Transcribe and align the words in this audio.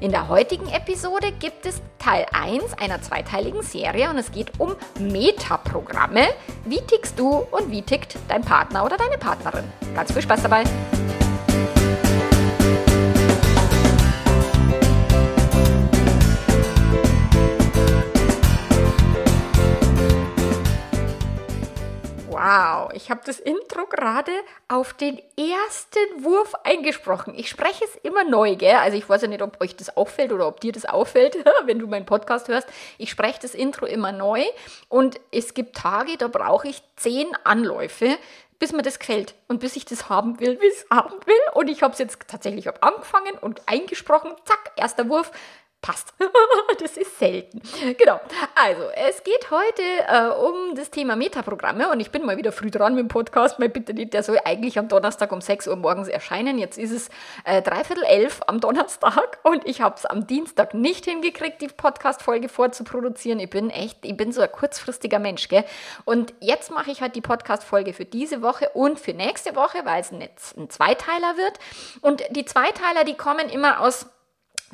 In 0.00 0.12
der 0.12 0.28
heutigen 0.28 0.66
Episode 0.68 1.30
gibt 1.30 1.66
es 1.66 1.82
Teil 1.98 2.24
1 2.32 2.72
einer 2.78 3.02
zweiteiligen 3.02 3.60
Serie 3.60 4.08
und 4.08 4.16
es 4.16 4.32
geht 4.32 4.58
um 4.58 4.74
Metaprogramme. 4.98 6.28
Wie 6.64 6.80
tickst 6.80 7.18
du 7.18 7.28
und 7.28 7.70
wie 7.70 7.82
tickt 7.82 8.16
dein 8.26 8.40
Partner 8.40 8.86
oder 8.86 8.96
deine 8.96 9.18
Partnerin? 9.18 9.64
Ganz 9.94 10.10
viel 10.10 10.22
Spaß 10.22 10.42
dabei! 10.42 10.64
Wow, 22.42 22.90
ich 22.94 23.10
habe 23.10 23.20
das 23.26 23.38
Intro 23.38 23.84
gerade 23.84 24.32
auf 24.66 24.94
den 24.94 25.18
ersten 25.36 26.24
Wurf 26.24 26.54
eingesprochen. 26.64 27.34
Ich 27.36 27.50
spreche 27.50 27.84
es 27.84 27.96
immer 27.96 28.24
neu, 28.24 28.56
gell? 28.56 28.76
Also 28.76 28.96
ich 28.96 29.06
weiß 29.06 29.20
ja 29.20 29.28
nicht, 29.28 29.42
ob 29.42 29.60
euch 29.60 29.76
das 29.76 29.94
auffällt 29.94 30.32
oder 30.32 30.48
ob 30.48 30.58
dir 30.58 30.72
das 30.72 30.86
auffällt, 30.86 31.36
wenn 31.66 31.78
du 31.78 31.86
meinen 31.86 32.06
Podcast 32.06 32.48
hörst. 32.48 32.66
Ich 32.96 33.10
spreche 33.10 33.40
das 33.42 33.54
Intro 33.54 33.84
immer 33.84 34.12
neu 34.12 34.42
und 34.88 35.20
es 35.30 35.52
gibt 35.52 35.76
Tage, 35.76 36.16
da 36.16 36.28
brauche 36.28 36.68
ich 36.68 36.82
zehn 36.96 37.28
Anläufe, 37.44 38.16
bis 38.58 38.72
mir 38.72 38.82
das 38.82 38.98
gefällt 38.98 39.34
und 39.48 39.60
bis 39.60 39.76
ich 39.76 39.84
das 39.84 40.08
haben 40.08 40.40
will, 40.40 40.58
wie 40.62 40.66
es 40.66 40.86
haben 40.90 41.16
will. 41.26 41.40
Und 41.52 41.68
ich 41.68 41.82
habe 41.82 41.92
es 41.92 41.98
jetzt 41.98 42.20
tatsächlich 42.26 42.66
angefangen 42.82 43.36
und 43.38 43.60
eingesprochen. 43.66 44.32
Zack, 44.46 44.72
erster 44.76 45.10
Wurf 45.10 45.30
passt. 45.82 46.12
das 46.80 46.96
ist 46.96 47.18
selten. 47.18 47.60
Genau. 47.98 48.20
Also, 48.54 48.82
es 48.94 49.22
geht 49.24 49.50
heute 49.50 49.82
äh, 49.82 50.28
um 50.28 50.74
das 50.74 50.90
Thema 50.90 51.16
Metaprogramme 51.16 51.90
und 51.90 52.00
ich 52.00 52.10
bin 52.10 52.24
mal 52.24 52.36
wieder 52.36 52.52
früh 52.52 52.70
dran 52.70 52.94
mit 52.94 53.02
dem 53.02 53.08
Podcast. 53.08 53.58
Mal 53.58 53.68
bitte 53.68 53.94
nicht, 53.94 54.12
der 54.12 54.22
soll 54.22 54.38
eigentlich 54.44 54.78
am 54.78 54.88
Donnerstag 54.88 55.32
um 55.32 55.40
6 55.40 55.68
Uhr 55.68 55.76
morgens 55.76 56.08
erscheinen. 56.08 56.58
Jetzt 56.58 56.78
ist 56.78 56.90
es 56.90 57.08
äh, 57.44 57.62
dreiviertel 57.62 58.04
elf 58.04 58.40
am 58.46 58.60
Donnerstag 58.60 59.38
und 59.42 59.66
ich 59.66 59.80
habe 59.80 59.96
es 59.96 60.06
am 60.06 60.26
Dienstag 60.26 60.74
nicht 60.74 61.06
hingekriegt, 61.06 61.60
die 61.62 61.68
Podcast-Folge 61.68 62.48
vorzuproduzieren. 62.48 63.40
Ich 63.40 63.50
bin 63.50 63.70
echt, 63.70 64.04
ich 64.04 64.16
bin 64.16 64.32
so 64.32 64.42
ein 64.42 64.52
kurzfristiger 64.52 65.18
Mensch, 65.18 65.48
gell? 65.48 65.64
Und 66.04 66.34
jetzt 66.40 66.70
mache 66.70 66.90
ich 66.90 67.00
halt 67.00 67.16
die 67.16 67.20
Podcast-Folge 67.20 67.92
für 67.94 68.04
diese 68.04 68.42
Woche 68.42 68.68
und 68.70 69.00
für 69.00 69.14
nächste 69.14 69.56
Woche, 69.56 69.78
weil 69.84 70.00
es 70.00 70.12
ein, 70.12 70.22
ein 70.56 70.70
Zweiteiler 70.70 71.36
wird. 71.36 71.58
Und 72.02 72.22
die 72.30 72.44
Zweiteiler, 72.44 73.04
die 73.04 73.14
kommen 73.14 73.48
immer 73.48 73.80
aus 73.80 74.06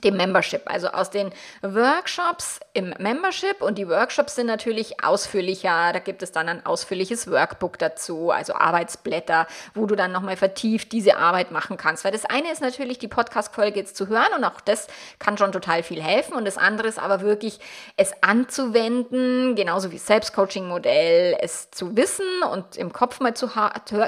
dem 0.04 0.16
Membership, 0.16 0.62
also 0.66 0.88
aus 0.88 1.10
den 1.10 1.30
Workshops 1.62 2.60
im 2.74 2.94
Membership. 2.98 3.62
Und 3.62 3.78
die 3.78 3.88
Workshops 3.88 4.34
sind 4.34 4.46
natürlich 4.46 5.02
ausführlicher. 5.02 5.92
Da 5.92 5.98
gibt 6.00 6.22
es 6.22 6.32
dann 6.32 6.48
ein 6.48 6.66
ausführliches 6.66 7.30
Workbook 7.30 7.78
dazu, 7.78 8.30
also 8.30 8.54
Arbeitsblätter, 8.54 9.46
wo 9.74 9.86
du 9.86 9.96
dann 9.96 10.12
nochmal 10.12 10.36
vertieft 10.36 10.92
diese 10.92 11.16
Arbeit 11.16 11.50
machen 11.50 11.78
kannst. 11.78 12.04
Weil 12.04 12.12
das 12.12 12.26
eine 12.26 12.52
ist 12.52 12.60
natürlich, 12.60 12.98
die 12.98 13.08
Podcast-Folge 13.08 13.80
jetzt 13.80 13.96
zu 13.96 14.08
hören 14.08 14.28
und 14.36 14.44
auch 14.44 14.60
das 14.60 14.86
kann 15.18 15.38
schon 15.38 15.52
total 15.52 15.82
viel 15.82 16.02
helfen. 16.02 16.34
Und 16.34 16.44
das 16.44 16.58
andere 16.58 16.88
ist 16.88 16.98
aber 16.98 17.22
wirklich, 17.22 17.58
es 17.96 18.12
anzuwenden, 18.22 19.56
genauso 19.56 19.92
wie 19.92 19.98
Selbstcoaching-Modell, 19.98 21.38
es 21.40 21.70
zu 21.70 21.96
wissen 21.96 22.26
und 22.52 22.76
im 22.76 22.92
Kopf 22.92 23.20
mal 23.20 23.34
zu 23.34 23.50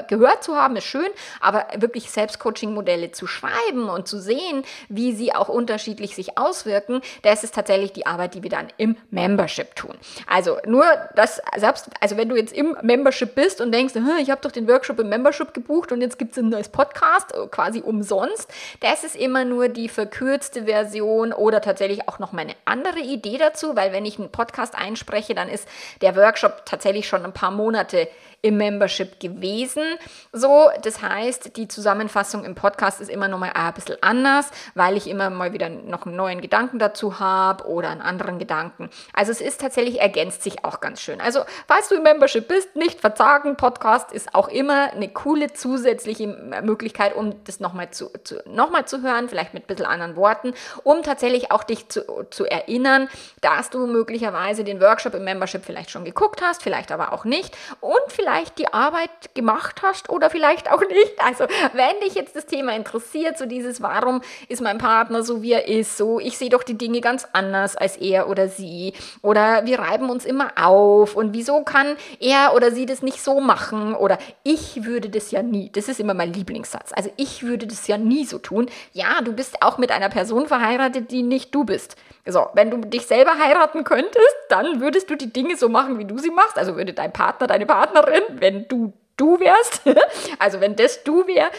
gehört 0.07 0.43
zu 0.43 0.55
haben, 0.55 0.75
ist 0.75 0.85
schön, 0.85 1.07
aber 1.41 1.65
wirklich 1.77 2.11
Selbstcoaching-Modelle 2.11 3.11
zu 3.11 3.25
schreiben 3.25 3.89
und 3.89 4.07
zu 4.07 4.19
sehen, 4.19 4.63
wie 4.89 5.13
sie 5.13 5.33
auch 5.33 5.49
unter 5.49 5.78
unterschiedlich 5.79 6.13
sich 6.13 6.37
auswirken, 6.37 7.01
das 7.21 7.45
ist 7.45 7.55
tatsächlich 7.55 7.93
die 7.93 8.05
Arbeit, 8.05 8.33
die 8.33 8.43
wir 8.43 8.49
dann 8.49 8.67
im 8.77 8.97
Membership 9.11 9.75
tun. 9.75 9.95
Also 10.27 10.57
nur 10.65 10.83
das, 11.15 11.41
selbst, 11.55 11.89
also 12.01 12.17
wenn 12.17 12.27
du 12.27 12.35
jetzt 12.35 12.51
im 12.51 12.75
Membership 12.81 13.33
bist 13.33 13.61
und 13.61 13.71
denkst, 13.71 13.93
ich 14.21 14.29
habe 14.29 14.41
doch 14.41 14.51
den 14.51 14.67
Workshop 14.67 14.99
im 14.99 15.07
Membership 15.07 15.53
gebucht 15.53 15.93
und 15.93 16.01
jetzt 16.01 16.19
gibt 16.19 16.33
es 16.33 16.37
ein 16.37 16.49
neues 16.49 16.67
Podcast, 16.67 17.33
äh, 17.33 17.47
quasi 17.47 17.79
umsonst, 17.79 18.51
das 18.81 19.05
ist 19.05 19.15
immer 19.15 19.45
nur 19.45 19.69
die 19.69 19.87
verkürzte 19.87 20.65
Version 20.65 21.31
oder 21.31 21.61
tatsächlich 21.61 22.09
auch 22.09 22.19
noch 22.19 22.33
meine 22.33 22.53
andere 22.65 22.99
Idee 22.99 23.37
dazu, 23.37 23.77
weil 23.77 23.93
wenn 23.93 24.05
ich 24.05 24.19
einen 24.19 24.31
Podcast 24.31 24.75
einspreche, 24.75 25.33
dann 25.33 25.47
ist 25.47 25.65
der 26.01 26.17
Workshop 26.17 26.65
tatsächlich 26.65 27.07
schon 27.07 27.23
ein 27.23 27.33
paar 27.33 27.51
Monate 27.51 28.09
im 28.41 28.57
Membership 28.57 29.19
gewesen. 29.19 29.83
So, 30.31 30.69
das 30.83 31.01
heißt, 31.01 31.57
die 31.57 31.67
Zusammenfassung 31.67 32.45
im 32.45 32.55
Podcast 32.55 33.01
ist 33.01 33.09
immer 33.09 33.27
noch 33.27 33.39
mal 33.39 33.51
ein 33.53 33.73
bisschen 33.73 33.97
anders, 34.01 34.49
weil 34.75 34.97
ich 34.97 35.07
immer 35.07 35.29
mal 35.29 35.53
wieder 35.53 35.69
noch 35.69 36.05
einen 36.05 36.15
neuen 36.15 36.41
Gedanken 36.41 36.79
dazu 36.79 37.19
habe 37.19 37.65
oder 37.65 37.89
einen 37.89 38.01
anderen 38.01 38.39
Gedanken. 38.39 38.89
Also 39.13 39.31
es 39.31 39.41
ist 39.41 39.61
tatsächlich, 39.61 39.99
ergänzt 39.99 40.43
sich 40.43 40.63
auch 40.63 40.79
ganz 40.79 41.01
schön. 41.01 41.19
Also, 41.21 41.41
falls 41.67 41.89
du 41.89 41.95
im 41.95 42.03
Membership 42.03 42.47
bist, 42.47 42.75
nicht 42.75 43.01
verzagen, 43.01 43.57
Podcast 43.57 44.11
ist 44.11 44.33
auch 44.33 44.47
immer 44.47 44.91
eine 44.91 45.09
coole 45.09 45.53
zusätzliche 45.53 46.27
Möglichkeit, 46.27 47.15
um 47.15 47.43
das 47.43 47.59
nochmal 47.59 47.91
zu, 47.91 48.09
zu, 48.23 48.41
noch 48.45 48.69
zu 48.85 49.01
hören, 49.01 49.27
vielleicht 49.27 49.53
mit 49.53 49.63
ein 49.63 49.67
bisschen 49.67 49.85
anderen 49.85 50.15
Worten, 50.15 50.53
um 50.83 51.03
tatsächlich 51.03 51.51
auch 51.51 51.63
dich 51.63 51.89
zu, 51.89 52.25
zu 52.29 52.45
erinnern, 52.45 53.09
dass 53.41 53.69
du 53.69 53.87
möglicherweise 53.87 54.63
den 54.63 54.79
Workshop 54.79 55.15
im 55.15 55.23
Membership 55.23 55.65
vielleicht 55.65 55.91
schon 55.91 56.05
geguckt 56.05 56.41
hast, 56.41 56.63
vielleicht 56.63 56.91
aber 56.91 57.11
auch 57.13 57.25
nicht 57.25 57.55
und 57.81 57.99
vielleicht 58.07 58.28
vielleicht 58.29 58.59
die 58.59 58.71
Arbeit 58.71 59.33
gemacht 59.33 59.81
hast 59.81 60.09
oder 60.09 60.29
vielleicht 60.29 60.71
auch 60.71 60.81
nicht. 60.81 61.13
Also 61.17 61.45
wenn 61.73 61.99
dich 62.03 62.13
jetzt 62.13 62.35
das 62.35 62.45
Thema 62.45 62.75
interessiert, 62.75 63.37
so 63.37 63.45
dieses, 63.45 63.81
warum 63.81 64.21
ist 64.47 64.61
mein 64.61 64.77
Partner 64.77 65.23
so, 65.23 65.41
wie 65.41 65.53
er 65.53 65.67
ist, 65.67 65.97
so, 65.97 66.19
ich 66.19 66.37
sehe 66.37 66.49
doch 66.49 66.63
die 66.63 66.77
Dinge 66.77 67.01
ganz 67.01 67.27
anders 67.33 67.75
als 67.75 67.97
er 67.97 68.29
oder 68.29 68.47
sie 68.47 68.93
oder 69.21 69.65
wir 69.65 69.79
reiben 69.79 70.09
uns 70.09 70.25
immer 70.25 70.51
auf 70.55 71.15
und 71.15 71.33
wieso 71.33 71.63
kann 71.63 71.95
er 72.19 72.53
oder 72.55 72.71
sie 72.71 72.85
das 72.85 73.01
nicht 73.01 73.21
so 73.21 73.39
machen 73.39 73.95
oder 73.95 74.19
ich 74.43 74.85
würde 74.85 75.09
das 75.09 75.31
ja 75.31 75.41
nie, 75.41 75.71
das 75.71 75.87
ist 75.87 75.99
immer 75.99 76.13
mein 76.13 76.31
Lieblingssatz, 76.31 76.91
also 76.93 77.09
ich 77.17 77.43
würde 77.43 77.65
das 77.65 77.87
ja 77.87 77.97
nie 77.97 78.25
so 78.25 78.37
tun. 78.37 78.67
Ja, 78.93 79.21
du 79.21 79.33
bist 79.33 79.61
auch 79.61 79.77
mit 79.77 79.91
einer 79.91 80.09
Person 80.09 80.47
verheiratet, 80.47 81.11
die 81.11 81.23
nicht 81.23 81.53
du 81.55 81.63
bist. 81.63 81.95
So, 82.25 82.47
wenn 82.53 82.69
du 82.69 82.77
dich 82.77 83.05
selber 83.07 83.37
heiraten 83.37 83.83
könntest, 83.83 84.35
dann 84.49 84.81
würdest 84.81 85.09
du 85.09 85.15
die 85.15 85.31
Dinge 85.31 85.55
so 85.55 85.69
machen, 85.69 85.97
wie 85.99 86.05
du 86.05 86.17
sie 86.17 86.31
machst. 86.31 86.57
Also 86.57 86.75
würde 86.75 86.93
dein 86.93 87.13
Partner, 87.13 87.47
deine 87.47 87.65
Partnerin, 87.65 88.23
wenn 88.31 88.67
du 88.67 88.93
du 89.19 89.39
wärst, 89.39 89.81
also 90.39 90.61
wenn 90.61 90.75
das 90.75 91.03
du 91.03 91.27
wär, 91.27 91.49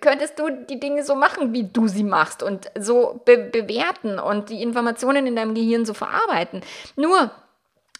könntest 0.00 0.38
du 0.38 0.50
die 0.50 0.78
Dinge 0.78 1.02
so 1.02 1.14
machen, 1.14 1.52
wie 1.52 1.64
du 1.64 1.88
sie 1.88 2.04
machst 2.04 2.42
und 2.42 2.70
so 2.78 3.20
be 3.24 3.38
bewerten 3.38 4.18
und 4.18 4.50
die 4.50 4.62
Informationen 4.62 5.26
in 5.26 5.34
deinem 5.34 5.54
Gehirn 5.54 5.84
so 5.84 5.94
verarbeiten. 5.94 6.62
Nur 6.96 7.32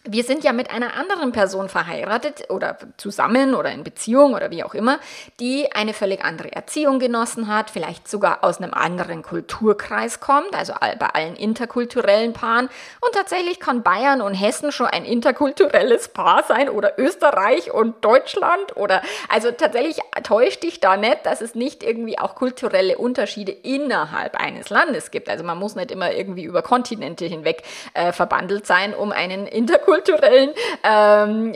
wir 0.05 0.23
sind 0.23 0.45
ja 0.45 0.53
mit 0.53 0.71
einer 0.71 0.93
anderen 0.93 1.33
Person 1.33 1.67
verheiratet 1.67 2.49
oder 2.49 2.77
zusammen 2.95 3.53
oder 3.53 3.69
in 3.71 3.83
Beziehung 3.83 4.33
oder 4.33 4.49
wie 4.49 4.63
auch 4.63 4.73
immer, 4.73 4.97
die 5.41 5.73
eine 5.73 5.93
völlig 5.93 6.23
andere 6.23 6.53
Erziehung 6.53 6.99
genossen 6.99 7.47
hat, 7.53 7.69
vielleicht 7.69 8.07
sogar 8.07 8.45
aus 8.45 8.61
einem 8.61 8.73
anderen 8.73 9.23
Kulturkreis 9.23 10.21
kommt, 10.21 10.55
also 10.55 10.73
bei 10.97 11.07
allen 11.07 11.35
interkulturellen 11.35 12.31
Paaren. 12.31 12.69
Und 13.01 13.13
tatsächlich 13.13 13.59
kann 13.59 13.83
Bayern 13.83 14.21
und 14.21 14.35
Hessen 14.35 14.71
schon 14.71 14.87
ein 14.87 15.03
interkulturelles 15.03 16.07
Paar 16.07 16.43
sein 16.43 16.69
oder 16.69 16.97
Österreich 16.97 17.73
und 17.73 18.03
Deutschland 18.05 18.77
oder 18.77 19.01
also 19.27 19.51
tatsächlich 19.51 19.99
täuscht 20.23 20.63
dich 20.63 20.79
da 20.79 20.95
nicht, 20.95 21.25
dass 21.25 21.41
es 21.41 21.55
nicht 21.55 21.83
irgendwie 21.83 22.17
auch 22.17 22.35
kulturelle 22.35 22.97
Unterschiede 22.97 23.51
innerhalb 23.51 24.37
eines 24.37 24.69
Landes 24.69 25.11
gibt. 25.11 25.27
Also 25.27 25.43
man 25.43 25.57
muss 25.57 25.75
nicht 25.75 25.91
immer 25.91 26.13
irgendwie 26.13 26.45
über 26.45 26.61
Kontinente 26.61 27.25
hinweg 27.25 27.63
äh, 27.93 28.13
verbandelt 28.13 28.65
sein, 28.65 28.93
um 28.93 29.11
einen 29.11 29.45
interkulturellen 29.45 29.88
interkulturellen, 29.89 30.51
ähm, 30.83 31.53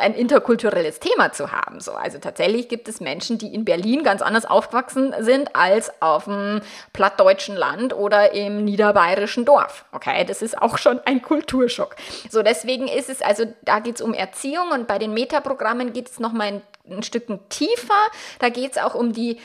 ein 0.00 0.14
interkulturelles 0.14 1.00
Thema 1.00 1.32
zu 1.32 1.52
haben. 1.52 1.80
So, 1.80 1.92
also 1.92 2.18
tatsächlich 2.18 2.68
gibt 2.68 2.88
es 2.88 3.00
Menschen, 3.00 3.38
die 3.38 3.54
in 3.54 3.64
Berlin 3.64 4.02
ganz 4.02 4.22
anders 4.22 4.44
aufgewachsen 4.44 5.14
sind 5.20 5.54
als 5.54 5.90
auf 6.00 6.24
dem 6.24 6.60
plattdeutschen 6.92 7.56
Land 7.56 7.94
oder 7.94 8.32
im 8.32 8.64
niederbayerischen 8.64 9.44
Dorf. 9.44 9.84
Okay, 9.92 10.24
das 10.24 10.42
ist 10.42 10.60
auch 10.60 10.78
schon 10.78 11.00
ein 11.04 11.22
Kulturschock. 11.22 11.96
So, 12.30 12.42
deswegen 12.42 12.88
ist 12.88 13.08
es, 13.08 13.22
also 13.22 13.44
da 13.62 13.78
geht 13.78 13.96
es 13.96 14.02
um 14.02 14.14
Erziehung 14.14 14.70
und 14.72 14.86
bei 14.86 14.98
den 14.98 15.14
Metaprogrammen 15.14 15.92
geht 15.92 16.08
es 16.10 16.18
nochmal 16.18 16.48
ein, 16.48 16.62
ein 16.90 17.02
Stückchen 17.02 17.40
tiefer. 17.48 17.94
Da 18.38 18.48
geht 18.48 18.72
es 18.72 18.78
auch 18.78 18.94
um 18.94 19.12
die 19.12 19.38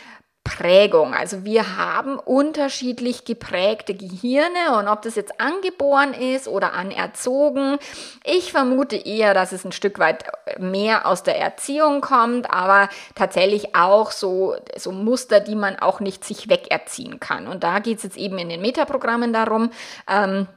Prägung. 0.44 1.14
Also 1.14 1.46
wir 1.46 1.78
haben 1.78 2.20
unterschiedlich 2.20 3.24
geprägte 3.24 3.94
Gehirne 3.94 4.78
und 4.78 4.90
ob 4.90 5.02
das 5.02 5.16
jetzt 5.16 5.40
angeboren 5.40 6.14
ist 6.14 6.50
oder 6.50 6.74
anerzogen. 6.74 7.78
Ich 8.26 8.52
vermute 8.52 8.98
eher, 8.98 9.34
dass 9.34 9.54
es 9.54 9.64
ein 9.64 9.72
Stück 9.72 10.00
weit 10.00 10.26
mehr 10.60 11.06
aus 11.06 11.24
der 11.24 11.40
Erziehung 11.40 12.02
kommt, 12.02 12.52
aber 12.52 12.90
tatsächlich 13.16 13.74
auch 13.76 14.12
so, 14.12 14.56
so 14.76 14.92
Muster, 14.92 15.40
die 15.40 15.56
man 15.56 15.80
auch 15.80 16.02
nicht 16.02 16.26
sich 16.26 16.50
wegerziehen 16.50 17.22
kann. 17.22 17.48
Und 17.48 17.64
da 17.64 17.80
geht 17.80 17.98
es 17.98 18.04
jetzt 18.04 18.18
eben 18.18 18.38
in 18.38 18.50
den 18.50 18.62
Metaprogrammen 18.62 19.32
darum, 19.32 19.72
ähm, 20.10 20.48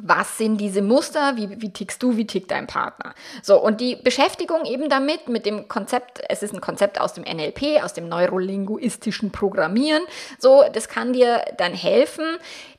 was 0.00 0.38
sind 0.38 0.58
diese 0.58 0.82
Muster, 0.82 1.36
wie, 1.36 1.60
wie 1.60 1.72
tickst 1.72 2.02
du, 2.02 2.16
wie 2.16 2.26
tickt 2.26 2.50
dein 2.50 2.66
Partner. 2.66 3.14
So, 3.42 3.62
und 3.62 3.80
die 3.80 3.96
Beschäftigung 3.96 4.64
eben 4.64 4.88
damit, 4.88 5.28
mit 5.28 5.46
dem 5.46 5.68
Konzept, 5.68 6.20
es 6.28 6.42
ist 6.42 6.54
ein 6.54 6.60
Konzept 6.60 7.00
aus 7.00 7.14
dem 7.14 7.24
NLP, 7.24 7.82
aus 7.82 7.92
dem 7.92 8.08
neurolinguistischen 8.08 9.30
Programmieren, 9.30 10.02
so, 10.38 10.64
das 10.72 10.88
kann 10.88 11.12
dir 11.12 11.44
dann 11.56 11.74
helfen, 11.74 12.24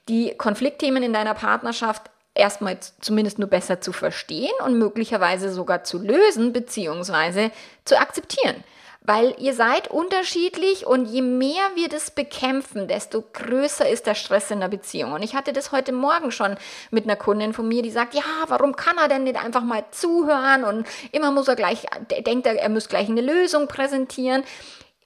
die 0.07 0.33
Konfliktthemen 0.37 1.03
in 1.03 1.13
deiner 1.13 1.33
Partnerschaft 1.33 2.09
erstmal 2.33 2.77
zumindest 3.01 3.39
nur 3.39 3.49
besser 3.49 3.81
zu 3.81 3.91
verstehen 3.91 4.53
und 4.65 4.77
möglicherweise 4.77 5.51
sogar 5.51 5.83
zu 5.83 5.99
lösen 5.99 6.53
bzw. 6.53 7.49
zu 7.85 7.99
akzeptieren 7.99 8.63
weil 9.01 9.33
ihr 9.39 9.53
seid 9.53 9.87
unterschiedlich 9.89 10.85
und 10.85 11.05
je 11.05 11.21
mehr 11.21 11.63
wir 11.75 11.87
das 11.87 12.11
bekämpfen, 12.11 12.87
desto 12.87 13.23
größer 13.33 13.87
ist 13.87 14.05
der 14.05 14.15
Stress 14.15 14.51
in 14.51 14.59
der 14.59 14.67
Beziehung. 14.67 15.13
Und 15.13 15.23
ich 15.23 15.35
hatte 15.35 15.53
das 15.53 15.71
heute 15.71 15.93
Morgen 15.93 16.31
schon 16.31 16.57
mit 16.91 17.05
einer 17.05 17.15
Kundin 17.15 17.53
von 17.53 17.67
mir, 17.67 17.81
die 17.81 17.91
sagt, 17.91 18.13
ja, 18.13 18.23
warum 18.47 18.75
kann 18.75 18.97
er 18.97 19.07
denn 19.07 19.23
nicht 19.23 19.43
einfach 19.43 19.63
mal 19.63 19.85
zuhören 19.91 20.63
und 20.63 20.87
immer 21.11 21.31
muss 21.31 21.47
er 21.47 21.55
gleich, 21.55 21.85
denkt 22.25 22.45
er, 22.45 22.59
er 22.59 22.69
muss 22.69 22.89
gleich 22.89 23.09
eine 23.09 23.21
Lösung 23.21 23.67
präsentieren, 23.67 24.43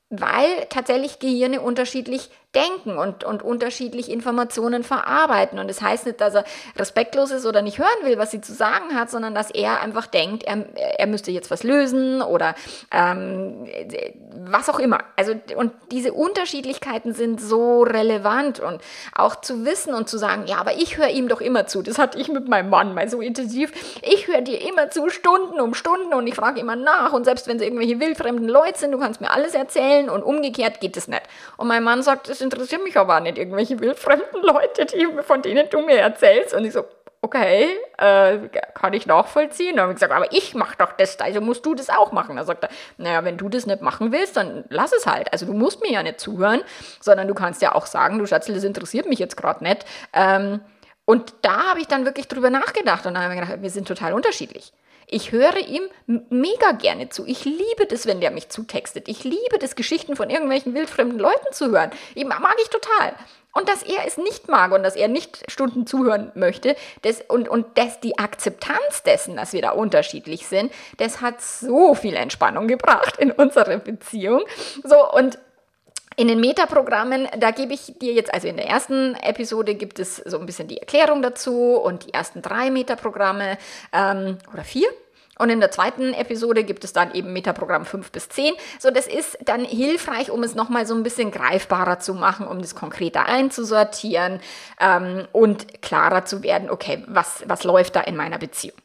weil 0.09 0.65
tatsächlich 0.69 1.19
Gehirne 1.19 1.61
unterschiedlich 1.61 2.29
denken 2.55 2.97
und, 2.97 3.23
und 3.23 3.43
unterschiedlich 3.43 4.11
Informationen 4.11 4.83
verarbeiten. 4.83 5.59
Und 5.59 5.69
das 5.69 5.81
heißt 5.81 6.05
nicht, 6.05 6.21
dass 6.21 6.35
er 6.35 6.43
respektlos 6.77 7.31
ist 7.31 7.45
oder 7.45 7.61
nicht 7.61 7.79
hören 7.79 7.89
will, 8.03 8.17
was 8.17 8.31
sie 8.31 8.41
zu 8.41 8.53
sagen 8.53 8.95
hat, 8.95 9.09
sondern 9.09 9.33
dass 9.33 9.49
er 9.51 9.81
einfach 9.81 10.07
denkt, 10.07 10.43
er, 10.43 10.65
er 10.75 11.07
müsste 11.07 11.31
jetzt 11.31 11.49
was 11.51 11.63
lösen 11.63 12.21
oder 12.21 12.55
ähm, 12.91 13.67
was 14.45 14.69
auch 14.69 14.79
immer. 14.79 14.99
Also, 15.15 15.33
und 15.55 15.71
diese 15.91 16.13
Unterschiedlichkeiten 16.13 17.13
sind 17.13 17.41
so 17.41 17.81
relevant 17.81 18.59
und 18.59 18.81
auch 19.15 19.41
zu 19.41 19.65
wissen 19.65 19.93
und 19.93 20.07
zu 20.07 20.17
sagen, 20.17 20.45
ja, 20.45 20.57
aber 20.57 20.73
ich 20.73 20.97
höre 20.97 21.09
ihm 21.09 21.27
doch 21.27 21.41
immer 21.41 21.65
zu. 21.65 21.81
Das 21.81 21.97
hatte 21.97 22.19
ich 22.19 22.27
mit 22.27 22.47
meinem 22.47 22.69
Mann 22.69 22.93
mal 22.93 23.09
so 23.09 23.21
intensiv. 23.21 23.71
Ich 24.01 24.27
höre 24.27 24.41
dir 24.41 24.61
immer 24.67 24.89
zu, 24.91 25.09
Stunden 25.09 25.59
um 25.59 25.73
Stunden 25.73 26.13
und 26.13 26.27
ich 26.27 26.35
frage 26.35 26.59
immer 26.59 26.75
nach. 26.75 27.13
Und 27.13 27.25
selbst 27.25 27.47
wenn 27.47 27.57
es 27.57 27.63
irgendwelche 27.63 27.99
wildfremden 27.99 28.47
Leute 28.47 28.77
sind, 28.77 28.91
du 28.91 28.99
kannst 28.99 29.21
mir 29.21 29.31
alles 29.31 29.53
erzählen 29.53 30.09
und 30.09 30.23
umgekehrt 30.23 30.79
geht 30.79 30.97
es 30.97 31.07
nicht. 31.07 31.23
Und 31.57 31.67
mein 31.67 31.83
Mann 31.83 32.03
sagt, 32.03 32.29
es 32.29 32.42
interessieren 32.43 32.83
mich 32.83 32.97
aber 32.97 33.19
nicht 33.19 33.37
irgendwelche 33.37 33.79
wildfremden 33.79 34.41
Leute, 34.43 34.85
die, 34.85 35.07
von 35.23 35.41
denen 35.41 35.69
du 35.69 35.81
mir 35.81 35.97
erzählst. 35.97 36.53
Und 36.53 36.65
ich 36.65 36.73
so, 36.73 36.85
okay, 37.23 37.69
äh, 37.97 38.49
kann 38.73 38.93
ich 38.93 39.07
nachvollziehen. 39.07 39.77
Dann 39.77 39.83
habe 39.83 39.93
ich 39.93 39.95
gesagt, 39.95 40.13
aber 40.13 40.31
ich 40.31 40.53
mache 40.53 40.75
doch 40.77 40.91
das, 40.91 41.19
also 41.19 41.41
musst 41.41 41.65
du 41.65 41.73
das 41.73 41.89
auch 41.89 42.11
machen. 42.11 42.35
Da 42.35 42.43
sagt 42.43 42.63
er, 42.63 42.69
naja, 42.97 43.23
wenn 43.23 43.37
du 43.37 43.49
das 43.49 43.65
nicht 43.65 43.81
machen 43.81 44.11
willst, 44.11 44.37
dann 44.37 44.65
lass 44.69 44.91
es 44.91 45.07
halt. 45.07 45.31
Also 45.31 45.45
du 45.45 45.53
musst 45.53 45.81
mir 45.81 45.91
ja 45.91 46.03
nicht 46.03 46.19
zuhören, 46.19 46.61
sondern 46.99 47.27
du 47.27 47.33
kannst 47.33 47.61
ja 47.61 47.73
auch 47.73 47.85
sagen, 47.85 48.19
du 48.19 48.27
Schatzel, 48.27 48.53
das 48.53 48.65
interessiert 48.65 49.07
mich 49.07 49.19
jetzt 49.19 49.37
gerade 49.37 49.63
nicht. 49.63 49.85
Ähm, 50.11 50.59
und 51.05 51.33
da 51.41 51.69
habe 51.69 51.79
ich 51.79 51.87
dann 51.87 52.05
wirklich 52.05 52.27
drüber 52.27 52.49
nachgedacht 52.49 53.05
und 53.05 53.13
dann 53.13 53.23
habe 53.23 53.33
ich 53.33 53.39
gedacht, 53.39 53.61
wir 53.61 53.69
sind 53.69 53.87
total 53.87 54.13
unterschiedlich. 54.13 54.73
Ich 55.13 55.31
höre 55.31 55.57
ihm 55.57 55.83
mega 56.07 56.71
gerne 56.71 57.09
zu. 57.09 57.27
Ich 57.27 57.45
liebe 57.45 57.85
das, 57.87 58.07
wenn 58.07 58.19
der 58.19 58.31
mich 58.31 58.49
zutextet. 58.49 59.07
Ich 59.07 59.23
liebe 59.23 59.59
das, 59.59 59.75
Geschichten 59.75 60.15
von 60.15 60.31
irgendwelchen 60.31 60.73
wildfremden 60.73 61.19
Leuten 61.19 61.51
zu 61.51 61.69
hören. 61.69 61.91
Ich, 62.15 62.25
mag 62.25 62.55
ich 62.59 62.69
total. 62.69 63.13
Und 63.53 63.69
dass 63.69 63.83
er 63.83 64.07
es 64.07 64.17
nicht 64.17 64.49
mag 64.49 64.71
und 64.71 64.81
dass 64.81 64.95
er 64.95 65.07
nicht 65.07 65.43
Stunden 65.51 65.85
zuhören 65.85 66.31
möchte 66.33 66.75
das, 67.03 67.21
und, 67.27 67.47
und 67.47 67.77
das, 67.77 67.99
die 67.99 68.17
Akzeptanz 68.17 69.03
dessen, 69.05 69.35
dass 69.35 69.53
wir 69.53 69.61
da 69.61 69.69
unterschiedlich 69.69 70.47
sind, 70.47 70.71
das 70.97 71.21
hat 71.21 71.41
so 71.41 71.93
viel 71.93 72.15
Entspannung 72.15 72.67
gebracht 72.67 73.17
in 73.17 73.31
unsere 73.31 73.77
Beziehung. 73.77 74.41
So, 74.83 75.11
und 75.11 75.37
in 76.15 76.27
den 76.27 76.39
Metaprogrammen, 76.39 77.27
da 77.37 77.51
gebe 77.51 77.73
ich 77.73 77.93
dir 77.99 78.13
jetzt, 78.13 78.33
also 78.33 78.47
in 78.47 78.57
der 78.57 78.67
ersten 78.67 79.15
Episode 79.15 79.75
gibt 79.75 79.99
es 79.99 80.17
so 80.17 80.39
ein 80.39 80.47
bisschen 80.47 80.67
die 80.67 80.77
Erklärung 80.77 81.21
dazu 81.21 81.75
und 81.75 82.07
die 82.07 82.13
ersten 82.13 82.41
drei 82.41 82.71
Metaprogramme 82.71 83.59
ähm, 83.91 84.39
oder 84.51 84.63
vier. 84.63 84.89
Und 85.39 85.49
in 85.49 85.59
der 85.59 85.71
zweiten 85.71 86.13
Episode 86.13 86.63
gibt 86.63 86.83
es 86.83 86.93
dann 86.93 87.13
eben 87.13 87.33
Metaprogramm 87.33 87.85
5 87.85 88.11
bis 88.11 88.29
10. 88.29 88.53
So, 88.79 88.91
das 88.91 89.07
ist 89.07 89.37
dann 89.43 89.65
hilfreich, 89.65 90.29
um 90.29 90.43
es 90.43 90.55
nochmal 90.55 90.85
so 90.85 90.93
ein 90.93 91.03
bisschen 91.03 91.31
greifbarer 91.31 91.99
zu 91.99 92.13
machen, 92.13 92.47
um 92.47 92.61
das 92.61 92.75
konkreter 92.75 93.25
einzusortieren 93.25 94.39
ähm, 94.79 95.27
und 95.31 95.81
klarer 95.81 96.25
zu 96.25 96.43
werden, 96.43 96.69
okay, 96.69 97.03
was, 97.07 97.43
was 97.47 97.63
läuft 97.63 97.95
da 97.95 98.01
in 98.01 98.15
meiner 98.15 98.37
Beziehung. 98.37 98.82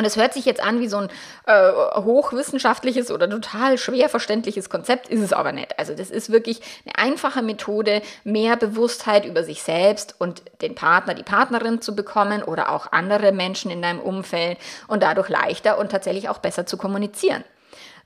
Und 0.00 0.06
es 0.06 0.16
hört 0.16 0.32
sich 0.32 0.46
jetzt 0.46 0.62
an 0.62 0.80
wie 0.80 0.88
so 0.88 0.96
ein 0.96 1.10
äh, 1.44 1.72
hochwissenschaftliches 2.00 3.10
oder 3.10 3.28
total 3.28 3.76
schwer 3.76 4.08
verständliches 4.08 4.70
Konzept, 4.70 5.10
ist 5.10 5.20
es 5.20 5.34
aber 5.34 5.52
nicht. 5.52 5.78
Also 5.78 5.94
das 5.94 6.10
ist 6.10 6.32
wirklich 6.32 6.62
eine 6.86 6.96
einfache 6.96 7.42
Methode, 7.42 8.00
mehr 8.24 8.56
Bewusstheit 8.56 9.26
über 9.26 9.44
sich 9.44 9.62
selbst 9.62 10.14
und 10.18 10.42
den 10.62 10.74
Partner, 10.74 11.12
die 11.12 11.22
Partnerin 11.22 11.82
zu 11.82 11.94
bekommen 11.94 12.42
oder 12.42 12.72
auch 12.72 12.92
andere 12.92 13.30
Menschen 13.32 13.70
in 13.70 13.82
deinem 13.82 14.00
Umfeld 14.00 14.56
und 14.88 15.02
dadurch 15.02 15.28
leichter 15.28 15.76
und 15.76 15.92
tatsächlich 15.92 16.30
auch 16.30 16.38
besser 16.38 16.64
zu 16.64 16.78
kommunizieren. 16.78 17.44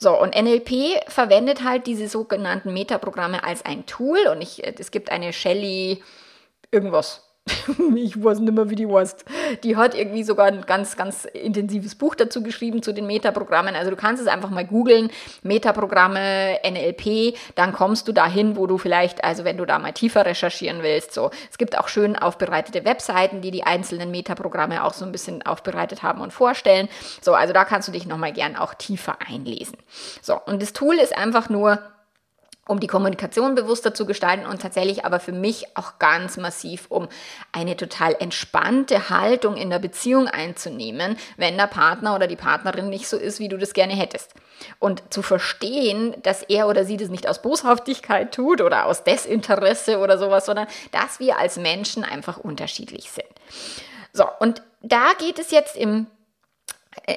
So, 0.01 0.21
und 0.21 0.35
NLP 0.35 1.01
verwendet 1.07 1.63
halt 1.63 1.87
diese 1.87 2.09
sogenannten 2.09 2.73
Metaprogramme 2.73 3.45
als 3.45 3.65
ein 3.65 3.87
Tool 3.87 4.19
und 4.33 4.43
ich, 4.43 4.67
es 4.67 4.91
gibt 4.91 5.13
eine 5.13 5.33
Shelly 5.33 6.03
irgendwas, 6.73 7.24
ich 7.95 8.23
weiß 8.23 8.41
nicht 8.41 8.55
mehr, 8.55 8.71
wie 8.71 8.75
die 8.75 8.87
heißt. 8.87 9.25
Die 9.65 9.77
hat 9.77 9.95
irgendwie 9.95 10.23
sogar 10.23 10.47
ein 10.47 10.63
ganz, 10.63 10.97
ganz 10.97 11.27
intensives 11.27 11.95
Buch 11.95 12.15
dazu 12.15 12.43
geschrieben 12.43 12.83
zu 12.83 12.93
den 12.93 13.07
Metaprogrammen. 13.07 13.75
Also 13.75 13.91
du 13.91 13.97
kannst 13.97 14.23
es 14.23 14.29
einfach 14.29 14.49
mal 14.49 14.65
googeln, 14.65 15.11
Metaprogramme, 15.43 16.61
NLP, 16.65 17.37
dann 17.55 17.73
kommst 17.75 18.09
du 18.09 18.13
dahin, 18.13 18.57
wo 18.57 18.67
du 18.67 18.79
vielleicht, 18.79 19.25
also 19.25 19.45
wenn 19.45 19.59
du 19.59 19.67
da 19.67 19.79
mal 19.79 19.93
tiefer 19.93 20.25
recherchieren 20.25 20.83
willst, 20.83 21.13
so. 21.13 21.31
Es 21.51 21.59
gibt 21.59 21.79
auch 21.79 21.89
schön 21.89 22.17
aufbereitete 22.17 22.85
Webseiten, 22.87 23.43
die 23.43 23.51
die 23.51 23.65
einzelnen 23.65 24.11
Metaprogramme 24.11 24.83
auch 24.83 24.95
so 24.95 25.05
ein 25.05 25.13
bisschen 25.13 25.43
aufbereitet 25.43 26.03
haben 26.03 26.23
und 26.23 26.33
vorstellen. 26.33 26.89
So, 27.21 27.35
also 27.35 27.53
da 27.53 27.65
kannst 27.65 27.89
du 27.89 27.93
dich 27.93 28.07
nochmal 28.07 28.33
gern 28.33 28.57
auch 28.57 28.73
tiefer 28.73 29.19
einlesen. 29.27 29.77
So, 30.23 30.41
und 30.47 30.63
das 30.63 30.73
Tool 30.73 30.95
ist 30.95 31.17
einfach 31.17 31.51
nur 31.51 31.79
um 32.67 32.81
die 32.81 32.87
Kommunikation 32.87 33.55
bewusster 33.55 33.95
zu 33.95 34.07
gestalten 34.07 34.47
und 34.47 34.63
tatsächlich 34.63 35.05
aber 35.05 35.21
für 35.21 35.33
mich 35.33 35.77
auch 35.77 35.99
ganz 35.99 36.37
massiv, 36.37 36.87
um 36.89 37.09
eine 37.53 37.77
total 37.77 38.17
entspannte 38.19 39.11
Haltung 39.11 39.57
in 39.57 39.71
der 39.71 39.79
Beziehung 39.79 40.29
einzunehmen, 40.29 41.17
wenn 41.37 41.57
der 41.57 41.67
Partner 41.67 42.15
oder 42.15 42.27
die 42.27 42.37
Partnerin 42.37 42.89
nicht 42.89 43.09
so 43.09 43.17
ist, 43.17 43.39
wie 43.39 43.49
du 43.49 43.59
das 43.59 43.75
gerne 43.75 43.95
hättest. 43.95 44.35
Und 44.79 45.03
zu 45.13 45.23
verstehen, 45.23 46.15
dass 46.23 46.43
er 46.43 46.69
oder 46.69 46.85
sie 46.85 46.97
das 46.97 47.09
nicht 47.09 47.29
aus 47.29 47.43
Boshaftigkeit 47.43 48.33
tut 48.35 48.61
oder 48.61 48.87
aus 48.87 49.05
Desinteresse 49.05 49.99
oder 49.99 50.17
sowas, 50.17 50.47
sondern 50.47 50.67
dass 50.93 51.21
wir 51.21 51.39
als 51.39 51.57
Menschen 51.57 52.05
einfach 52.05 52.39
unterschiedlich 52.39 53.11
sind. 53.11 53.29
So, 54.13 54.27
und 54.39 54.63
da 54.81 55.13
geht 55.19 55.39
es 55.39 55.51
jetzt 55.51 55.77
im 55.77 56.07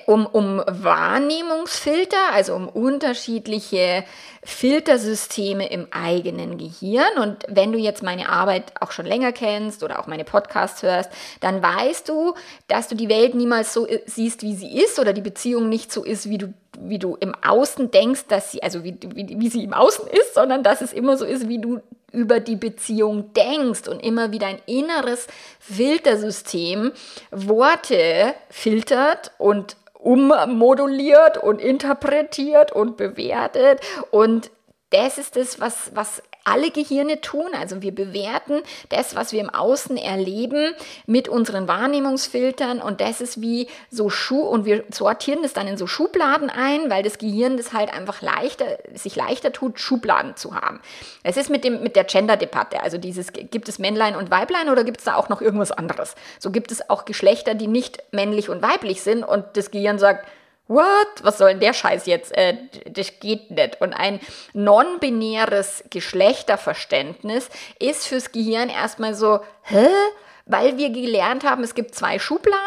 um, 0.06 0.26
um 0.26 0.62
Wahrnehmungsfilter, 0.68 2.34
also 2.34 2.56
um 2.56 2.68
unterschiedliche 2.68 4.04
Filtersysteme 4.44 5.70
im 5.70 5.88
eigenen 5.92 6.58
Gehirn. 6.58 7.18
Und 7.22 7.46
wenn 7.48 7.72
du 7.72 7.78
jetzt 7.78 8.04
meine 8.04 8.30
Arbeit 8.30 8.74
auch 8.82 8.92
schon 8.92 9.06
länger 9.06 9.32
kennst 9.32 9.84
oder 9.84 10.00
auch 10.00 10.08
meine 10.08 10.24
Podcasts 10.24 10.84
hörst, 10.84 11.10
dann 11.40 11.62
weißt 11.62 12.10
du, 12.10 12.34
dass 12.68 12.88
du 12.88 12.96
die 12.96 13.10
Welt 13.10 13.36
niemals 13.36 13.74
so 13.74 13.88
äh, 13.88 14.02
siehst, 14.06 14.42
wie 14.42 14.56
sie 14.56 14.78
ist 14.78 15.00
oder 15.00 15.14
die 15.14 15.22
Beziehung 15.22 15.70
nicht 15.70 15.92
so 15.92 16.04
ist, 16.04 16.30
wie 16.30 16.38
du, 16.38 16.54
wie 16.80 17.00
du 17.00 17.16
im 17.20 17.34
Außen 17.36 17.92
denkst, 17.92 18.26
dass 18.28 18.52
sie, 18.52 18.64
also 18.64 18.84
wie, 18.84 18.98
wie, 19.14 19.40
wie 19.40 19.50
sie 19.50 19.64
im 19.64 19.74
Außen 19.74 20.08
ist, 20.08 20.34
sondern 20.34 20.64
dass 20.64 20.82
es 20.82 20.94
immer 20.94 21.18
so 21.18 21.26
ist, 21.26 21.48
wie 21.48 21.60
du 21.60 21.82
über 22.12 22.40
die 22.40 22.56
Beziehung 22.56 23.34
denkst 23.34 23.88
und 23.88 24.00
immer 24.00 24.32
wieder 24.32 24.48
ein 24.48 24.62
inneres 24.66 25.28
Filtersystem 25.60 26.94
Worte 27.32 28.34
filtert 28.50 29.32
und 29.38 29.76
ummoduliert 29.94 31.38
und 31.38 31.60
interpretiert 31.60 32.72
und 32.72 32.98
bewertet. 32.98 33.82
Und 34.12 34.52
das 34.92 35.18
ist 35.18 35.36
das, 35.36 35.60
was, 35.60 35.92
was 35.94 36.24
alle 36.48 36.72
Gehirne 36.72 37.22
tun. 37.22 37.50
Also 37.54 37.82
wir 37.82 37.94
bewerten 37.94 38.62
das, 38.89 39.16
was 39.16 39.32
wir 39.32 39.42
im 39.42 39.50
Außen 39.50 39.98
erleben, 39.98 40.74
mit 41.06 41.27
unseren 41.27 41.68
Wahrnehmungsfiltern 41.68 42.82
und 42.82 43.01
das 43.01 43.22
ist 43.22 43.42
wie 43.42 43.68
so 43.92 44.10
Schuh 44.10 44.42
und 44.42 44.66
wir 44.66 44.84
sortieren 44.89 45.42
das 45.44 45.54
dann 45.54 45.68
in 45.68 45.77
so 45.77 45.88
Schubladen 45.88 46.50
ein, 46.50 46.89
weil 46.89 47.04
das 47.04 47.18
Gehirn 47.18 47.58
das 47.58 47.74
halt 47.74 47.94
einfach 47.94 48.22
leichter, 48.22 48.66
sich 48.94 49.16
leichter 49.16 49.51
tut, 49.51 49.80
Schubladen 49.80 50.36
zu 50.36 50.56
haben. 50.56 50.80
Es 51.24 51.38
ist 51.38 51.50
mit 51.50 51.63
dem, 51.63 51.84
mit 51.84 51.96
der 51.96 52.06
Gender-Debatte, 52.06 52.82
also 52.82 52.98
dieses, 52.98 53.34
gibt 53.34 53.68
es 53.68 53.80
Männlein 53.80 54.16
und 54.16 54.32
Weiblein 54.32 54.70
oder 54.70 54.84
gibt 54.84 55.00
es 55.00 55.06
da 55.06 55.16
auch 55.16 55.30
noch 55.30 55.42
irgendwas 55.42 55.72
anderes? 55.72 56.16
So 56.39 56.51
gibt 56.51 56.72
es 56.72 56.89
auch 56.89 57.06
Geschlechter, 57.06 57.56
die 57.56 57.68
nicht 57.68 58.04
männlich 58.12 58.50
und 58.50 58.62
weiblich 58.62 59.01
sind 59.01 59.24
und 59.24 59.46
das 59.54 59.72
Gehirn 59.72 60.00
sagt, 60.00 60.25
what? 60.68 61.08
Was 61.24 61.38
soll 61.38 61.50
denn 61.50 61.60
der 61.60 61.74
Scheiß 61.74 62.06
jetzt? 62.06 62.36
Äh, 62.38 62.58
das 62.90 63.20
geht 63.20 63.52
nicht. 63.52 63.82
Und 63.82 63.94
ein 63.94 64.20
non-binäres 64.54 65.84
Geschlechterverständnis 65.90 67.50
ist 67.80 68.08
fürs 68.08 68.32
Gehirn 68.32 68.70
erstmal 68.70 69.14
so, 69.14 69.40
hä? 69.64 69.88
Weil 70.48 70.77
wir 70.77 70.89
gelernt 70.89 71.44
haben, 71.44 71.63
es 71.63 71.75
gibt 71.75 71.94
zwei 71.94 72.20
Schubladen, 72.20 72.58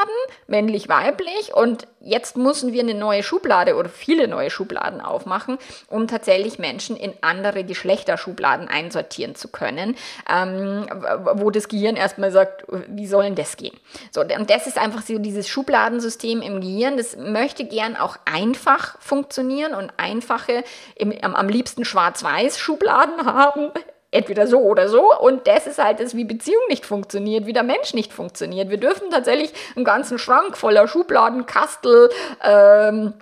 männlich, 0.46 0.88
weiblich, 0.88 1.54
und 1.54 1.86
jetzt 2.00 2.36
müssen 2.36 2.72
wir 2.72 2.82
eine 2.82 2.94
neue 2.94 3.22
Schublade 3.22 3.76
oder 3.76 3.88
viele 3.88 4.28
neue 4.28 4.50
Schubladen 4.50 5.00
aufmachen, 5.00 5.58
um 5.88 6.06
tatsächlich 6.06 6.58
Menschen 6.58 6.96
in 6.96 7.12
andere 7.20 7.64
Geschlechterschubladen 7.64 8.68
einsortieren 8.68 9.34
zu 9.34 9.48
können, 9.48 9.96
ähm, 10.28 10.86
wo 11.34 11.50
das 11.50 11.68
Gehirn 11.68 11.96
erstmal 11.96 12.30
sagt, 12.32 12.64
wie 12.88 13.06
soll 13.06 13.24
denn 13.24 13.34
das 13.34 13.56
gehen? 13.56 13.76
So, 14.10 14.20
und 14.20 14.50
das 14.50 14.66
ist 14.66 14.78
einfach 14.78 15.02
so 15.02 15.18
dieses 15.18 15.48
Schubladensystem 15.48 16.42
im 16.42 16.60
Gehirn, 16.60 16.96
das 16.96 17.16
möchte 17.16 17.64
gern 17.64 17.96
auch 17.96 18.16
einfach 18.24 19.00
funktionieren 19.00 19.74
und 19.74 19.92
einfache, 19.96 20.64
im, 20.96 21.12
am, 21.22 21.34
am 21.34 21.48
liebsten 21.48 21.84
schwarz-weiß 21.84 22.58
Schubladen 22.58 23.24
haben, 23.26 23.70
entweder 24.10 24.46
so 24.46 24.58
oder 24.60 24.88
so. 24.88 25.16
Und 25.18 25.46
das 25.46 25.66
ist 25.66 25.82
halt 25.82 26.00
das, 26.00 26.16
wie 26.16 26.24
Beziehung 26.24 26.62
nicht 26.68 26.86
funktioniert, 26.86 27.46
wie 27.46 27.52
der 27.52 27.62
Mensch 27.62 27.94
nicht 27.94 28.12
funktioniert. 28.12 28.70
Wir 28.70 28.78
dürfen 28.78 29.10
tatsächlich 29.10 29.52
einen 29.76 29.84
ganzen 29.84 30.18
Schrank 30.18 30.56
voller 30.56 30.88
Schubladen, 30.88 31.46
Kastel, 31.46 32.10
ähm, 32.42 33.14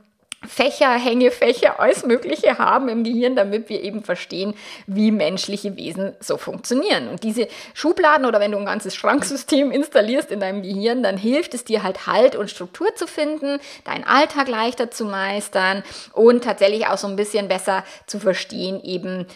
Fächer, 0.46 0.92
Hängefächer, 0.92 1.80
alles 1.80 2.06
Mögliche 2.06 2.58
haben 2.58 2.88
im 2.88 3.02
Gehirn, 3.02 3.34
damit 3.34 3.68
wir 3.68 3.82
eben 3.82 4.04
verstehen, 4.04 4.54
wie 4.86 5.10
menschliche 5.10 5.76
Wesen 5.76 6.14
so 6.20 6.36
funktionieren. 6.36 7.08
Und 7.08 7.24
diese 7.24 7.48
Schubladen 7.74 8.24
oder 8.24 8.38
wenn 8.38 8.52
du 8.52 8.58
ein 8.58 8.64
ganzes 8.64 8.94
Schranksystem 8.94 9.72
installierst 9.72 10.30
in 10.30 10.38
deinem 10.38 10.62
Gehirn, 10.62 11.02
dann 11.02 11.16
hilft 11.16 11.54
es 11.54 11.64
dir 11.64 11.82
halt 11.82 12.06
Halt 12.06 12.36
und 12.36 12.50
Struktur 12.50 12.94
zu 12.94 13.08
finden, 13.08 13.58
deinen 13.84 14.04
Alltag 14.04 14.48
leichter 14.48 14.90
zu 14.92 15.04
meistern 15.04 15.82
und 16.12 16.44
tatsächlich 16.44 16.86
auch 16.86 16.98
so 16.98 17.08
ein 17.08 17.16
bisschen 17.16 17.48
besser 17.48 17.84
zu 18.06 18.20
verstehen, 18.20 18.80
eben 18.84 19.26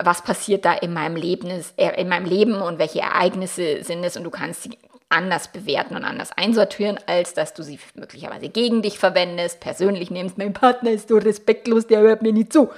was 0.00 0.22
passiert 0.22 0.64
da 0.64 0.72
in 0.72 0.92
meinem 0.92 1.16
Leben, 1.16 1.48
äh, 1.76 2.00
in 2.00 2.08
meinem 2.08 2.26
Leben 2.26 2.60
und 2.60 2.78
welche 2.78 3.00
Ereignisse 3.00 3.84
sind 3.84 4.02
es 4.04 4.16
und 4.16 4.24
du 4.24 4.30
kannst 4.30 4.64
sie 4.64 4.70
anders 5.10 5.48
bewerten 5.48 5.96
und 5.96 6.04
anders 6.04 6.30
einsortieren, 6.36 6.98
als 7.06 7.34
dass 7.34 7.52
du 7.52 7.62
sie 7.62 7.78
möglicherweise 7.94 8.48
gegen 8.48 8.80
dich 8.80 8.98
verwendest, 8.98 9.60
persönlich 9.60 10.10
nimmst, 10.10 10.38
mein 10.38 10.52
Partner 10.52 10.92
ist 10.92 11.08
so 11.08 11.18
respektlos, 11.18 11.86
der 11.86 12.00
hört 12.00 12.22
mir 12.22 12.32
nicht 12.32 12.52
zu. 12.52 12.70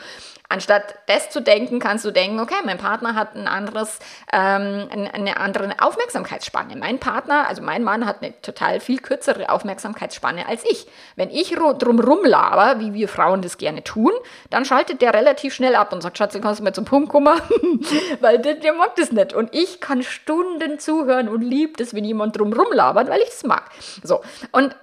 Anstatt 0.53 0.97
das 1.07 1.31
zu 1.31 1.41
denken, 1.41 1.79
kannst 1.79 2.05
du 2.05 2.11
denken, 2.11 2.39
okay, 2.39 2.57
mein 2.67 2.77
Partner 2.77 3.15
hat 3.15 3.35
ein 3.35 3.49
anderes, 3.49 4.01
ähm, 4.31 4.87
eine 4.91 5.39
andere 5.39 5.77
Aufmerksamkeitsspanne. 5.79 6.77
Mein 6.77 6.99
Partner, 6.99 7.49
also 7.49 7.63
mein 7.63 7.83
Mann 7.83 8.05
hat 8.05 8.23
eine 8.23 8.39
total 8.43 8.79
viel 8.79 8.99
kürzere 8.99 9.49
Aufmerksamkeitsspanne 9.49 10.47
als 10.47 10.63
ich. 10.71 10.87
Wenn 11.17 11.31
ich 11.31 11.55
drumrum 11.55 12.27
laber, 12.27 12.81
wie 12.81 12.93
wir 12.93 13.09
Frauen 13.09 13.41
das 13.41 13.57
gerne 13.57 13.83
tun, 13.83 14.13
dann 14.51 14.67
schaltet 14.67 15.01
der 15.01 15.15
relativ 15.15 15.55
schnell 15.55 15.75
ab 15.75 15.91
und 15.91 16.03
sagt, 16.03 16.19
Schatz, 16.19 16.39
kannst 16.43 16.61
du 16.61 16.65
mir 16.65 16.75
zum 16.75 16.85
Punkt 16.85 17.09
kommen? 17.09 17.33
weil 18.21 18.39
der, 18.39 18.57
der, 18.57 18.75
mag 18.75 18.95
das 18.97 19.11
nicht. 19.11 19.33
Und 19.33 19.55
ich 19.55 19.81
kann 19.81 20.03
Stunden 20.03 20.79
zuhören 20.79 21.31
und 21.31 21.41
liebt 21.41 21.81
es, 21.81 21.95
wenn 21.95 22.05
jemand 22.05 22.37
drumrum 22.37 22.71
labert, 22.73 23.09
weil 23.09 23.21
ich 23.21 23.31
das 23.31 23.45
mag. 23.45 23.71
So. 24.03 24.21
Und 24.51 24.77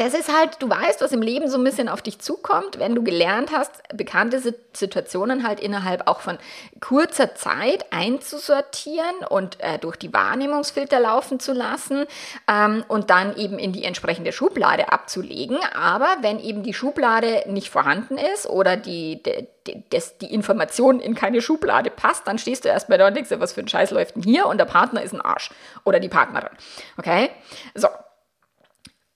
das 0.00 0.14
ist 0.14 0.34
halt, 0.34 0.56
du 0.60 0.70
weißt, 0.70 1.02
was 1.02 1.12
im 1.12 1.20
Leben 1.20 1.50
so 1.50 1.58
ein 1.58 1.64
bisschen 1.64 1.90
auf 1.90 2.00
dich 2.00 2.20
zukommt, 2.20 2.78
wenn 2.78 2.94
du 2.94 3.02
gelernt 3.02 3.50
hast, 3.52 3.70
bekannte 3.94 4.40
Situationen 4.72 5.46
halt 5.46 5.60
innerhalb 5.60 6.08
auch 6.08 6.20
von 6.20 6.38
kurzer 6.80 7.34
Zeit 7.34 7.84
einzusortieren 7.92 9.26
und 9.28 9.60
äh, 9.60 9.78
durch 9.78 9.96
die 9.96 10.10
Wahrnehmungsfilter 10.10 11.00
laufen 11.00 11.38
zu 11.38 11.52
lassen 11.52 12.06
ähm, 12.50 12.82
und 12.88 13.10
dann 13.10 13.36
eben 13.36 13.58
in 13.58 13.74
die 13.74 13.84
entsprechende 13.84 14.32
Schublade 14.32 14.90
abzulegen. 14.90 15.58
Aber 15.78 16.16
wenn 16.22 16.40
eben 16.40 16.62
die 16.62 16.72
Schublade 16.72 17.42
nicht 17.46 17.68
vorhanden 17.68 18.16
ist 18.16 18.46
oder 18.46 18.78
die, 18.78 19.22
die, 19.66 19.84
das, 19.90 20.16
die 20.16 20.32
Information 20.32 21.00
in 21.00 21.14
keine 21.14 21.42
Schublade 21.42 21.90
passt, 21.90 22.26
dann 22.26 22.38
stehst 22.38 22.64
du 22.64 22.70
erstmal 22.70 22.96
da 22.96 23.08
und 23.08 23.16
denkst, 23.16 23.30
was 23.34 23.52
für 23.52 23.60
ein 23.60 23.68
Scheiß 23.68 23.90
läuft 23.90 24.16
denn 24.16 24.22
hier 24.22 24.46
und 24.46 24.56
der 24.56 24.64
Partner 24.64 25.02
ist 25.02 25.12
ein 25.12 25.20
Arsch 25.20 25.50
oder 25.84 26.00
die 26.00 26.08
Partnerin. 26.08 26.52
Okay? 26.96 27.28
So, 27.74 27.88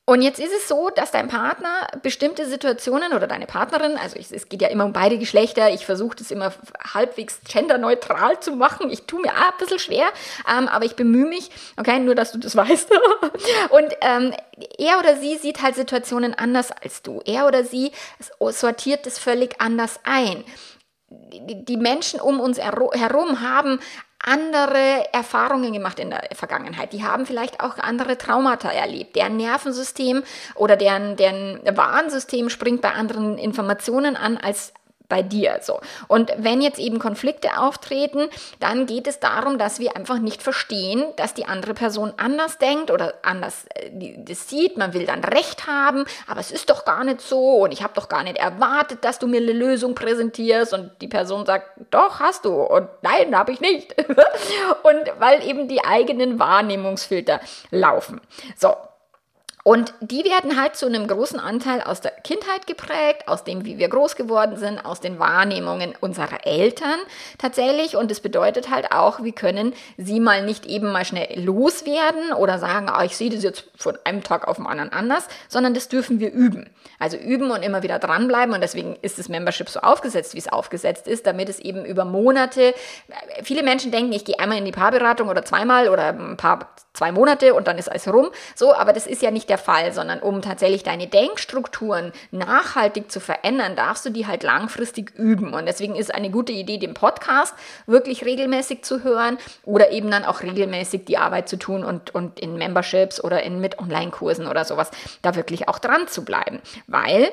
und 0.06 0.20
jetzt 0.20 0.38
ist 0.38 0.52
es 0.52 0.68
so, 0.68 0.90
dass 0.94 1.12
dein 1.12 1.28
Partner 1.28 1.86
bestimmte 2.02 2.46
Situationen 2.46 3.14
oder 3.14 3.26
deine 3.26 3.46
Partnerin, 3.46 3.96
also 3.96 4.16
ich, 4.16 4.30
es 4.30 4.50
geht 4.50 4.60
ja 4.60 4.68
immer 4.68 4.84
um 4.84 4.92
beide 4.92 5.16
Geschlechter, 5.16 5.70
ich 5.70 5.86
versuche 5.86 6.16
das 6.16 6.30
immer 6.30 6.52
halbwegs 6.92 7.40
genderneutral 7.48 8.38
zu 8.40 8.52
machen. 8.52 8.90
Ich 8.90 9.04
tue 9.04 9.22
mir 9.22 9.30
auch 9.30 9.52
ein 9.52 9.58
bisschen 9.58 9.78
schwer, 9.78 10.06
ähm, 10.46 10.68
aber 10.68 10.84
ich 10.84 10.94
bemühe 10.94 11.26
mich, 11.26 11.50
okay, 11.78 12.00
nur 12.00 12.14
dass 12.14 12.32
du 12.32 12.38
das 12.38 12.54
weißt. 12.56 12.90
Und 13.70 13.94
ähm, 14.02 14.34
er 14.76 14.98
oder 14.98 15.16
sie 15.16 15.38
sieht 15.38 15.62
halt 15.62 15.74
Situationen 15.74 16.34
anders 16.34 16.70
als 16.70 17.00
du. 17.00 17.22
Er 17.24 17.46
oder 17.46 17.64
sie 17.64 17.92
sortiert 18.50 19.06
das 19.06 19.18
völlig 19.18 19.60
anders 19.60 20.00
ein 20.04 20.44
die 21.30 21.76
Menschen 21.76 22.20
um 22.20 22.40
uns 22.40 22.58
herum 22.58 23.40
haben 23.40 23.80
andere 24.24 25.12
Erfahrungen 25.12 25.72
gemacht 25.72 25.98
in 26.00 26.10
der 26.10 26.28
Vergangenheit. 26.32 26.92
Die 26.92 27.04
haben 27.04 27.26
vielleicht 27.26 27.60
auch 27.60 27.78
andere 27.78 28.18
Traumata 28.18 28.70
erlebt. 28.70 29.16
Deren 29.16 29.36
Nervensystem 29.36 30.22
oder 30.54 30.76
deren, 30.76 31.16
deren 31.16 31.60
Warnsystem 31.76 32.48
springt 32.48 32.80
bei 32.80 32.92
anderen 32.92 33.38
Informationen 33.38 34.16
an 34.16 34.36
als 34.36 34.72
bei 35.08 35.22
dir 35.22 35.58
so. 35.62 35.80
Und 36.08 36.32
wenn 36.38 36.62
jetzt 36.62 36.78
eben 36.78 36.98
Konflikte 36.98 37.58
auftreten, 37.58 38.28
dann 38.60 38.86
geht 38.86 39.06
es 39.06 39.20
darum, 39.20 39.58
dass 39.58 39.78
wir 39.78 39.96
einfach 39.96 40.18
nicht 40.18 40.42
verstehen, 40.42 41.04
dass 41.16 41.34
die 41.34 41.46
andere 41.46 41.74
Person 41.74 42.14
anders 42.16 42.58
denkt 42.58 42.90
oder 42.90 43.14
anders 43.22 43.66
äh, 43.74 43.90
das 44.18 44.48
sieht. 44.48 44.76
Man 44.76 44.94
will 44.94 45.06
dann 45.06 45.22
Recht 45.22 45.66
haben, 45.66 46.04
aber 46.26 46.40
es 46.40 46.50
ist 46.50 46.70
doch 46.70 46.84
gar 46.84 47.04
nicht 47.04 47.20
so 47.20 47.56
und 47.62 47.72
ich 47.72 47.82
habe 47.82 47.94
doch 47.94 48.08
gar 48.08 48.22
nicht 48.22 48.38
erwartet, 48.38 49.04
dass 49.04 49.18
du 49.18 49.26
mir 49.26 49.40
eine 49.40 49.52
Lösung 49.52 49.94
präsentierst 49.94 50.72
und 50.72 50.90
die 51.00 51.08
Person 51.08 51.44
sagt, 51.44 51.68
doch 51.90 52.20
hast 52.20 52.44
du 52.44 52.52
und 52.54 52.88
nein, 53.02 53.36
habe 53.36 53.52
ich 53.52 53.60
nicht. 53.60 53.94
und 54.82 55.12
weil 55.18 55.46
eben 55.46 55.68
die 55.68 55.84
eigenen 55.84 56.38
Wahrnehmungsfilter 56.38 57.40
laufen. 57.70 58.20
So, 58.56 58.74
und 59.66 59.94
die 60.02 60.24
werden 60.24 60.60
halt 60.60 60.76
zu 60.76 60.84
einem 60.84 61.08
großen 61.08 61.40
Anteil 61.40 61.80
aus 61.80 62.02
der 62.02 62.10
Kindheit 62.10 62.66
geprägt, 62.66 63.26
aus 63.26 63.44
dem, 63.44 63.64
wie 63.64 63.78
wir 63.78 63.88
groß 63.88 64.14
geworden 64.14 64.58
sind, 64.58 64.84
aus 64.84 65.00
den 65.00 65.18
Wahrnehmungen 65.18 65.94
unserer 66.00 66.46
Eltern 66.46 66.98
tatsächlich. 67.38 67.96
Und 67.96 68.10
das 68.10 68.20
bedeutet 68.20 68.68
halt 68.68 68.92
auch, 68.92 69.22
wir 69.22 69.32
können 69.32 69.72
sie 69.96 70.20
mal 70.20 70.44
nicht 70.44 70.66
eben 70.66 70.92
mal 70.92 71.06
schnell 71.06 71.42
loswerden 71.42 72.34
oder 72.34 72.58
sagen, 72.58 72.90
ah, 72.90 73.04
ich 73.04 73.16
sehe 73.16 73.30
das 73.30 73.42
jetzt 73.42 73.64
von 73.78 73.96
einem 74.04 74.22
Tag 74.22 74.46
auf 74.46 74.56
den 74.56 74.66
anderen 74.66 74.92
anders, 74.92 75.28
sondern 75.48 75.72
das 75.72 75.88
dürfen 75.88 76.20
wir 76.20 76.30
üben. 76.30 76.68
Also 76.98 77.16
üben 77.16 77.50
und 77.50 77.62
immer 77.62 77.82
wieder 77.82 77.98
dranbleiben. 77.98 78.54
Und 78.54 78.60
deswegen 78.60 78.96
ist 79.00 79.18
das 79.18 79.30
Membership 79.30 79.70
so 79.70 79.80
aufgesetzt, 79.80 80.34
wie 80.34 80.38
es 80.38 80.52
aufgesetzt 80.52 81.08
ist, 81.08 81.26
damit 81.26 81.48
es 81.48 81.58
eben 81.58 81.86
über 81.86 82.04
Monate, 82.04 82.74
viele 83.42 83.62
Menschen 83.62 83.90
denken, 83.90 84.12
ich 84.12 84.26
gehe 84.26 84.38
einmal 84.38 84.58
in 84.58 84.66
die 84.66 84.72
Paarberatung 84.72 85.30
oder 85.30 85.42
zweimal 85.42 85.88
oder 85.88 86.08
ein 86.08 86.36
paar, 86.36 86.68
zwei 86.92 87.12
Monate 87.12 87.54
und 87.54 87.66
dann 87.66 87.78
ist 87.78 87.90
alles 87.90 88.06
rum. 88.12 88.30
So, 88.54 88.74
aber 88.74 88.92
das 88.92 89.06
ist 89.06 89.22
ja 89.22 89.30
nicht 89.30 89.48
der 89.48 89.53
Fall, 89.58 89.92
sondern 89.92 90.20
um 90.20 90.42
tatsächlich 90.42 90.82
deine 90.82 91.06
Denkstrukturen 91.06 92.12
nachhaltig 92.30 93.10
zu 93.10 93.20
verändern, 93.20 93.76
darfst 93.76 94.04
du 94.04 94.10
die 94.10 94.26
halt 94.26 94.42
langfristig 94.42 95.14
üben. 95.16 95.54
Und 95.54 95.66
deswegen 95.66 95.94
ist 95.94 96.14
eine 96.14 96.30
gute 96.30 96.52
Idee, 96.52 96.78
den 96.78 96.94
Podcast 96.94 97.54
wirklich 97.86 98.24
regelmäßig 98.24 98.82
zu 98.82 99.04
hören 99.04 99.38
oder 99.64 99.90
eben 99.90 100.10
dann 100.10 100.24
auch 100.24 100.42
regelmäßig 100.42 101.04
die 101.04 101.18
Arbeit 101.18 101.48
zu 101.48 101.56
tun 101.56 101.84
und, 101.84 102.14
und 102.14 102.40
in 102.40 102.56
Memberships 102.56 103.22
oder 103.22 103.42
in, 103.42 103.60
mit 103.60 103.78
Online-Kursen 103.78 104.46
oder 104.46 104.64
sowas 104.64 104.90
da 105.22 105.34
wirklich 105.34 105.68
auch 105.68 105.78
dran 105.78 106.08
zu 106.08 106.24
bleiben 106.24 106.60
weil 106.86 107.32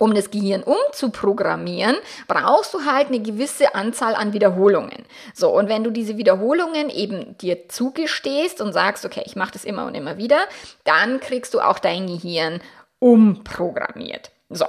um 0.00 0.14
das 0.14 0.30
Gehirn 0.30 0.62
umzuprogrammieren, 0.62 1.94
brauchst 2.26 2.72
du 2.72 2.86
halt 2.86 3.08
eine 3.08 3.20
gewisse 3.20 3.74
Anzahl 3.74 4.14
an 4.14 4.32
Wiederholungen. 4.32 5.04
So, 5.34 5.50
und 5.50 5.68
wenn 5.68 5.84
du 5.84 5.90
diese 5.90 6.16
Wiederholungen 6.16 6.88
eben 6.88 7.36
dir 7.36 7.68
zugestehst 7.68 8.62
und 8.62 8.72
sagst, 8.72 9.04
okay, 9.04 9.22
ich 9.26 9.36
mache 9.36 9.52
das 9.52 9.64
immer 9.64 9.84
und 9.84 9.94
immer 9.94 10.16
wieder, 10.16 10.40
dann 10.84 11.20
kriegst 11.20 11.52
du 11.52 11.60
auch 11.60 11.78
dein 11.78 12.06
Gehirn 12.06 12.60
umprogrammiert. 12.98 14.30
So. 14.50 14.66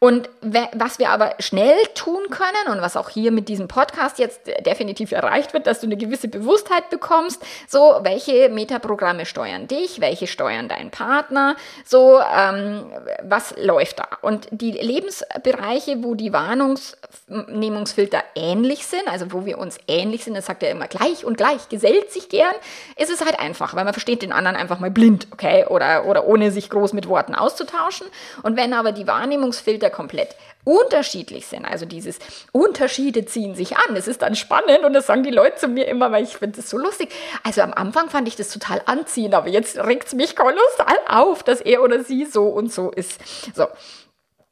Und 0.00 0.28
was 0.42 0.98
wir 0.98 1.10
aber 1.10 1.34
schnell 1.40 1.76
tun 1.94 2.30
können 2.30 2.72
und 2.72 2.82
was 2.82 2.96
auch 2.96 3.08
hier 3.08 3.32
mit 3.32 3.48
diesem 3.48 3.68
Podcast 3.68 4.18
jetzt 4.18 4.40
definitiv 4.64 5.12
erreicht 5.12 5.52
wird, 5.52 5.66
dass 5.66 5.80
du 5.80 5.86
eine 5.86 5.96
gewisse 5.96 6.28
Bewusstheit 6.28 6.90
bekommst, 6.90 7.42
so 7.66 7.98
welche 8.02 8.48
Metaprogramme 8.48 9.26
steuern 9.26 9.66
dich, 9.66 10.00
welche 10.00 10.26
steuern 10.26 10.68
deinen 10.68 10.90
Partner, 10.90 11.56
so 11.84 12.20
ähm, 12.20 12.86
was 13.22 13.54
läuft 13.56 13.98
da. 13.98 14.08
Und 14.22 14.48
die 14.50 14.72
Lebensbereiche, 14.72 16.02
wo 16.02 16.14
die 16.14 16.32
Warnungsnehmungsfilter 16.32 18.22
ähnlich 18.34 18.86
sind, 18.86 19.08
also 19.08 19.32
wo 19.32 19.46
wir 19.46 19.58
uns 19.58 19.78
ähnlich 19.88 20.24
sind, 20.24 20.34
das 20.34 20.46
sagt 20.46 20.62
er 20.62 20.70
immer 20.70 20.86
gleich 20.86 21.24
und 21.24 21.36
gleich, 21.36 21.68
gesellt 21.68 22.12
sich 22.12 22.28
gern, 22.28 22.54
ist 22.96 23.10
es 23.10 23.24
halt 23.24 23.38
einfach, 23.40 23.74
weil 23.74 23.84
man 23.84 23.94
versteht 23.94 24.22
den 24.22 24.32
anderen 24.32 24.56
einfach 24.56 24.78
mal 24.78 24.90
blind, 24.90 25.26
okay, 25.32 25.66
oder, 25.66 26.06
oder 26.06 26.26
ohne 26.26 26.50
sich 26.50 26.70
groß 26.70 26.92
mit 26.92 27.08
Worten 27.08 27.34
auszutauschen. 27.34 28.06
Und 28.42 28.56
wenn 28.56 28.72
aber 28.72 28.92
die 28.98 29.06
Wahrnehmungsfilter 29.06 29.90
komplett 29.90 30.36
unterschiedlich 30.64 31.46
sind, 31.46 31.64
also 31.64 31.86
dieses 31.86 32.18
Unterschiede 32.52 33.24
ziehen 33.24 33.54
sich 33.54 33.76
an, 33.78 33.96
es 33.96 34.06
ist 34.06 34.20
dann 34.20 34.36
spannend 34.36 34.84
und 34.84 34.92
das 34.92 35.06
sagen 35.06 35.22
die 35.22 35.30
Leute 35.30 35.56
zu 35.56 35.68
mir 35.68 35.86
immer, 35.86 36.12
weil 36.12 36.24
ich 36.24 36.36
finde 36.36 36.58
das 36.58 36.68
so 36.68 36.76
lustig. 36.76 37.10
Also 37.42 37.62
am 37.62 37.72
Anfang 37.72 38.10
fand 38.10 38.28
ich 38.28 38.36
das 38.36 38.50
total 38.50 38.82
anziehend, 38.84 39.34
aber 39.34 39.48
jetzt 39.48 39.78
regt 39.78 40.08
es 40.08 40.14
mich 40.14 40.36
kolossal 40.36 40.98
auf, 41.08 41.42
dass 41.42 41.60
er 41.60 41.82
oder 41.82 42.04
sie 42.04 42.26
so 42.26 42.48
und 42.48 42.72
so 42.72 42.90
ist. 42.90 43.20
So. 43.54 43.66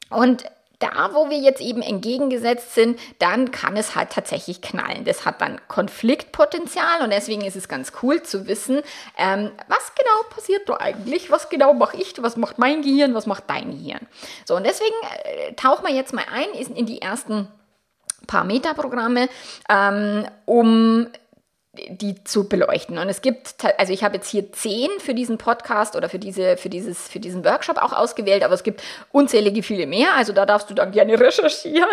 Und 0.08 0.44
da, 0.78 1.11
wo 1.14 1.30
wir 1.30 1.38
jetzt 1.38 1.61
eben 1.61 1.83
entgegengesetzt 1.83 2.75
sind, 2.75 2.99
dann 3.18 3.50
kann 3.50 3.76
es 3.76 3.95
halt 3.95 4.11
tatsächlich 4.11 4.61
knallen. 4.61 5.04
Das 5.04 5.25
hat 5.25 5.40
dann 5.40 5.61
Konfliktpotenzial 5.68 7.02
und 7.02 7.11
deswegen 7.11 7.42
ist 7.42 7.56
es 7.56 7.68
ganz 7.68 7.92
cool 8.02 8.23
zu 8.23 8.47
wissen, 8.47 8.83
ähm, 9.16 9.50
was 9.68 9.92
genau 9.95 10.35
passiert 10.35 10.68
da 10.68 10.76
eigentlich, 10.78 11.30
was 11.30 11.49
genau 11.49 11.73
mache 11.73 11.97
ich, 11.97 12.14
was 12.23 12.37
macht 12.37 12.59
mein 12.59 12.83
Gehirn, 12.83 13.14
was 13.14 13.26
macht 13.26 13.45
dein 13.49 13.71
Gehirn. 13.71 14.06
So, 14.45 14.56
und 14.56 14.64
deswegen 14.64 14.95
äh, 15.25 15.54
tauchen 15.54 15.87
wir 15.87 15.95
jetzt 15.95 16.12
mal 16.12 16.25
ein 16.33 16.49
in 16.54 16.87
die 16.87 17.00
ersten 17.00 17.49
paar 18.26 18.45
Metaprogramme, 18.45 19.28
ähm, 19.68 20.26
um 20.45 21.09
die 21.88 22.23
zu 22.25 22.49
beleuchten. 22.49 22.99
Und 22.99 23.09
es 23.09 23.23
gibt, 23.23 23.54
also 23.78 23.92
ich 23.92 24.04
habe 24.04 24.16
jetzt 24.16 24.28
hier 24.28 24.52
zehn 24.52 24.90
für 24.99 25.14
diesen 25.14 25.38
Podcast 25.38 25.97
oder 25.97 26.09
für, 26.09 26.18
diese, 26.18 26.56
für, 26.56 26.68
dieses, 26.68 27.09
für 27.09 27.21
diesen 27.21 27.45
Workshop 27.45 27.78
auch 27.78 27.92
ausgewählt, 27.92 28.42
aber 28.45 28.54
es 28.54 28.62
gibt 28.62 28.83
unzählige 29.12 29.62
viele 29.62 29.87
mehr. 29.87 30.14
Also 30.16 30.33
da 30.33 30.47
darfst 30.47 30.71
du 30.71 30.75
dann 30.75 30.92
gerne 30.92 31.18
recherchieren. 31.21 31.88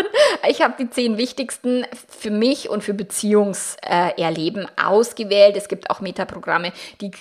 Ich 0.47 0.61
habe 0.61 0.73
die 0.79 0.89
zehn 0.89 1.17
wichtigsten 1.17 1.85
für 2.07 2.31
mich 2.31 2.69
und 2.69 2.83
für 2.83 2.93
Beziehungserleben 2.93 4.67
ausgewählt. 4.81 5.57
Es 5.57 5.67
gibt 5.67 5.89
auch 5.89 6.01
Metaprogramme, 6.01 6.73
die 7.01 7.11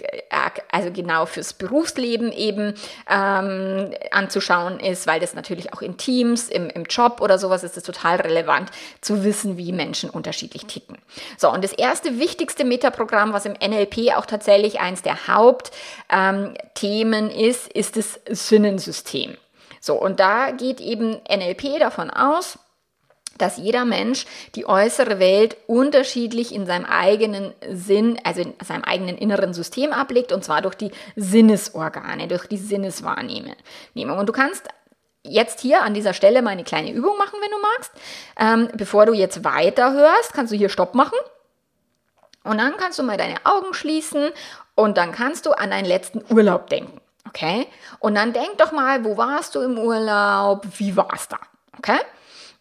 also 0.71 0.90
genau 0.92 1.26
fürs 1.26 1.52
Berufsleben 1.52 2.33
eben 2.33 2.75
ähm, 3.09 3.90
anzuschauen 4.11 4.81
ist, 4.81 5.07
weil 5.07 5.21
das 5.21 5.35
natürlich 5.35 5.73
auch 5.73 5.83
in 5.83 5.97
Teams, 5.97 6.49
im, 6.49 6.69
im 6.71 6.85
Job 6.85 7.21
oder 7.21 7.38
sowas 7.38 7.64
ist 7.64 7.76
es 7.76 7.83
total 7.83 8.16
relevant 8.16 8.71
zu 9.00 9.25
wissen, 9.25 9.57
wie 9.57 9.73
Menschen 9.73 10.11
unterschiedlich 10.11 10.66
ticken. 10.66 10.99
So, 11.37 11.50
und 11.50 11.64
das 11.64 11.73
erste 11.73 12.19
wichtigste 12.19 12.51
wichtigste 12.52 12.64
Metaprogramm, 12.64 13.32
was 13.32 13.47
im 13.47 13.54
NLP 13.54 14.14
auch 14.16 14.26
tatsächlich 14.26 14.78
eins 14.78 15.00
der 15.00 15.26
Hauptthemen 15.26 17.30
ähm, 17.30 17.30
ist, 17.30 17.73
ist 17.73 17.97
das 17.97 18.21
Sinnensystem. 18.28 19.37
So, 19.80 19.94
und 19.94 20.21
da 20.21 20.50
geht 20.50 20.80
eben 20.80 21.18
NLP 21.28 21.80
davon 21.80 22.11
aus, 22.11 22.59
dass 23.38 23.56
jeder 23.56 23.87
Mensch 23.87 24.26
die 24.54 24.66
äußere 24.66 25.18
Welt 25.18 25.56
unterschiedlich 25.66 26.54
in 26.54 26.66
seinem 26.66 26.85
eigenen 26.85 27.54
Sinn, 27.71 28.18
also 28.23 28.42
in 28.42 28.54
seinem 28.62 28.85
eigenen 28.85 29.16
inneren 29.16 29.54
System 29.54 29.92
ablegt, 29.92 30.30
und 30.30 30.44
zwar 30.44 30.61
durch 30.61 30.75
die 30.75 30.90
Sinnesorgane, 31.16 32.28
durch 32.28 32.47
die 32.47 32.59
Sinneswahrnehmung. 32.59 33.56
Und 33.94 34.28
du 34.28 34.32
kannst 34.32 34.68
jetzt 35.25 35.61
hier 35.61 35.82
an 35.82 35.94
dieser 35.94 36.12
Stelle 36.12 36.42
mal 36.42 36.50
eine 36.50 36.64
kleine 36.64 36.92
Übung 36.92 37.16
machen, 37.16 37.38
wenn 37.40 37.50
du 37.50 37.62
magst. 37.62 37.92
Ähm, 38.38 38.68
bevor 38.76 39.06
du 39.06 39.14
jetzt 39.14 39.42
weiterhörst, 39.42 40.35
kannst 40.35 40.52
du 40.52 40.56
hier 40.56 40.68
Stopp 40.68 40.94
machen 40.94 41.16
und 42.44 42.58
dann 42.58 42.76
kannst 42.76 42.99
du 42.99 43.02
mal 43.02 43.16
deine 43.16 43.44
Augen 43.44 43.75
schließen 43.75 44.30
und 44.75 44.96
dann 44.96 45.12
kannst 45.12 45.46
du 45.46 45.52
an 45.52 45.70
deinen 45.70 45.84
letzten 45.84 46.22
Urlaub 46.32 46.68
denken. 46.68 47.00
Okay? 47.28 47.66
Und 47.99 48.14
dann 48.14 48.32
denk 48.32 48.58
doch 48.58 48.72
mal, 48.72 49.04
wo 49.04 49.16
warst 49.16 49.54
du 49.54 49.61
im 49.61 49.78
Urlaub? 49.78 50.66
Wie 50.76 50.96
war 50.96 51.08
es 51.14 51.28
da? 51.28 51.38
Okay? 51.78 51.99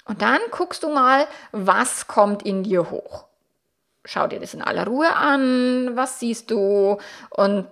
Und 0.05 0.21
dann 0.21 0.39
guckst 0.51 0.83
du 0.83 0.89
mal, 0.89 1.27
was 1.51 2.07
kommt 2.07 2.43
in 2.43 2.63
dir 2.63 2.89
hoch 2.89 3.25
schau 4.03 4.25
dir 4.25 4.39
das 4.39 4.55
in 4.55 4.61
aller 4.61 4.87
Ruhe 4.87 5.15
an, 5.15 5.91
was 5.95 6.19
siehst 6.19 6.49
du? 6.49 6.97
Und 7.29 7.67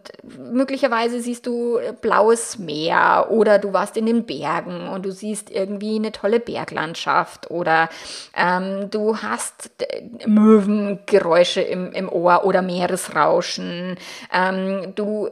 möglicherweise 0.52 1.22
siehst 1.22 1.48
du 1.48 1.80
blaues 2.02 2.60
Meer 2.60 3.28
oder 3.32 3.58
du 3.58 3.74
warst 3.74 3.98
in 3.98 4.06
den 4.06 4.26
Bergen 4.26 4.90
und 4.90 5.06
du 5.06 5.12
siehst 5.12 5.50
irgendwie 5.50 5.96
eine 5.96 6.12
tolle 6.12 6.40
Berglandschaft 6.40 7.50
oder 7.50 7.90
ähm, 8.36 8.92
du 8.92 9.18
hast 9.18 9.72
Möwengeräusche 10.26 11.62
im, 11.62 11.92
im 11.94 12.10
Ohr 12.10 12.46
oder 12.46 12.62
Meeresrauschen, 12.62 13.98
ähm, 14.32 14.94
du 14.94 15.30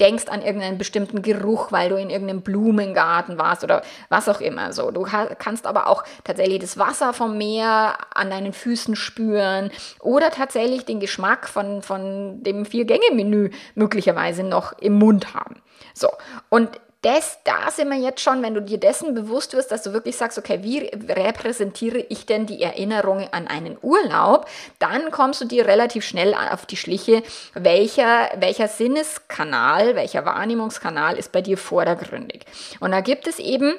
denkst 0.00 0.28
an 0.28 0.40
irgendeinen 0.40 0.78
bestimmten 0.78 1.20
Geruch, 1.20 1.72
weil 1.72 1.90
du 1.90 1.96
in 1.96 2.08
irgendeinem 2.08 2.40
Blumengarten 2.40 3.38
warst 3.38 3.64
oder 3.64 3.82
was 4.08 4.28
auch 4.28 4.40
immer. 4.40 4.72
So. 4.72 4.90
Du 4.90 5.02
kannst 5.38 5.66
aber 5.66 5.88
auch 5.88 6.04
tatsächlich 6.24 6.60
das 6.60 6.78
Wasser 6.78 7.12
vom 7.12 7.36
Meer 7.36 7.98
an 8.14 8.30
deinen 8.30 8.52
Füßen 8.52 8.96
spüren 8.96 9.70
oder 10.00 10.21
oder 10.22 10.30
tatsächlich 10.30 10.84
den 10.84 11.00
Geschmack 11.00 11.48
von, 11.48 11.82
von 11.82 12.42
dem 12.42 12.64
Vier-Gänge-Menü 12.64 13.50
möglicherweise 13.74 14.44
noch 14.44 14.78
im 14.78 14.94
Mund 14.94 15.34
haben. 15.34 15.56
So, 15.94 16.08
und 16.48 16.70
das, 17.02 17.40
da 17.42 17.68
sind 17.72 17.88
wir 17.88 17.98
jetzt 17.98 18.20
schon, 18.20 18.42
wenn 18.42 18.54
du 18.54 18.62
dir 18.62 18.78
dessen 18.78 19.12
bewusst 19.12 19.54
wirst, 19.54 19.72
dass 19.72 19.82
du 19.82 19.92
wirklich 19.92 20.16
sagst, 20.16 20.38
okay, 20.38 20.60
wie 20.62 20.78
repräsentiere 21.12 21.98
ich 22.08 22.26
denn 22.26 22.46
die 22.46 22.62
Erinnerungen 22.62 23.26
an 23.32 23.48
einen 23.48 23.76
Urlaub, 23.82 24.46
dann 24.78 25.10
kommst 25.10 25.40
du 25.40 25.44
dir 25.44 25.66
relativ 25.66 26.04
schnell 26.04 26.32
auf 26.32 26.64
die 26.64 26.76
Schliche, 26.76 27.24
welcher, 27.54 28.30
welcher 28.36 28.68
Sinneskanal, 28.68 29.96
welcher 29.96 30.24
Wahrnehmungskanal 30.24 31.18
ist 31.18 31.32
bei 31.32 31.42
dir 31.42 31.58
vordergründig. 31.58 32.44
Und 32.78 32.92
da 32.92 33.00
gibt 33.00 33.26
es 33.26 33.40
eben 33.40 33.74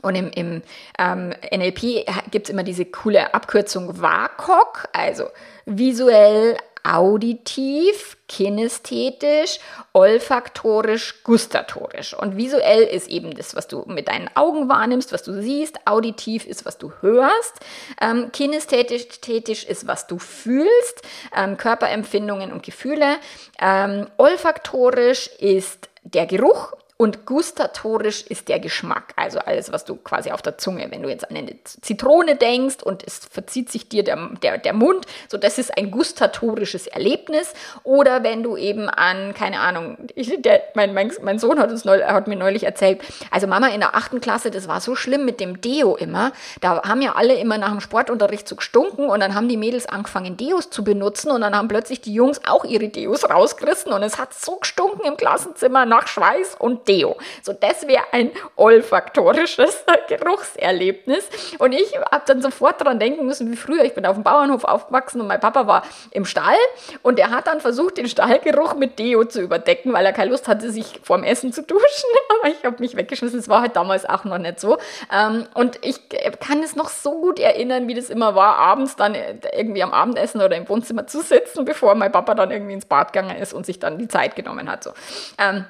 und 0.00 0.14
im, 0.14 0.30
im 0.30 0.62
ähm, 0.98 1.34
NLP 1.52 2.06
gibt 2.30 2.46
es 2.46 2.50
immer 2.50 2.64
diese 2.64 2.84
coole 2.86 3.34
Abkürzung 3.34 4.00
WAKOK, 4.00 4.88
also 4.92 5.28
visuell, 5.66 6.56
auditiv, 6.84 8.16
kinästhetisch, 8.26 9.60
olfaktorisch, 9.92 11.22
gustatorisch. 11.22 12.14
Und 12.14 12.36
visuell 12.36 12.82
ist 12.82 13.08
eben 13.08 13.34
das, 13.34 13.54
was 13.54 13.68
du 13.68 13.84
mit 13.86 14.08
deinen 14.08 14.28
Augen 14.34 14.68
wahrnimmst, 14.68 15.12
was 15.12 15.22
du 15.22 15.40
siehst. 15.40 15.86
Auditiv 15.86 16.46
ist, 16.46 16.64
was 16.64 16.78
du 16.78 16.92
hörst. 17.00 17.60
Ähm, 18.00 18.30
kinästhetisch 18.32 19.64
ist, 19.64 19.86
was 19.86 20.06
du 20.06 20.18
fühlst. 20.18 21.02
Ähm, 21.36 21.56
Körperempfindungen 21.56 22.52
und 22.52 22.64
Gefühle. 22.64 23.18
Ähm, 23.60 24.08
olfaktorisch 24.16 25.28
ist 25.38 25.88
der 26.02 26.26
Geruch 26.26 26.72
und 27.02 27.26
gustatorisch 27.26 28.22
ist 28.28 28.48
der 28.48 28.60
Geschmack, 28.60 29.12
also 29.16 29.40
alles, 29.40 29.72
was 29.72 29.84
du 29.84 29.96
quasi 29.96 30.30
auf 30.30 30.40
der 30.40 30.56
Zunge, 30.56 30.86
wenn 30.92 31.02
du 31.02 31.08
jetzt 31.08 31.28
an 31.28 31.36
eine 31.36 31.56
Zitrone 31.64 32.36
denkst 32.36 32.80
und 32.80 33.02
es 33.04 33.18
verzieht 33.28 33.72
sich 33.72 33.88
dir 33.88 34.04
der, 34.04 34.30
der, 34.40 34.58
der 34.58 34.72
Mund, 34.72 35.04
so 35.26 35.36
das 35.36 35.58
ist 35.58 35.76
ein 35.76 35.90
gustatorisches 35.90 36.86
Erlebnis. 36.86 37.54
Oder 37.82 38.22
wenn 38.22 38.44
du 38.44 38.56
eben 38.56 38.88
an, 38.88 39.34
keine 39.34 39.58
Ahnung, 39.58 39.98
ich, 40.14 40.40
der, 40.42 40.62
mein, 40.74 40.94
mein, 40.94 41.10
mein 41.22 41.40
Sohn 41.40 41.58
hat, 41.58 41.72
uns 41.72 41.84
neulich, 41.84 42.06
hat 42.06 42.28
mir 42.28 42.36
neulich 42.36 42.62
erzählt, 42.62 43.00
also 43.32 43.48
Mama 43.48 43.66
in 43.66 43.80
der 43.80 43.96
achten 43.96 44.20
Klasse, 44.20 44.52
das 44.52 44.68
war 44.68 44.80
so 44.80 44.94
schlimm 44.94 45.24
mit 45.24 45.40
dem 45.40 45.60
Deo 45.60 45.96
immer. 45.96 46.30
Da 46.60 46.84
haben 46.84 47.02
ja 47.02 47.16
alle 47.16 47.34
immer 47.34 47.58
nach 47.58 47.70
dem 47.70 47.80
Sportunterricht 47.80 48.46
so 48.46 48.54
gestunken 48.54 49.06
und 49.06 49.18
dann 49.18 49.34
haben 49.34 49.48
die 49.48 49.56
Mädels 49.56 49.86
angefangen, 49.86 50.36
Deos 50.36 50.70
zu 50.70 50.84
benutzen 50.84 51.32
und 51.32 51.40
dann 51.40 51.56
haben 51.56 51.66
plötzlich 51.66 52.00
die 52.00 52.14
Jungs 52.14 52.40
auch 52.46 52.64
ihre 52.64 52.90
Deos 52.90 53.28
rausgerissen 53.28 53.92
und 53.92 54.04
es 54.04 54.18
hat 54.20 54.34
so 54.34 54.58
gestunken 54.58 55.04
im 55.04 55.16
Klassenzimmer 55.16 55.84
nach 55.84 56.06
Schweiß 56.06 56.54
und 56.60 56.86
Deo. 56.86 56.91
Deo. 56.92 57.16
So, 57.42 57.52
das 57.52 57.86
wäre 57.86 58.04
ein 58.12 58.30
olfaktorisches 58.56 59.84
Geruchserlebnis. 60.08 61.28
Und 61.58 61.72
ich 61.72 61.96
habe 61.96 62.24
dann 62.26 62.42
sofort 62.42 62.80
daran 62.80 62.98
denken 62.98 63.24
müssen, 63.24 63.50
wie 63.50 63.56
früher. 63.56 63.84
Ich 63.84 63.94
bin 63.94 64.04
auf 64.04 64.14
dem 64.14 64.24
Bauernhof 64.24 64.64
aufgewachsen 64.64 65.20
und 65.20 65.26
mein 65.26 65.40
Papa 65.40 65.66
war 65.66 65.82
im 66.10 66.24
Stall 66.24 66.56
und 67.02 67.18
er 67.18 67.30
hat 67.30 67.46
dann 67.46 67.60
versucht, 67.60 67.96
den 67.96 68.08
Stallgeruch 68.08 68.74
mit 68.74 68.98
Deo 68.98 69.24
zu 69.24 69.40
überdecken, 69.40 69.92
weil 69.92 70.04
er 70.04 70.12
keine 70.12 70.30
Lust 70.30 70.48
hatte, 70.48 70.70
sich 70.70 71.00
vorm 71.02 71.24
Essen 71.24 71.52
zu 71.52 71.62
duschen. 71.62 71.82
Aber 72.40 72.50
ich 72.50 72.62
habe 72.64 72.76
mich 72.80 72.96
weggeschmissen. 72.96 73.38
Es 73.38 73.48
war 73.48 73.62
halt 73.62 73.76
damals 73.76 74.04
auch 74.04 74.24
noch 74.24 74.38
nicht 74.38 74.60
so. 74.60 74.76
Ähm, 75.12 75.46
und 75.54 75.78
ich 75.82 75.96
kann 76.40 76.62
es 76.62 76.76
noch 76.76 76.90
so 76.90 77.20
gut 77.20 77.38
erinnern, 77.38 77.88
wie 77.88 77.94
das 77.94 78.10
immer 78.10 78.34
war, 78.34 78.56
abends 78.56 78.96
dann 78.96 79.16
irgendwie 79.56 79.82
am 79.82 79.92
Abendessen 79.92 80.42
oder 80.42 80.56
im 80.56 80.68
Wohnzimmer 80.68 81.06
zu 81.06 81.22
sitzen, 81.22 81.64
bevor 81.64 81.94
mein 81.94 82.12
Papa 82.12 82.34
dann 82.34 82.50
irgendwie 82.50 82.74
ins 82.74 82.86
Bad 82.86 83.12
gegangen 83.12 83.36
ist 83.36 83.54
und 83.54 83.64
sich 83.64 83.78
dann 83.78 83.98
die 83.98 84.08
Zeit 84.08 84.36
genommen 84.36 84.70
hat. 84.70 84.84
So. 84.84 84.92
Ähm, 85.38 85.64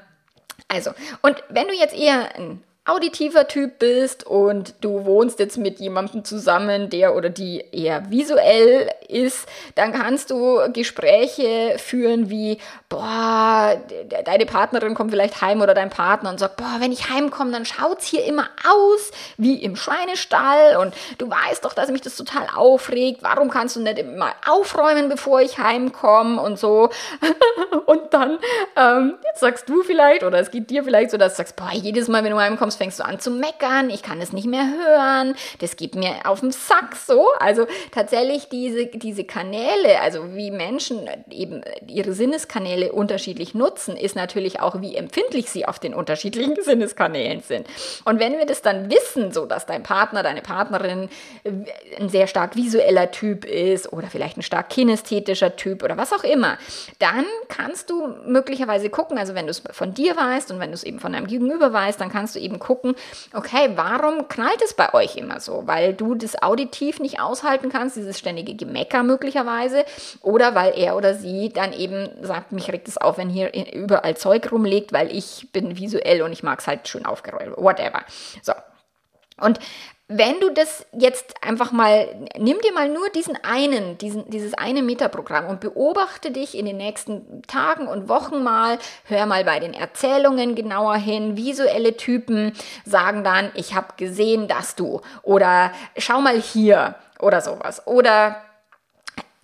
also, 0.68 0.92
und 1.22 1.42
wenn 1.48 1.68
du 1.68 1.74
jetzt 1.74 1.94
eher 1.94 2.34
ein 2.34 2.62
auditiver 2.84 3.46
Typ 3.46 3.78
bist 3.78 4.26
und 4.26 4.74
du 4.80 5.04
wohnst 5.04 5.38
jetzt 5.38 5.56
mit 5.56 5.78
jemandem 5.78 6.24
zusammen, 6.24 6.90
der 6.90 7.14
oder 7.14 7.30
die 7.30 7.64
eher 7.70 8.10
visuell 8.10 8.90
ist, 9.06 9.46
dann 9.76 9.92
kannst 9.92 10.30
du 10.30 10.58
Gespräche 10.72 11.76
führen 11.78 12.28
wie, 12.28 12.58
boah, 12.88 13.80
deine 14.24 14.46
Partnerin 14.46 14.94
kommt 14.94 15.12
vielleicht 15.12 15.40
heim 15.40 15.60
oder 15.60 15.74
dein 15.74 15.90
Partner 15.90 16.30
und 16.30 16.40
sagt, 16.40 16.56
boah, 16.56 16.76
wenn 16.80 16.90
ich 16.90 17.08
heimkomme, 17.08 17.52
dann 17.52 17.64
schaut's 17.64 18.06
hier 18.06 18.24
immer 18.24 18.48
aus 18.68 19.12
wie 19.36 19.62
im 19.62 19.76
Schweinestall 19.76 20.76
und 20.76 20.92
du 21.18 21.30
weißt 21.30 21.64
doch, 21.64 21.74
dass 21.74 21.90
mich 21.90 22.00
das 22.00 22.16
total 22.16 22.48
aufregt. 22.52 23.22
Warum 23.22 23.48
kannst 23.48 23.76
du 23.76 23.80
nicht 23.80 23.98
immer 24.00 24.32
aufräumen, 24.48 25.08
bevor 25.08 25.40
ich 25.40 25.58
heimkomme 25.58 26.40
und 26.40 26.58
so? 26.58 26.88
und 27.86 28.12
dann 28.12 28.38
ähm, 28.74 29.14
sagst 29.36 29.68
du 29.68 29.84
vielleicht 29.84 30.24
oder 30.24 30.40
es 30.40 30.50
geht 30.50 30.68
dir 30.68 30.82
vielleicht 30.82 31.12
so, 31.12 31.16
dass 31.16 31.34
du 31.34 31.36
sagst, 31.38 31.54
boah, 31.54 31.70
jedes 31.72 32.08
Mal, 32.08 32.24
wenn 32.24 32.32
du 32.32 32.40
heimkommst, 32.40 32.71
kommst, 32.72 32.78
fängst 32.78 33.00
du 33.00 33.04
an 33.04 33.20
zu 33.20 33.30
meckern, 33.30 33.90
ich 33.90 34.02
kann 34.02 34.20
es 34.20 34.32
nicht 34.32 34.46
mehr 34.46 34.66
hören, 34.66 35.34
das 35.60 35.76
geht 35.76 35.94
mir 35.94 36.14
auf 36.24 36.40
den 36.40 36.52
Sack 36.52 36.96
so. 36.96 37.28
Also 37.38 37.66
tatsächlich 37.90 38.48
diese, 38.48 38.86
diese 38.86 39.24
Kanäle, 39.24 40.00
also 40.00 40.34
wie 40.34 40.50
Menschen 40.50 41.08
eben 41.30 41.62
ihre 41.86 42.12
Sinneskanäle 42.12 42.92
unterschiedlich 42.92 43.54
nutzen, 43.54 43.96
ist 43.96 44.16
natürlich 44.16 44.60
auch, 44.60 44.80
wie 44.80 44.96
empfindlich 44.96 45.50
sie 45.50 45.66
auf 45.66 45.78
den 45.78 45.94
unterschiedlichen 45.94 46.56
Sinneskanälen 46.62 47.42
sind. 47.42 47.66
Und 48.04 48.20
wenn 48.20 48.38
wir 48.38 48.46
das 48.46 48.62
dann 48.62 48.90
wissen, 48.90 49.32
so 49.32 49.46
dass 49.46 49.66
dein 49.66 49.82
Partner, 49.82 50.22
deine 50.22 50.42
Partnerin 50.42 51.08
ein 51.44 52.08
sehr 52.08 52.26
stark 52.26 52.56
visueller 52.56 53.10
Typ 53.10 53.44
ist 53.44 53.92
oder 53.92 54.08
vielleicht 54.08 54.36
ein 54.36 54.42
stark 54.42 54.70
kinästhetischer 54.70 55.56
Typ 55.56 55.82
oder 55.82 55.96
was 55.96 56.12
auch 56.12 56.24
immer, 56.24 56.58
dann 56.98 57.24
kannst 57.48 57.90
du 57.90 58.08
möglicherweise 58.26 58.90
gucken, 58.90 59.18
also 59.18 59.34
wenn 59.34 59.46
du 59.46 59.50
es 59.50 59.62
von 59.72 59.94
dir 59.94 60.16
weißt 60.16 60.50
und 60.50 60.60
wenn 60.60 60.70
du 60.70 60.74
es 60.74 60.84
eben 60.84 61.00
von 61.00 61.12
deinem 61.12 61.26
Gegenüber 61.26 61.72
weißt, 61.72 62.00
dann 62.00 62.10
kannst 62.10 62.34
du 62.34 62.40
eben 62.40 62.58
gucken, 62.62 62.94
okay, 63.34 63.70
warum 63.74 64.28
knallt 64.28 64.62
es 64.64 64.74
bei 64.74 64.94
euch 64.94 65.16
immer 65.16 65.40
so? 65.40 65.62
Weil 65.66 65.92
du 65.94 66.14
das 66.14 66.40
auditiv 66.40 67.00
nicht 67.00 67.20
aushalten 67.20 67.68
kannst, 67.68 67.96
dieses 67.96 68.18
ständige 68.18 68.54
Gemecker 68.54 69.02
möglicherweise, 69.02 69.84
oder 70.22 70.54
weil 70.54 70.78
er 70.78 70.96
oder 70.96 71.14
sie 71.14 71.50
dann 71.50 71.72
eben 71.72 72.08
sagt, 72.22 72.52
mich 72.52 72.70
regt 72.72 72.88
es 72.88 72.98
auf, 72.98 73.18
wenn 73.18 73.28
hier 73.28 73.52
überall 73.74 74.16
Zeug 74.16 74.50
rumliegt, 74.52 74.92
weil 74.92 75.14
ich 75.14 75.48
bin 75.52 75.76
visuell 75.76 76.22
und 76.22 76.32
ich 76.32 76.42
mag 76.42 76.60
es 76.60 76.66
halt 76.66 76.88
schön 76.88 77.04
aufgeräumt, 77.04 77.56
whatever. 77.56 78.02
So. 78.42 78.52
Und 79.38 79.58
wenn 80.18 80.40
du 80.40 80.50
das 80.50 80.86
jetzt 80.92 81.34
einfach 81.42 81.72
mal, 81.72 82.08
nimm 82.38 82.58
dir 82.60 82.72
mal 82.72 82.88
nur 82.88 83.08
diesen 83.10 83.36
einen, 83.42 83.98
diesen, 83.98 84.28
dieses 84.30 84.54
eine 84.54 84.82
Metaprogramm 84.82 85.46
und 85.46 85.60
beobachte 85.60 86.30
dich 86.30 86.56
in 86.56 86.66
den 86.66 86.76
nächsten 86.76 87.42
Tagen 87.42 87.86
und 87.86 88.08
Wochen 88.08 88.42
mal, 88.42 88.78
hör 89.04 89.26
mal 89.26 89.44
bei 89.44 89.60
den 89.60 89.74
Erzählungen 89.74 90.54
genauer 90.54 90.96
hin, 90.96 91.36
visuelle 91.36 91.96
Typen 91.96 92.52
sagen 92.84 93.24
dann, 93.24 93.50
ich 93.54 93.74
habe 93.74 93.94
gesehen, 93.96 94.48
dass 94.48 94.74
du. 94.74 95.00
Oder 95.22 95.72
schau 95.96 96.20
mal 96.20 96.40
hier 96.40 96.94
oder 97.18 97.40
sowas. 97.40 97.86
Oder 97.86 98.36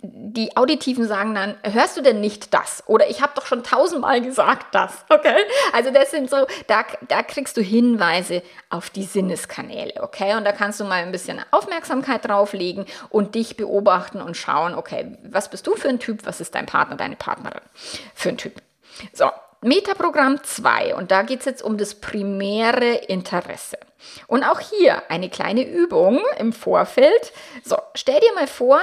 die 0.01 0.55
Auditiven 0.55 1.05
sagen 1.07 1.35
dann, 1.35 1.57
hörst 1.61 1.97
du 1.97 2.01
denn 2.01 2.21
nicht 2.21 2.53
das? 2.53 2.83
Oder 2.87 3.09
ich 3.09 3.21
habe 3.21 3.33
doch 3.35 3.45
schon 3.45 3.63
tausendmal 3.63 4.21
gesagt 4.21 4.67
das, 4.73 5.03
okay? 5.09 5.35
Also 5.73 5.91
das 5.91 6.11
sind 6.11 6.29
so, 6.29 6.47
da, 6.67 6.85
da 7.09 7.21
kriegst 7.21 7.57
du 7.57 7.61
Hinweise 7.61 8.41
auf 8.69 8.89
die 8.89 9.03
Sinneskanäle, 9.03 10.01
okay? 10.01 10.37
Und 10.37 10.45
da 10.45 10.53
kannst 10.53 10.79
du 10.79 10.85
mal 10.85 11.03
ein 11.03 11.11
bisschen 11.11 11.41
Aufmerksamkeit 11.51 12.25
drauflegen 12.25 12.85
und 13.09 13.35
dich 13.35 13.57
beobachten 13.57 14.21
und 14.21 14.37
schauen, 14.37 14.73
okay, 14.73 15.17
was 15.23 15.49
bist 15.49 15.67
du 15.67 15.75
für 15.75 15.89
ein 15.89 15.99
Typ? 15.99 16.25
Was 16.25 16.39
ist 16.39 16.55
dein 16.55 16.65
Partner, 16.65 16.95
deine 16.95 17.17
Partnerin 17.17 17.61
für 18.15 18.29
ein 18.29 18.37
Typ? 18.37 18.61
So, 19.11 19.29
Metaprogramm 19.61 20.41
2 20.41 20.95
und 20.95 21.11
da 21.11 21.23
geht 21.23 21.39
es 21.39 21.45
jetzt 21.45 21.61
um 21.61 21.77
das 21.77 21.95
primäre 21.95 22.93
Interesse. 22.93 23.77
Und 24.27 24.45
auch 24.45 24.61
hier 24.61 25.11
eine 25.11 25.29
kleine 25.29 25.67
Übung 25.67 26.21
im 26.37 26.53
Vorfeld. 26.53 27.33
So, 27.65 27.75
stell 27.95 28.21
dir 28.21 28.33
mal 28.33 28.47
vor, 28.47 28.79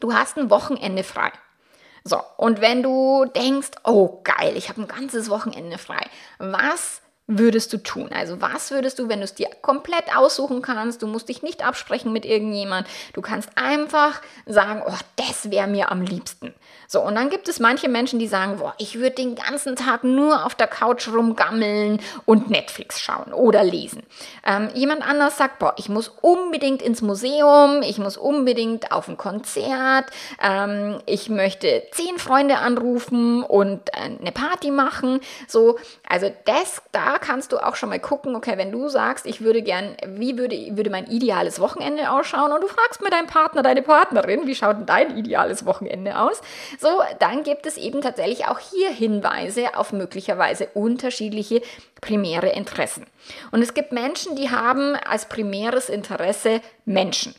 Du 0.00 0.12
hast 0.12 0.36
ein 0.36 0.50
Wochenende 0.50 1.04
frei. 1.04 1.32
So, 2.04 2.20
und 2.36 2.60
wenn 2.60 2.82
du 2.82 3.26
denkst, 3.26 3.70
oh 3.84 4.20
geil, 4.24 4.56
ich 4.56 4.68
habe 4.68 4.82
ein 4.82 4.88
ganzes 4.88 5.28
Wochenende 5.28 5.78
frei, 5.78 6.00
was 6.38 7.02
würdest 7.26 7.72
du 7.74 7.76
tun? 7.76 8.10
Also 8.10 8.40
was 8.40 8.70
würdest 8.70 8.98
du, 8.98 9.08
wenn 9.08 9.18
du 9.18 9.24
es 9.24 9.34
dir 9.34 9.48
komplett 9.60 10.16
aussuchen 10.16 10.62
kannst, 10.62 11.02
du 11.02 11.06
musst 11.06 11.28
dich 11.28 11.42
nicht 11.42 11.64
absprechen 11.64 12.12
mit 12.12 12.24
irgendjemand, 12.24 12.88
du 13.12 13.20
kannst 13.20 13.50
einfach 13.56 14.22
sagen, 14.46 14.82
oh, 14.86 14.96
das 15.16 15.50
wäre 15.50 15.68
mir 15.68 15.92
am 15.92 16.00
liebsten. 16.00 16.54
So, 16.90 17.02
und 17.02 17.16
dann 17.16 17.28
gibt 17.28 17.50
es 17.50 17.60
manche 17.60 17.86
Menschen, 17.86 18.18
die 18.18 18.26
sagen, 18.26 18.56
boah, 18.60 18.74
ich 18.78 18.98
würde 18.98 19.16
den 19.16 19.34
ganzen 19.34 19.76
Tag 19.76 20.04
nur 20.04 20.46
auf 20.46 20.54
der 20.54 20.66
Couch 20.68 21.06
rumgammeln 21.08 22.00
und 22.24 22.48
Netflix 22.48 22.98
schauen 22.98 23.34
oder 23.34 23.62
lesen. 23.62 24.04
Ähm, 24.46 24.70
jemand 24.72 25.06
anders 25.06 25.36
sagt, 25.36 25.58
boah, 25.58 25.74
ich 25.76 25.90
muss 25.90 26.08
unbedingt 26.22 26.80
ins 26.80 27.02
Museum, 27.02 27.82
ich 27.82 27.98
muss 27.98 28.16
unbedingt 28.16 28.90
auf 28.90 29.06
ein 29.06 29.18
Konzert, 29.18 30.06
ähm, 30.42 31.02
ich 31.04 31.28
möchte 31.28 31.82
zehn 31.92 32.16
Freunde 32.16 32.56
anrufen 32.56 33.42
und 33.42 33.90
äh, 33.90 34.16
eine 34.18 34.32
Party 34.32 34.70
machen. 34.70 35.20
So, 35.46 35.78
also 36.08 36.30
das, 36.46 36.80
da 36.92 37.18
kannst 37.18 37.52
du 37.52 37.58
auch 37.58 37.76
schon 37.76 37.90
mal 37.90 38.00
gucken, 38.00 38.34
okay, 38.34 38.56
wenn 38.56 38.72
du 38.72 38.88
sagst, 38.88 39.26
ich 39.26 39.42
würde 39.42 39.60
gern, 39.60 39.94
wie 40.06 40.38
würde, 40.38 40.56
würde 40.70 40.88
mein 40.88 41.06
ideales 41.06 41.60
Wochenende 41.60 42.10
ausschauen 42.10 42.50
und 42.50 42.62
du 42.62 42.68
fragst 42.68 43.02
mir 43.02 43.10
deinen 43.10 43.26
Partner, 43.26 43.62
deine 43.62 43.82
Partnerin, 43.82 44.46
wie 44.46 44.54
schaut 44.54 44.78
denn 44.78 44.86
dein 44.86 45.18
ideales 45.18 45.66
Wochenende 45.66 46.18
aus? 46.18 46.40
So, 46.80 47.02
dann 47.18 47.42
gibt 47.42 47.66
es 47.66 47.76
eben 47.76 48.02
tatsächlich 48.02 48.46
auch 48.46 48.60
hier 48.60 48.90
Hinweise 48.90 49.76
auf 49.76 49.92
möglicherweise 49.92 50.68
unterschiedliche 50.74 51.60
primäre 52.00 52.50
Interessen. 52.50 53.04
Und 53.50 53.62
es 53.62 53.74
gibt 53.74 53.90
Menschen, 53.90 54.36
die 54.36 54.50
haben 54.50 54.94
als 54.94 55.26
primäres 55.26 55.88
Interesse 55.88 56.60
Menschen. 56.84 57.34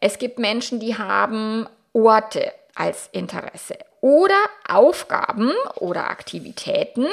Es 0.00 0.18
gibt 0.18 0.38
Menschen, 0.38 0.80
die 0.80 0.96
haben 0.96 1.66
Orte 1.92 2.52
als 2.74 3.10
Interesse 3.12 3.76
oder 4.00 4.38
Aufgaben 4.66 5.52
oder 5.76 6.08
Aktivitäten. 6.08 7.06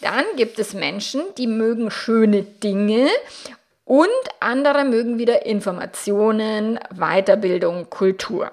Dann 0.00 0.24
gibt 0.36 0.58
es 0.58 0.72
Menschen, 0.72 1.22
die 1.36 1.46
mögen 1.46 1.90
schöne 1.90 2.42
Dinge 2.42 3.08
und 3.84 4.08
andere 4.40 4.84
mögen 4.84 5.18
wieder 5.18 5.44
Informationen, 5.44 6.80
Weiterbildung, 6.94 7.90
Kultur. 7.90 8.50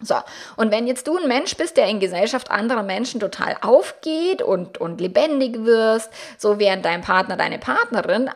So, 0.00 0.16
und 0.56 0.70
wenn 0.70 0.86
jetzt 0.86 1.06
du 1.06 1.16
ein 1.16 1.28
Mensch 1.28 1.56
bist, 1.56 1.76
der 1.76 1.88
in 1.88 2.00
Gesellschaft 2.00 2.50
anderer 2.50 2.82
Menschen 2.82 3.20
total 3.20 3.56
aufgeht 3.62 4.42
und, 4.42 4.78
und 4.78 5.00
lebendig 5.00 5.64
wirst, 5.64 6.10
so 6.36 6.58
während 6.58 6.84
dein 6.84 7.00
Partner, 7.00 7.36
deine 7.36 7.58
Partnerin 7.58 8.30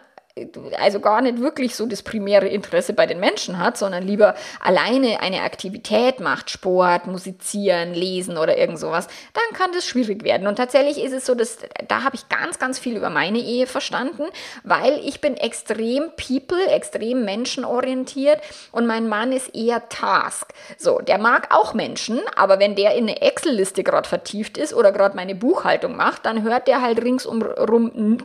also 0.78 1.00
gar 1.00 1.20
nicht 1.20 1.40
wirklich 1.40 1.74
so 1.74 1.86
das 1.86 2.02
primäre 2.02 2.46
Interesse 2.46 2.92
bei 2.92 3.06
den 3.06 3.18
Menschen 3.18 3.58
hat, 3.58 3.76
sondern 3.76 4.06
lieber 4.06 4.34
alleine 4.60 5.20
eine 5.20 5.42
Aktivität 5.42 6.20
macht, 6.20 6.50
Sport, 6.50 7.06
musizieren, 7.06 7.94
lesen 7.94 8.38
oder 8.38 8.56
irgend 8.56 8.78
sowas, 8.78 9.08
dann 9.34 9.58
kann 9.58 9.72
das 9.72 9.84
schwierig 9.84 10.22
werden. 10.22 10.46
Und 10.46 10.56
tatsächlich 10.56 11.02
ist 11.02 11.12
es 11.12 11.26
so, 11.26 11.34
dass 11.34 11.58
da 11.88 12.04
habe 12.04 12.14
ich 12.14 12.28
ganz, 12.28 12.58
ganz 12.58 12.78
viel 12.78 12.96
über 12.96 13.10
meine 13.10 13.38
Ehe 13.38 13.66
verstanden, 13.66 14.24
weil 14.62 15.00
ich 15.04 15.20
bin 15.20 15.36
extrem 15.36 16.10
people, 16.16 16.64
extrem 16.68 17.24
menschenorientiert 17.24 18.40
und 18.70 18.86
mein 18.86 19.08
Mann 19.08 19.32
ist 19.32 19.54
eher 19.54 19.88
Task. 19.88 20.52
So, 20.78 21.00
der 21.00 21.18
mag 21.18 21.54
auch 21.54 21.74
Menschen, 21.74 22.20
aber 22.36 22.60
wenn 22.60 22.76
der 22.76 22.94
in 22.94 23.08
eine 23.08 23.20
Excel-Liste 23.20 23.82
gerade 23.82 24.08
vertieft 24.08 24.58
ist 24.58 24.74
oder 24.74 24.92
gerade 24.92 25.16
meine 25.16 25.34
Buchhaltung 25.34 25.96
macht, 25.96 26.24
dann 26.24 26.42
hört 26.42 26.68
der 26.68 26.82
halt 26.82 27.02
ringsum 27.02 27.40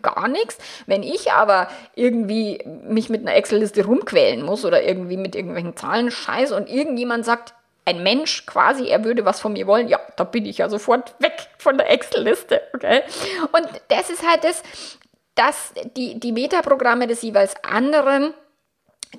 gar 0.01 0.27
nichts. 0.27 0.57
Wenn 0.85 1.01
ich 1.01 1.31
aber 1.31 1.67
irgendwie 1.95 2.61
mich 2.65 3.09
mit 3.09 3.21
einer 3.21 3.35
Excel-Liste 3.35 3.85
rumquälen 3.85 4.43
muss 4.43 4.65
oder 4.65 4.83
irgendwie 4.83 5.17
mit 5.17 5.35
irgendwelchen 5.35 5.75
Zahlen 5.75 6.11
scheiß 6.11 6.51
und 6.51 6.69
irgendjemand 6.69 7.25
sagt, 7.25 7.53
ein 7.85 8.03
Mensch 8.03 8.45
quasi, 8.45 8.87
er 8.87 9.03
würde 9.03 9.25
was 9.25 9.39
von 9.39 9.53
mir 9.53 9.67
wollen, 9.67 9.87
ja, 9.87 9.99
da 10.17 10.23
bin 10.23 10.45
ich 10.45 10.57
ja 10.57 10.69
sofort 10.69 11.15
weg 11.19 11.47
von 11.57 11.77
der 11.77 11.89
Excel-Liste, 11.91 12.61
okay? 12.73 13.01
Und 13.51 13.67
das 13.89 14.09
ist 14.09 14.27
halt 14.27 14.43
das, 14.43 14.63
dass 15.35 15.73
die, 15.95 16.19
die 16.19 16.31
Metaprogramme 16.31 17.07
des 17.07 17.21
jeweils 17.21 17.55
anderen 17.63 18.33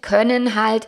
können 0.02 0.54
halt 0.54 0.86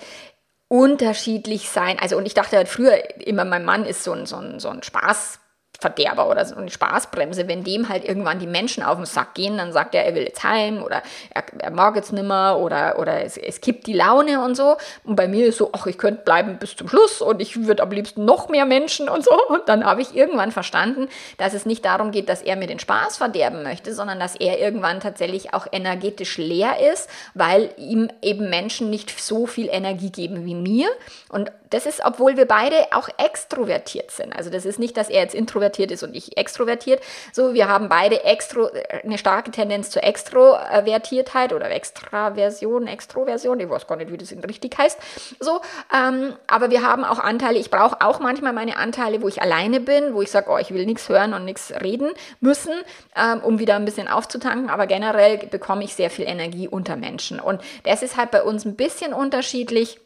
unterschiedlich 0.66 1.70
sein. 1.70 1.98
Also, 2.00 2.16
und 2.16 2.26
ich 2.26 2.34
dachte 2.34 2.56
halt 2.56 2.68
früher 2.68 3.20
immer, 3.26 3.44
mein 3.44 3.64
Mann 3.64 3.86
ist 3.86 4.04
so 4.04 4.12
ein, 4.12 4.26
so 4.26 4.36
ein, 4.36 4.60
so 4.60 4.68
ein 4.68 4.80
Spaß- 4.80 5.38
Verderber 5.80 6.28
oder 6.28 6.44
so 6.44 6.56
eine 6.56 6.70
Spaßbremse. 6.70 7.46
Wenn 7.46 7.62
dem 7.62 7.88
halt 7.88 8.04
irgendwann 8.04 8.40
die 8.40 8.48
Menschen 8.48 8.82
auf 8.82 8.96
den 8.96 9.06
Sack 9.06 9.34
gehen, 9.34 9.56
dann 9.56 9.72
sagt 9.72 9.94
er, 9.94 10.04
er 10.04 10.14
will 10.16 10.24
jetzt 10.24 10.42
heim 10.42 10.82
oder 10.82 11.02
er, 11.30 11.44
er 11.56 11.70
mag 11.70 11.94
jetzt 11.94 12.12
nimmer 12.12 12.58
oder, 12.58 12.98
oder 12.98 13.22
es, 13.24 13.36
es 13.36 13.60
kippt 13.60 13.86
die 13.86 13.92
Laune 13.92 14.42
und 14.44 14.56
so. 14.56 14.76
Und 15.04 15.14
bei 15.14 15.28
mir 15.28 15.46
ist 15.46 15.58
so, 15.58 15.70
ach, 15.72 15.86
ich 15.86 15.96
könnte 15.96 16.22
bleiben 16.24 16.58
bis 16.58 16.74
zum 16.74 16.88
Schluss 16.88 17.22
und 17.22 17.40
ich 17.40 17.66
würde 17.66 17.84
am 17.84 17.92
liebsten 17.92 18.24
noch 18.24 18.48
mehr 18.48 18.66
Menschen 18.66 19.08
und 19.08 19.24
so. 19.24 19.30
Und 19.48 19.68
dann 19.68 19.84
habe 19.84 20.02
ich 20.02 20.16
irgendwann 20.16 20.50
verstanden, 20.50 21.08
dass 21.36 21.54
es 21.54 21.64
nicht 21.64 21.84
darum 21.84 22.10
geht, 22.10 22.28
dass 22.28 22.42
er 22.42 22.56
mir 22.56 22.66
den 22.66 22.80
Spaß 22.80 23.16
verderben 23.16 23.62
möchte, 23.62 23.94
sondern 23.94 24.18
dass 24.18 24.34
er 24.34 24.58
irgendwann 24.58 24.98
tatsächlich 24.98 25.54
auch 25.54 25.68
energetisch 25.70 26.38
leer 26.38 26.92
ist, 26.92 27.08
weil 27.34 27.70
ihm 27.76 28.10
eben 28.20 28.50
Menschen 28.50 28.90
nicht 28.90 29.16
so 29.20 29.46
viel 29.46 29.68
Energie 29.68 30.10
geben 30.10 30.44
wie 30.44 30.56
mir. 30.56 30.88
Und 31.28 31.52
das 31.70 31.86
ist, 31.86 32.00
obwohl 32.04 32.36
wir 32.36 32.46
beide 32.46 32.76
auch 32.92 33.08
extrovertiert 33.18 34.10
sind. 34.10 34.34
Also 34.34 34.50
das 34.50 34.64
ist 34.64 34.78
nicht, 34.78 34.96
dass 34.96 35.08
er 35.08 35.22
jetzt 35.22 35.34
introvertiert 35.34 35.90
ist 35.90 36.02
und 36.02 36.14
ich 36.14 36.36
extrovertiert. 36.36 37.02
So, 37.32 37.54
wir 37.54 37.68
haben 37.68 37.88
beide 37.88 38.24
extro, 38.24 38.70
eine 39.02 39.18
starke 39.18 39.50
Tendenz 39.50 39.90
zur 39.90 40.04
Extrovertiertheit 40.04 41.52
oder 41.52 41.70
Extraversion, 41.70 42.86
Extroversion. 42.86 43.60
Ich 43.60 43.68
weiß 43.68 43.86
gar 43.86 43.96
nicht, 43.96 44.12
wie 44.12 44.16
das 44.16 44.32
richtig 44.32 44.76
heißt. 44.78 44.98
So, 45.40 45.60
ähm, 45.94 46.34
aber 46.46 46.70
wir 46.70 46.82
haben 46.82 47.04
auch 47.04 47.18
Anteile. 47.18 47.58
Ich 47.58 47.70
brauche 47.70 48.00
auch 48.00 48.20
manchmal 48.20 48.52
meine 48.52 48.76
Anteile, 48.76 49.22
wo 49.22 49.28
ich 49.28 49.42
alleine 49.42 49.80
bin, 49.80 50.14
wo 50.14 50.22
ich 50.22 50.30
sage, 50.30 50.50
oh, 50.50 50.58
ich 50.58 50.72
will 50.72 50.86
nichts 50.86 51.08
hören 51.08 51.34
und 51.34 51.44
nichts 51.44 51.72
reden 51.82 52.10
müssen, 52.40 52.72
ähm, 53.16 53.40
um 53.40 53.58
wieder 53.58 53.76
ein 53.76 53.84
bisschen 53.84 54.08
aufzutanken. 54.08 54.70
Aber 54.70 54.86
generell 54.86 55.38
bekomme 55.38 55.84
ich 55.84 55.94
sehr 55.94 56.10
viel 56.10 56.26
Energie 56.26 56.68
unter 56.68 56.96
Menschen. 56.96 57.40
Und 57.40 57.60
das 57.84 58.02
ist 58.02 58.16
halt 58.16 58.30
bei 58.30 58.42
uns 58.42 58.64
ein 58.64 58.76
bisschen 58.76 59.12
unterschiedlich. 59.12 60.00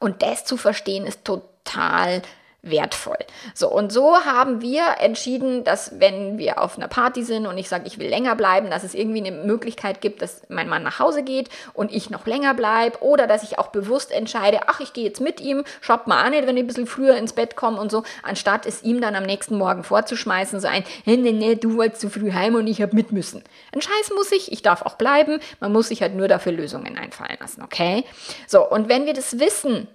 Und 0.00 0.22
das 0.22 0.44
zu 0.44 0.56
verstehen 0.56 1.06
ist 1.06 1.24
total 1.24 2.22
wertvoll. 2.64 3.18
So, 3.54 3.70
und 3.70 3.92
so 3.92 4.16
haben 4.24 4.60
wir 4.60 4.82
entschieden, 4.98 5.64
dass 5.64 6.00
wenn 6.00 6.38
wir 6.38 6.60
auf 6.60 6.76
einer 6.76 6.88
Party 6.88 7.22
sind 7.22 7.46
und 7.46 7.58
ich 7.58 7.68
sage, 7.68 7.84
ich 7.86 7.98
will 7.98 8.08
länger 8.08 8.34
bleiben, 8.36 8.70
dass 8.70 8.84
es 8.84 8.94
irgendwie 8.94 9.24
eine 9.24 9.32
Möglichkeit 9.44 10.00
gibt, 10.00 10.22
dass 10.22 10.42
mein 10.48 10.68
Mann 10.68 10.82
nach 10.82 10.98
Hause 10.98 11.22
geht 11.22 11.48
und 11.74 11.92
ich 11.92 12.10
noch 12.10 12.26
länger 12.26 12.54
bleibe 12.54 13.02
oder 13.02 13.26
dass 13.26 13.42
ich 13.42 13.58
auch 13.58 13.68
bewusst 13.68 14.10
entscheide, 14.10 14.60
ach, 14.66 14.80
ich 14.80 14.92
gehe 14.92 15.04
jetzt 15.04 15.20
mit 15.20 15.40
ihm, 15.40 15.64
schaut 15.80 16.06
mal 16.06 16.22
an, 16.22 16.32
wenn 16.32 16.56
ich 16.56 16.62
ein 16.62 16.66
bisschen 16.66 16.86
früher 16.86 17.16
ins 17.16 17.34
Bett 17.34 17.56
komme 17.56 17.80
und 17.80 17.90
so, 17.90 18.02
anstatt 18.22 18.66
es 18.66 18.82
ihm 18.82 19.00
dann 19.00 19.14
am 19.14 19.24
nächsten 19.24 19.56
Morgen 19.56 19.84
vorzuschmeißen, 19.84 20.60
so 20.60 20.68
ein, 20.68 20.84
nee, 21.04 21.16
nee, 21.16 21.32
nee, 21.32 21.54
du 21.54 21.76
wolltest 21.76 22.00
zu 22.00 22.10
früh 22.10 22.32
heim 22.32 22.54
und 22.54 22.66
ich 22.66 22.80
habe 22.82 22.94
mit 22.94 23.12
müssen. 23.12 23.44
Ein 23.72 23.82
Scheiß 23.82 24.10
muss 24.14 24.32
ich, 24.32 24.52
ich 24.52 24.62
darf 24.62 24.82
auch 24.82 24.96
bleiben, 24.96 25.40
man 25.60 25.72
muss 25.72 25.88
sich 25.88 26.02
halt 26.02 26.14
nur 26.14 26.28
dafür 26.28 26.52
Lösungen 26.52 26.96
einfallen 26.98 27.36
lassen, 27.40 27.62
okay? 27.62 28.04
So, 28.46 28.68
und 28.68 28.88
wenn 28.88 29.06
wir 29.06 29.12
das 29.12 29.38
wissen, 29.38 29.88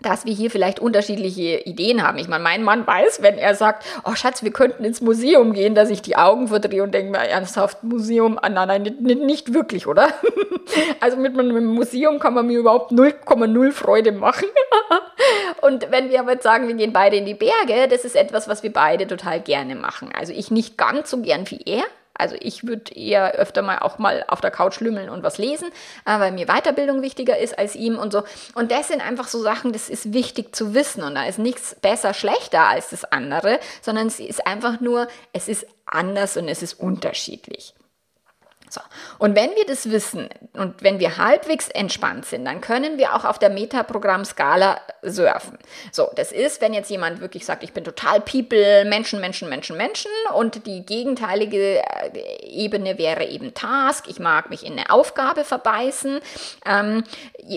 dass 0.00 0.24
wir 0.24 0.32
hier 0.32 0.50
vielleicht 0.50 0.78
unterschiedliche 0.78 1.58
Ideen 1.64 2.06
haben. 2.06 2.18
Ich 2.18 2.28
meine, 2.28 2.44
mein 2.44 2.62
Mann 2.62 2.86
weiß, 2.86 3.20
wenn 3.20 3.36
er 3.36 3.56
sagt, 3.56 3.84
oh 4.04 4.14
Schatz, 4.14 4.44
wir 4.44 4.52
könnten 4.52 4.84
ins 4.84 5.00
Museum 5.00 5.52
gehen, 5.52 5.74
dass 5.74 5.90
ich 5.90 6.02
die 6.02 6.16
Augen 6.16 6.48
verdrehe 6.48 6.84
und 6.84 6.94
denke 6.94 7.10
mir, 7.10 7.18
ernsthaft, 7.18 7.82
Museum, 7.82 8.38
ah, 8.40 8.48
nein, 8.48 8.68
nein, 8.68 8.82
nicht, 9.00 9.20
nicht 9.20 9.54
wirklich, 9.54 9.88
oder? 9.88 10.08
also 11.00 11.16
mit 11.16 11.36
einem 11.36 11.66
Museum 11.66 12.20
kann 12.20 12.34
man 12.34 12.46
mir 12.46 12.60
überhaupt 12.60 12.92
0,0 12.92 13.72
Freude 13.72 14.12
machen. 14.12 14.48
und 15.62 15.90
wenn 15.90 16.10
wir 16.10 16.20
aber 16.20 16.32
jetzt 16.32 16.44
sagen, 16.44 16.68
wir 16.68 16.74
gehen 16.74 16.92
beide 16.92 17.16
in 17.16 17.26
die 17.26 17.34
Berge, 17.34 17.88
das 17.90 18.04
ist 18.04 18.14
etwas, 18.14 18.48
was 18.48 18.62
wir 18.62 18.72
beide 18.72 19.08
total 19.08 19.40
gerne 19.40 19.74
machen. 19.74 20.10
Also 20.16 20.32
ich 20.32 20.52
nicht 20.52 20.78
ganz 20.78 21.10
so 21.10 21.20
gern 21.22 21.50
wie 21.50 21.60
er, 21.64 21.82
also 22.18 22.36
ich 22.40 22.66
würde 22.66 22.94
eher 22.94 23.32
öfter 23.32 23.62
mal 23.62 23.78
auch 23.78 23.98
mal 23.98 24.24
auf 24.28 24.40
der 24.40 24.50
Couch 24.50 24.80
lümmeln 24.80 25.08
und 25.08 25.22
was 25.22 25.38
lesen, 25.38 25.68
äh, 26.04 26.18
weil 26.18 26.32
mir 26.32 26.46
Weiterbildung 26.46 27.00
wichtiger 27.00 27.38
ist 27.38 27.58
als 27.58 27.74
ihm 27.76 27.98
und 27.98 28.12
so. 28.12 28.24
Und 28.54 28.70
das 28.70 28.88
sind 28.88 29.00
einfach 29.00 29.28
so 29.28 29.40
Sachen, 29.40 29.72
das 29.72 29.88
ist 29.88 30.12
wichtig 30.12 30.54
zu 30.54 30.74
wissen. 30.74 31.02
Und 31.02 31.14
da 31.14 31.24
ist 31.24 31.38
nichts 31.38 31.76
besser, 31.80 32.12
schlechter 32.14 32.68
als 32.68 32.90
das 32.90 33.04
andere, 33.04 33.60
sondern 33.80 34.08
es 34.08 34.20
ist 34.20 34.46
einfach 34.46 34.80
nur, 34.80 35.08
es 35.32 35.48
ist 35.48 35.66
anders 35.86 36.36
und 36.36 36.48
es 36.48 36.62
ist 36.62 36.74
unterschiedlich. 36.74 37.74
So. 38.70 38.80
Und 39.18 39.34
wenn 39.34 39.50
wir 39.50 39.64
das 39.66 39.90
wissen 39.90 40.28
und 40.52 40.82
wenn 40.82 40.98
wir 40.98 41.16
halbwegs 41.16 41.68
entspannt 41.68 42.26
sind, 42.26 42.44
dann 42.44 42.60
können 42.60 42.98
wir 42.98 43.14
auch 43.14 43.24
auf 43.24 43.38
der 43.38 43.50
Metaprogramm-Skala 43.50 44.80
surfen. 45.02 45.58
So, 45.92 46.10
das 46.16 46.32
ist, 46.32 46.60
wenn 46.60 46.74
jetzt 46.74 46.90
jemand 46.90 47.20
wirklich 47.20 47.46
sagt, 47.46 47.62
ich 47.62 47.72
bin 47.72 47.84
total 47.84 48.20
People, 48.20 48.84
Menschen, 48.84 49.20
Menschen, 49.20 49.48
Menschen, 49.48 49.76
Menschen 49.76 50.10
und 50.34 50.66
die 50.66 50.84
gegenteilige 50.84 51.78
äh, 51.78 52.42
Ebene 52.42 52.98
wäre 52.98 53.24
eben 53.24 53.54
Task, 53.54 54.06
ich 54.08 54.18
mag 54.18 54.50
mich 54.50 54.64
in 54.66 54.72
eine 54.72 54.90
Aufgabe 54.90 55.44
verbeißen. 55.44 56.20
Ähm, 56.66 57.04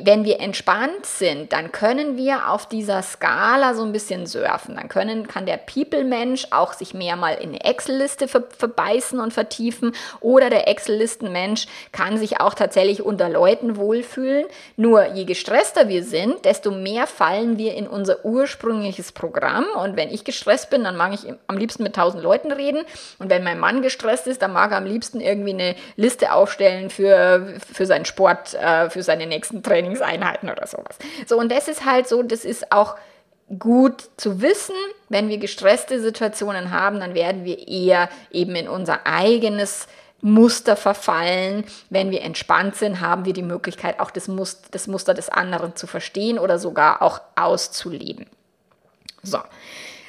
wenn 0.03 0.23
wir 0.23 0.39
entspannt 0.39 1.05
sind, 1.05 1.51
dann 1.51 1.71
können 1.71 2.17
wir 2.17 2.49
auf 2.49 2.67
dieser 2.67 3.01
Skala 3.01 3.73
so 3.73 3.83
ein 3.83 3.91
bisschen 3.91 4.25
surfen. 4.25 4.75
Dann 4.75 4.87
können, 4.87 5.27
kann 5.27 5.45
der 5.45 5.57
People-Mensch 5.57 6.47
auch 6.51 6.73
sich 6.73 6.93
mehr 6.93 7.15
mal 7.15 7.33
in 7.33 7.49
eine 7.49 7.63
Excel-Liste 7.63 8.27
ver 8.27 8.43
verbeißen 8.57 9.19
und 9.19 9.33
vertiefen 9.33 9.93
oder 10.19 10.49
der 10.49 10.67
Excel 10.67 11.00
Listenmensch 11.01 11.65
kann 11.91 12.17
sich 12.17 12.39
auch 12.39 12.53
tatsächlich 12.53 13.01
unter 13.03 13.27
Leuten 13.27 13.75
wohlfühlen. 13.75 14.45
Nur 14.77 15.07
je 15.07 15.25
gestresster 15.25 15.87
wir 15.87 16.03
sind, 16.03 16.45
desto 16.45 16.71
mehr 16.71 17.07
fallen 17.07 17.57
wir 17.57 17.73
in 17.73 17.87
unser 17.87 18.23
ursprüngliches 18.23 19.11
Programm. 19.11 19.65
Und 19.81 19.97
wenn 19.97 20.09
ich 20.09 20.23
gestresst 20.23 20.69
bin, 20.69 20.83
dann 20.83 20.95
mag 20.95 21.13
ich 21.13 21.33
am 21.47 21.57
liebsten 21.57 21.83
mit 21.83 21.95
tausend 21.95 22.23
Leuten 22.23 22.51
reden. 22.51 22.83
Und 23.19 23.29
wenn 23.29 23.43
mein 23.43 23.59
Mann 23.59 23.81
gestresst 23.81 24.27
ist, 24.27 24.41
dann 24.41 24.53
mag 24.53 24.71
er 24.71 24.77
am 24.77 24.85
liebsten 24.85 25.19
irgendwie 25.19 25.53
eine 25.53 25.75
Liste 25.95 26.33
aufstellen 26.33 26.89
für, 26.89 27.55
für 27.73 27.85
seinen 27.85 28.05
Sport, 28.05 28.53
äh, 28.53 28.89
für 28.89 29.03
seine 29.03 29.25
nächsten 29.25 29.63
Trainingseinheiten 29.63 30.49
oder 30.49 30.67
sowas. 30.67 30.97
So, 31.25 31.37
und 31.37 31.51
das 31.51 31.67
ist 31.67 31.85
halt 31.85 32.07
so, 32.07 32.21
das 32.21 32.45
ist 32.45 32.71
auch 32.71 32.95
gut 33.59 34.09
zu 34.17 34.41
wissen, 34.41 34.75
wenn 35.09 35.29
wir 35.29 35.37
gestresste 35.37 35.99
Situationen 35.99 36.71
haben, 36.71 36.99
dann 36.99 37.13
werden 37.13 37.43
wir 37.43 37.67
eher 37.67 38.09
eben 38.31 38.55
in 38.55 38.69
unser 38.69 39.05
eigenes 39.05 39.87
Muster 40.21 40.75
verfallen. 40.75 41.65
Wenn 41.89 42.11
wir 42.11 42.21
entspannt 42.21 42.75
sind, 42.75 43.01
haben 43.01 43.25
wir 43.25 43.33
die 43.33 43.41
Möglichkeit, 43.41 43.99
auch 43.99 44.11
das 44.11 44.27
Muster, 44.27 44.67
das 44.71 44.87
Muster 44.87 45.13
des 45.13 45.29
anderen 45.29 45.75
zu 45.75 45.87
verstehen 45.87 46.39
oder 46.39 46.59
sogar 46.59 47.01
auch 47.01 47.21
auszuleben. 47.35 48.27
So, 49.23 49.39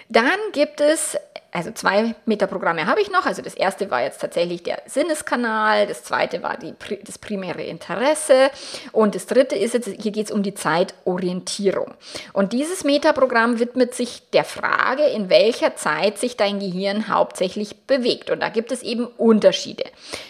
dann 0.08 0.38
gibt 0.52 0.80
es 0.80 1.16
also 1.52 1.70
zwei 1.70 2.14
Metaprogramme 2.24 2.86
habe 2.86 3.02
ich 3.02 3.10
noch. 3.10 3.26
Also 3.26 3.42
das 3.42 3.54
erste 3.54 3.90
war 3.90 4.02
jetzt 4.02 4.22
tatsächlich 4.22 4.62
der 4.62 4.80
Sinneskanal, 4.86 5.86
das 5.86 6.02
zweite 6.02 6.42
war 6.42 6.56
die, 6.56 6.74
das 7.04 7.18
primäre 7.18 7.62
Interesse 7.62 8.50
und 8.92 9.14
das 9.14 9.26
dritte 9.26 9.54
ist 9.54 9.74
jetzt, 9.74 9.88
hier 10.00 10.12
geht 10.12 10.26
es 10.26 10.32
um 10.32 10.42
die 10.42 10.54
Zeitorientierung. 10.54 11.92
Und 12.32 12.54
dieses 12.54 12.84
Metaprogramm 12.84 13.58
widmet 13.58 13.94
sich 13.94 14.30
der 14.30 14.44
Frage, 14.44 15.04
in 15.04 15.28
welcher 15.28 15.76
Zeit 15.76 16.18
sich 16.18 16.38
dein 16.38 16.58
Gehirn 16.58 17.08
hauptsächlich 17.08 17.82
bewegt. 17.86 18.30
Und 18.30 18.40
da 18.40 18.48
gibt 18.48 18.72
es 18.72 18.82
eben 18.82 19.06
Unterschiede. 19.06 19.84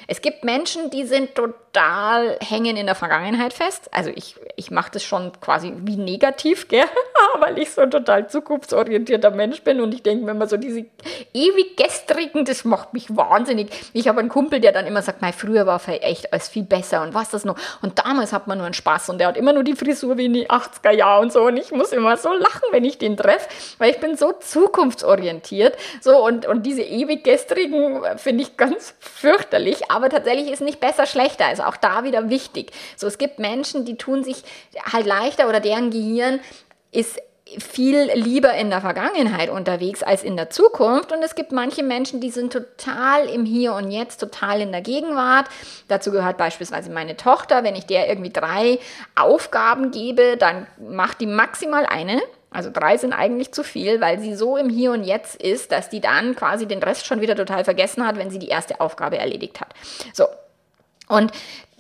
Es 0.09 0.23
gibt 0.23 0.43
Menschen, 0.43 0.91
die 0.91 1.05
sind 1.05 1.37
total 1.37 2.37
hängen 2.41 2.77
in 2.77 2.87
der 2.87 2.97
Vergangenheit 2.97 3.53
fest. 3.53 3.89
Also 3.93 4.11
ich, 4.13 4.35
ich 4.57 4.73
mache 4.73 4.91
das 4.93 5.05
schon 5.05 5.31
quasi 5.41 5.73
wie 5.85 5.97
negativ, 5.97 6.67
gell? 6.67 6.85
weil 7.39 7.59
ich 7.59 7.71
so 7.71 7.83
ein 7.83 7.91
total 7.91 8.29
zukunftsorientierter 8.29 9.31
Mensch 9.31 9.63
bin 9.63 9.81
und 9.81 9.95
ich 9.95 10.03
denke 10.03 10.25
mir 10.25 10.33
immer 10.33 10.49
so 10.49 10.57
diese 10.57 10.85
ewig 11.33 11.77
gestrigen, 11.77 12.45
das 12.45 12.65
macht 12.65 12.93
mich 12.93 13.15
wahnsinnig. 13.17 13.69
Ich 13.93 14.09
habe 14.09 14.21
einen 14.21 14.29
Kumpel, 14.29 14.61
der 14.61 14.73
dann 14.73 14.87
immer 14.87 15.03
sagt, 15.03 15.23
mein 15.23 15.33
früher 15.33 15.67
war 15.67 15.81
echt 15.89 16.33
alles 16.33 16.49
viel 16.49 16.65
besser 16.65 17.03
und 17.03 17.15
was 17.15 17.31
das 17.31 17.45
noch. 17.45 17.57
Und 17.83 17.99
damals 17.99 18.33
hat 18.33 18.47
man 18.47 18.59
nur 18.59 18.67
einen 18.67 18.75
Spaß 18.75 19.11
und 19.11 19.19
der 19.19 19.29
hat 19.29 19.37
immer 19.37 19.53
nur 19.53 19.65
die 19.65 19.75
Frisur 19.75 20.17
wie 20.17 20.27
in 20.27 20.33
die 20.33 20.51
80er 20.51 20.93
Jahre 20.93 21.23
und 21.23 21.33
so 21.33 21.43
und 21.43 21.57
ich 21.57 21.73
muss 21.73 21.93
immer 21.93 22.17
so 22.17 22.33
lachen, 22.33 22.63
wenn 22.71 22.85
ich 22.85 22.99
den 22.99 23.17
treffe, 23.17 23.49
weil 23.79 23.91
ich 23.91 24.01
bin 24.01 24.17
so 24.17 24.33
zukunftsorientiert. 24.33 25.77
So 26.01 26.25
und, 26.25 26.47
und 26.47 26.65
diese 26.65 26.83
ewig 26.83 27.25
gestrigen 27.25 28.03
finde 28.17 28.43
ich 28.45 28.57
ganz 28.57 28.95
fürchterlich, 29.01 29.91
aber 29.91 30.09
tatsächlich 30.09 30.51
ist 30.51 30.61
nicht 30.61 30.81
besser 30.81 31.07
schlechter, 31.07 31.47
also 31.47 31.65
auch 31.65 31.77
da 31.77 32.05
wieder 32.05 32.31
wichtig. 32.31 32.73
So, 32.97 33.07
es 33.07 33.19
gibt 33.19 33.39
Menschen, 33.39 33.85
die 33.85 33.97
tun 33.97 34.25
sich 34.25 34.43
halt 34.93 35.07
leichter 35.07 35.49
oder 35.49 35.61
deren 35.61 35.91
Gehirn 35.91 36.41
ist 36.91 37.21
viel 37.59 38.11
lieber 38.15 38.53
in 38.55 38.71
der 38.71 38.81
Vergangenheit 38.81 39.51
unterwegs 39.51 40.03
als 40.03 40.23
in 40.23 40.37
der 40.37 40.51
Zukunft. 40.51 41.13
Und 41.13 41.23
es 41.23 41.35
gibt 41.35 41.53
manche 41.53 41.83
Menschen, 41.83 42.21
die 42.21 42.31
sind 42.31 42.53
total 42.53 43.29
im 43.29 43.45
Hier 43.45 43.75
und 43.75 43.91
Jetzt, 43.91 44.19
total 44.19 44.61
in 44.61 44.73
der 44.73 44.81
Gegenwart. 44.81 45.47
Dazu 45.89 46.13
gehört 46.13 46.37
beispielsweise 46.37 46.91
meine 46.91 47.17
Tochter. 47.17 47.65
Wenn 47.65 47.77
ich 47.77 47.87
der 47.87 48.09
irgendwie 48.09 48.33
drei 48.33 48.79
Aufgaben 49.15 49.91
gebe, 49.91 50.37
dann 50.37 50.67
macht 50.79 51.21
die 51.21 51.27
maximal 51.27 51.87
eine. 51.87 52.21
Also 52.51 52.71
drei 52.73 52.97
sind 52.99 53.13
eigentlich 53.13 53.53
zu 53.53 53.65
viel, 53.65 54.01
weil 54.01 54.19
sie 54.19 54.35
so 54.35 54.57
im 54.57 54.69
Hier 54.69 54.93
und 54.93 55.05
Jetzt 55.05 55.41
ist, 55.43 55.73
dass 55.73 55.89
die 55.89 56.01
dann 56.01 56.37
quasi 56.37 56.67
den 56.67 56.83
Rest 56.83 57.07
schon 57.07 57.21
wieder 57.21 57.35
total 57.35 57.65
vergessen 57.65 58.07
hat, 58.07 58.17
wenn 58.17 58.31
sie 58.31 58.39
die 58.39 58.49
erste 58.49 58.81
Aufgabe 58.81 59.19
erledigt 59.19 59.61
hat. 59.61 59.69
So. 60.13 60.27
Und 61.09 61.33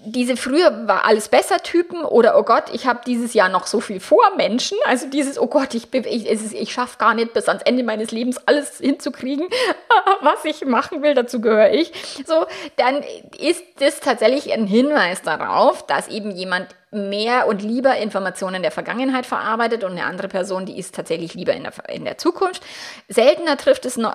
diese 0.04 0.36
früher 0.36 0.88
war 0.88 1.04
alles 1.04 1.28
besser 1.28 1.58
Typen 1.58 2.04
oder 2.04 2.36
oh 2.38 2.42
Gott, 2.42 2.64
ich 2.72 2.86
habe 2.86 3.00
dieses 3.06 3.34
Jahr 3.34 3.48
noch 3.48 3.66
so 3.66 3.80
viel 3.80 4.00
vor 4.00 4.34
Menschen, 4.36 4.76
also 4.84 5.06
dieses 5.08 5.38
oh 5.38 5.46
Gott, 5.46 5.74
ich, 5.74 5.92
ich, 5.94 6.54
ich 6.54 6.72
schaffe 6.72 6.98
gar 6.98 7.14
nicht 7.14 7.32
bis 7.32 7.48
ans 7.48 7.62
Ende 7.62 7.84
meines 7.84 8.10
Lebens 8.10 8.38
alles 8.46 8.78
hinzukriegen, 8.78 9.48
was 10.20 10.44
ich 10.44 10.64
machen 10.64 11.02
will, 11.02 11.14
dazu 11.14 11.40
gehöre 11.40 11.72
ich. 11.72 11.92
So, 12.26 12.46
dann 12.76 13.04
ist 13.38 13.62
das 13.78 14.00
tatsächlich 14.00 14.52
ein 14.52 14.66
Hinweis 14.66 15.22
darauf, 15.22 15.86
dass 15.86 16.08
eben 16.08 16.32
jemand 16.32 16.68
mehr 16.92 17.48
und 17.48 17.62
lieber 17.62 17.96
Informationen 17.96 18.62
der 18.62 18.70
Vergangenheit 18.70 19.24
verarbeitet 19.24 19.82
und 19.82 19.92
eine 19.92 20.04
andere 20.04 20.28
Person, 20.28 20.66
die 20.66 20.78
ist 20.78 20.94
tatsächlich 20.94 21.34
lieber 21.34 21.54
in 21.54 21.62
der, 21.62 21.72
in 21.88 22.04
der 22.04 22.18
Zukunft. 22.18 22.62
Seltener 23.08 23.56
trifft 23.56 23.86
es 23.86 23.96
noch, 23.96 24.14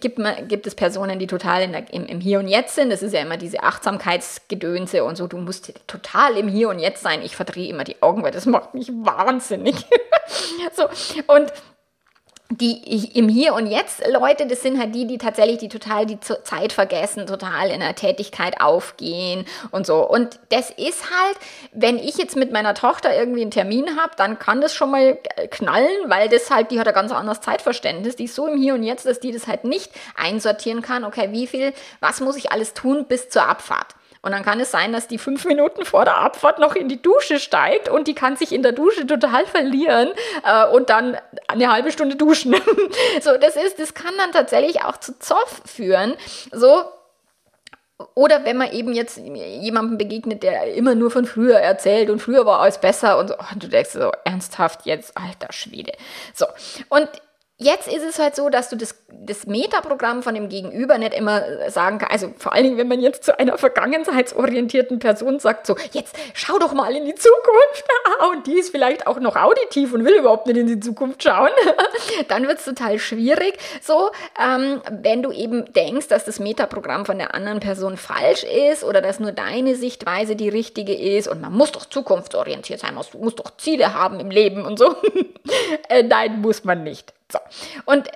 gibt, 0.00 0.20
gibt 0.48 0.66
es 0.66 0.74
Personen, 0.76 1.18
die 1.18 1.26
total 1.26 1.66
der, 1.68 1.92
im, 1.92 2.06
im 2.06 2.20
Hier 2.20 2.38
und 2.38 2.46
Jetzt 2.46 2.76
sind. 2.76 2.90
Das 2.90 3.02
ist 3.02 3.12
ja 3.12 3.20
immer 3.20 3.36
diese 3.36 3.62
Achtsamkeitsgedönse 3.62 5.02
und 5.02 5.16
so. 5.16 5.26
Du 5.26 5.38
musst 5.38 5.72
total 5.88 6.36
im 6.36 6.48
Hier 6.48 6.68
und 6.68 6.78
Jetzt 6.78 7.02
sein. 7.02 7.22
Ich 7.22 7.34
verdrehe 7.34 7.68
immer 7.68 7.84
die 7.84 8.00
Augen, 8.02 8.22
weil 8.22 8.32
das 8.32 8.46
macht 8.46 8.74
mich 8.74 8.88
wahnsinnig. 8.92 9.74
so, 10.74 10.84
und 11.26 11.52
die 12.58 13.16
im 13.16 13.28
Hier 13.28 13.54
und 13.54 13.66
Jetzt 13.66 14.02
Leute, 14.08 14.46
das 14.46 14.62
sind 14.62 14.78
halt 14.78 14.94
die, 14.94 15.06
die 15.06 15.18
tatsächlich 15.18 15.58
die 15.58 15.68
total 15.68 16.06
die 16.06 16.18
Zeit 16.20 16.72
vergessen, 16.72 17.26
total 17.26 17.70
in 17.70 17.80
der 17.80 17.94
Tätigkeit 17.94 18.60
aufgehen 18.60 19.44
und 19.70 19.86
so. 19.86 20.08
Und 20.08 20.38
das 20.50 20.70
ist 20.70 21.04
halt, 21.10 21.36
wenn 21.72 21.98
ich 21.98 22.16
jetzt 22.16 22.36
mit 22.36 22.52
meiner 22.52 22.74
Tochter 22.74 23.16
irgendwie 23.16 23.42
einen 23.42 23.50
Termin 23.50 23.96
habe, 24.00 24.12
dann 24.16 24.38
kann 24.38 24.60
das 24.60 24.74
schon 24.74 24.90
mal 24.90 25.18
knallen, 25.50 25.88
weil 26.06 26.28
das 26.28 26.50
halt, 26.50 26.70
die 26.70 26.78
hat 26.78 26.88
ein 26.88 26.94
ganz 26.94 27.12
anderes 27.12 27.40
Zeitverständnis. 27.40 28.16
Die 28.16 28.24
ist 28.24 28.34
so 28.34 28.46
im 28.46 28.60
Hier 28.60 28.74
und 28.74 28.82
Jetzt, 28.82 29.06
dass 29.06 29.20
die 29.20 29.32
das 29.32 29.46
halt 29.46 29.64
nicht 29.64 29.90
einsortieren 30.16 30.82
kann. 30.82 31.04
Okay, 31.04 31.28
wie 31.32 31.46
viel, 31.46 31.72
was 32.00 32.20
muss 32.20 32.36
ich 32.36 32.52
alles 32.52 32.74
tun 32.74 33.06
bis 33.06 33.28
zur 33.28 33.48
Abfahrt? 33.48 33.94
Und 34.22 34.30
dann 34.30 34.44
kann 34.44 34.60
es 34.60 34.70
sein, 34.70 34.92
dass 34.92 35.08
die 35.08 35.18
fünf 35.18 35.44
Minuten 35.44 35.84
vor 35.84 36.04
der 36.04 36.16
Abfahrt 36.18 36.60
noch 36.60 36.76
in 36.76 36.88
die 36.88 37.02
Dusche 37.02 37.40
steigt 37.40 37.88
und 37.88 38.06
die 38.06 38.14
kann 38.14 38.36
sich 38.36 38.52
in 38.52 38.62
der 38.62 38.70
Dusche 38.70 39.04
total 39.04 39.46
verlieren 39.46 40.10
äh, 40.44 40.66
und 40.68 40.90
dann 40.90 41.16
eine 41.48 41.72
halbe 41.72 41.90
Stunde 41.90 42.14
duschen. 42.14 42.54
so, 43.20 43.36
das 43.36 43.56
ist, 43.56 43.80
das 43.80 43.94
kann 43.94 44.14
dann 44.18 44.30
tatsächlich 44.30 44.84
auch 44.84 44.96
zu 44.96 45.18
Zoff 45.18 45.62
führen. 45.66 46.14
So, 46.52 46.84
oder 48.14 48.44
wenn 48.44 48.56
man 48.56 48.72
eben 48.72 48.92
jetzt 48.92 49.18
jemandem 49.18 49.98
begegnet, 49.98 50.42
der 50.42 50.72
immer 50.74 50.94
nur 50.94 51.10
von 51.10 51.24
früher 51.24 51.58
erzählt 51.58 52.08
und 52.08 52.20
früher 52.20 52.46
war 52.46 52.60
alles 52.60 52.78
besser 52.78 53.18
und 53.18 53.28
so, 53.28 53.34
und 53.52 53.62
du 53.62 53.68
denkst 53.68 53.90
so, 53.90 54.12
ernsthaft 54.24 54.86
jetzt, 54.86 55.16
alter 55.16 55.52
Schwede. 55.52 55.92
So, 56.34 56.46
und 56.88 57.08
jetzt 57.62 57.88
ist 57.88 58.02
es 58.02 58.18
halt 58.18 58.36
so, 58.36 58.48
dass 58.48 58.68
du 58.68 58.76
das, 58.76 58.94
das 59.08 59.46
Metaprogramm 59.46 60.22
von 60.22 60.34
dem 60.34 60.48
Gegenüber 60.48 60.98
nicht 60.98 61.14
immer 61.14 61.70
sagen 61.70 61.98
kannst, 61.98 62.12
also 62.12 62.34
vor 62.36 62.52
allen 62.52 62.64
Dingen, 62.64 62.78
wenn 62.78 62.88
man 62.88 63.00
jetzt 63.00 63.24
zu 63.24 63.38
einer 63.38 63.56
vergangenheitsorientierten 63.58 64.98
Person 64.98 65.38
sagt, 65.38 65.66
so, 65.66 65.76
jetzt 65.92 66.16
schau 66.34 66.58
doch 66.58 66.72
mal 66.72 66.94
in 66.94 67.04
die 67.04 67.14
Zukunft, 67.14 67.84
und 68.32 68.46
die 68.46 68.58
ist 68.58 68.70
vielleicht 68.70 69.06
auch 69.06 69.20
noch 69.20 69.36
auditiv 69.36 69.92
und 69.92 70.04
will 70.04 70.14
überhaupt 70.14 70.46
nicht 70.46 70.56
in 70.56 70.66
die 70.66 70.80
Zukunft 70.80 71.22
schauen, 71.22 71.50
dann 72.28 72.46
wird 72.46 72.58
es 72.58 72.64
total 72.64 72.98
schwierig, 72.98 73.58
so, 73.80 74.10
ähm, 74.40 74.80
wenn 74.90 75.22
du 75.22 75.32
eben 75.32 75.72
denkst, 75.72 76.08
dass 76.08 76.24
das 76.24 76.38
Metaprogramm 76.38 77.06
von 77.06 77.18
der 77.18 77.34
anderen 77.34 77.60
Person 77.60 77.96
falsch 77.96 78.44
ist 78.44 78.84
oder 78.84 79.00
dass 79.00 79.20
nur 79.20 79.32
deine 79.32 79.76
Sichtweise 79.76 80.36
die 80.36 80.48
richtige 80.48 80.94
ist 80.94 81.28
und 81.28 81.40
man 81.40 81.52
muss 81.52 81.72
doch 81.72 81.86
zukunftsorientiert 81.86 82.80
sein, 82.80 82.94
man 82.94 83.04
muss 83.20 83.36
doch 83.36 83.56
Ziele 83.56 83.94
haben 83.94 84.20
im 84.20 84.30
Leben 84.30 84.64
und 84.64 84.78
so. 84.78 84.96
äh, 85.88 86.02
nein, 86.02 86.40
muss 86.40 86.64
man 86.64 86.82
nicht. 86.82 87.12
So. 87.32 87.38
Und 87.86 88.08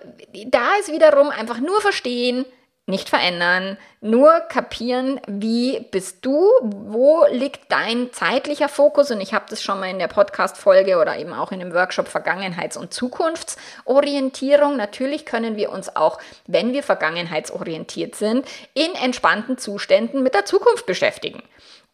da 0.46 0.76
ist 0.80 0.92
wiederum 0.92 1.30
einfach 1.30 1.58
nur 1.58 1.80
verstehen, 1.80 2.44
nicht 2.88 3.08
verändern, 3.08 3.78
nur 4.00 4.38
kapieren, 4.48 5.20
wie 5.26 5.80
bist 5.90 6.24
du, 6.24 6.48
wo 6.62 7.24
liegt 7.32 7.72
dein 7.72 8.12
zeitlicher 8.12 8.68
Fokus 8.68 9.10
und 9.10 9.20
ich 9.20 9.34
habe 9.34 9.46
das 9.50 9.60
schon 9.60 9.80
mal 9.80 9.90
in 9.90 9.98
der 9.98 10.06
Podcast 10.06 10.56
Folge 10.56 10.98
oder 10.98 11.18
eben 11.18 11.32
auch 11.32 11.50
in 11.50 11.58
dem 11.58 11.74
Workshop 11.74 12.06
Vergangenheits- 12.06 12.78
und 12.78 12.94
Zukunftsorientierung. 12.94 14.76
Natürlich 14.76 15.26
können 15.26 15.56
wir 15.56 15.72
uns 15.72 15.96
auch, 15.96 16.20
wenn 16.46 16.72
wir 16.72 16.84
vergangenheitsorientiert 16.84 18.14
sind, 18.14 18.46
in 18.74 18.94
entspannten 18.94 19.58
Zuständen 19.58 20.22
mit 20.22 20.34
der 20.34 20.44
Zukunft 20.44 20.86
beschäftigen. 20.86 21.42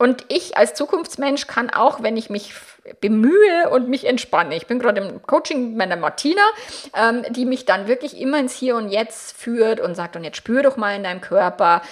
Und 0.02 0.24
ich 0.26 0.56
als 0.56 0.74
Zukunftsmensch 0.74 1.46
kann 1.46 1.70
auch, 1.70 2.02
wenn 2.02 2.16
ich 2.16 2.28
mich 2.28 2.54
bemühe 3.00 3.70
und 3.70 3.88
mich 3.88 4.04
entspanne. 4.04 4.56
Ich 4.56 4.66
bin 4.66 4.80
gerade 4.80 5.00
im 5.00 5.22
Coaching 5.22 5.68
mit 5.68 5.76
meiner 5.76 5.94
Martina, 5.94 6.42
ähm, 7.00 7.24
die 7.30 7.44
mich 7.44 7.66
dann 7.66 7.86
wirklich 7.86 8.20
immer 8.20 8.40
ins 8.40 8.52
Hier 8.52 8.74
und 8.74 8.88
Jetzt 8.88 9.36
führt 9.36 9.78
und 9.78 9.94
sagt, 9.94 10.16
und 10.16 10.24
jetzt 10.24 10.38
spür 10.38 10.64
doch 10.64 10.76
mal 10.76 10.96
in 10.96 11.04
deinem 11.04 11.20
Körper. 11.20 11.82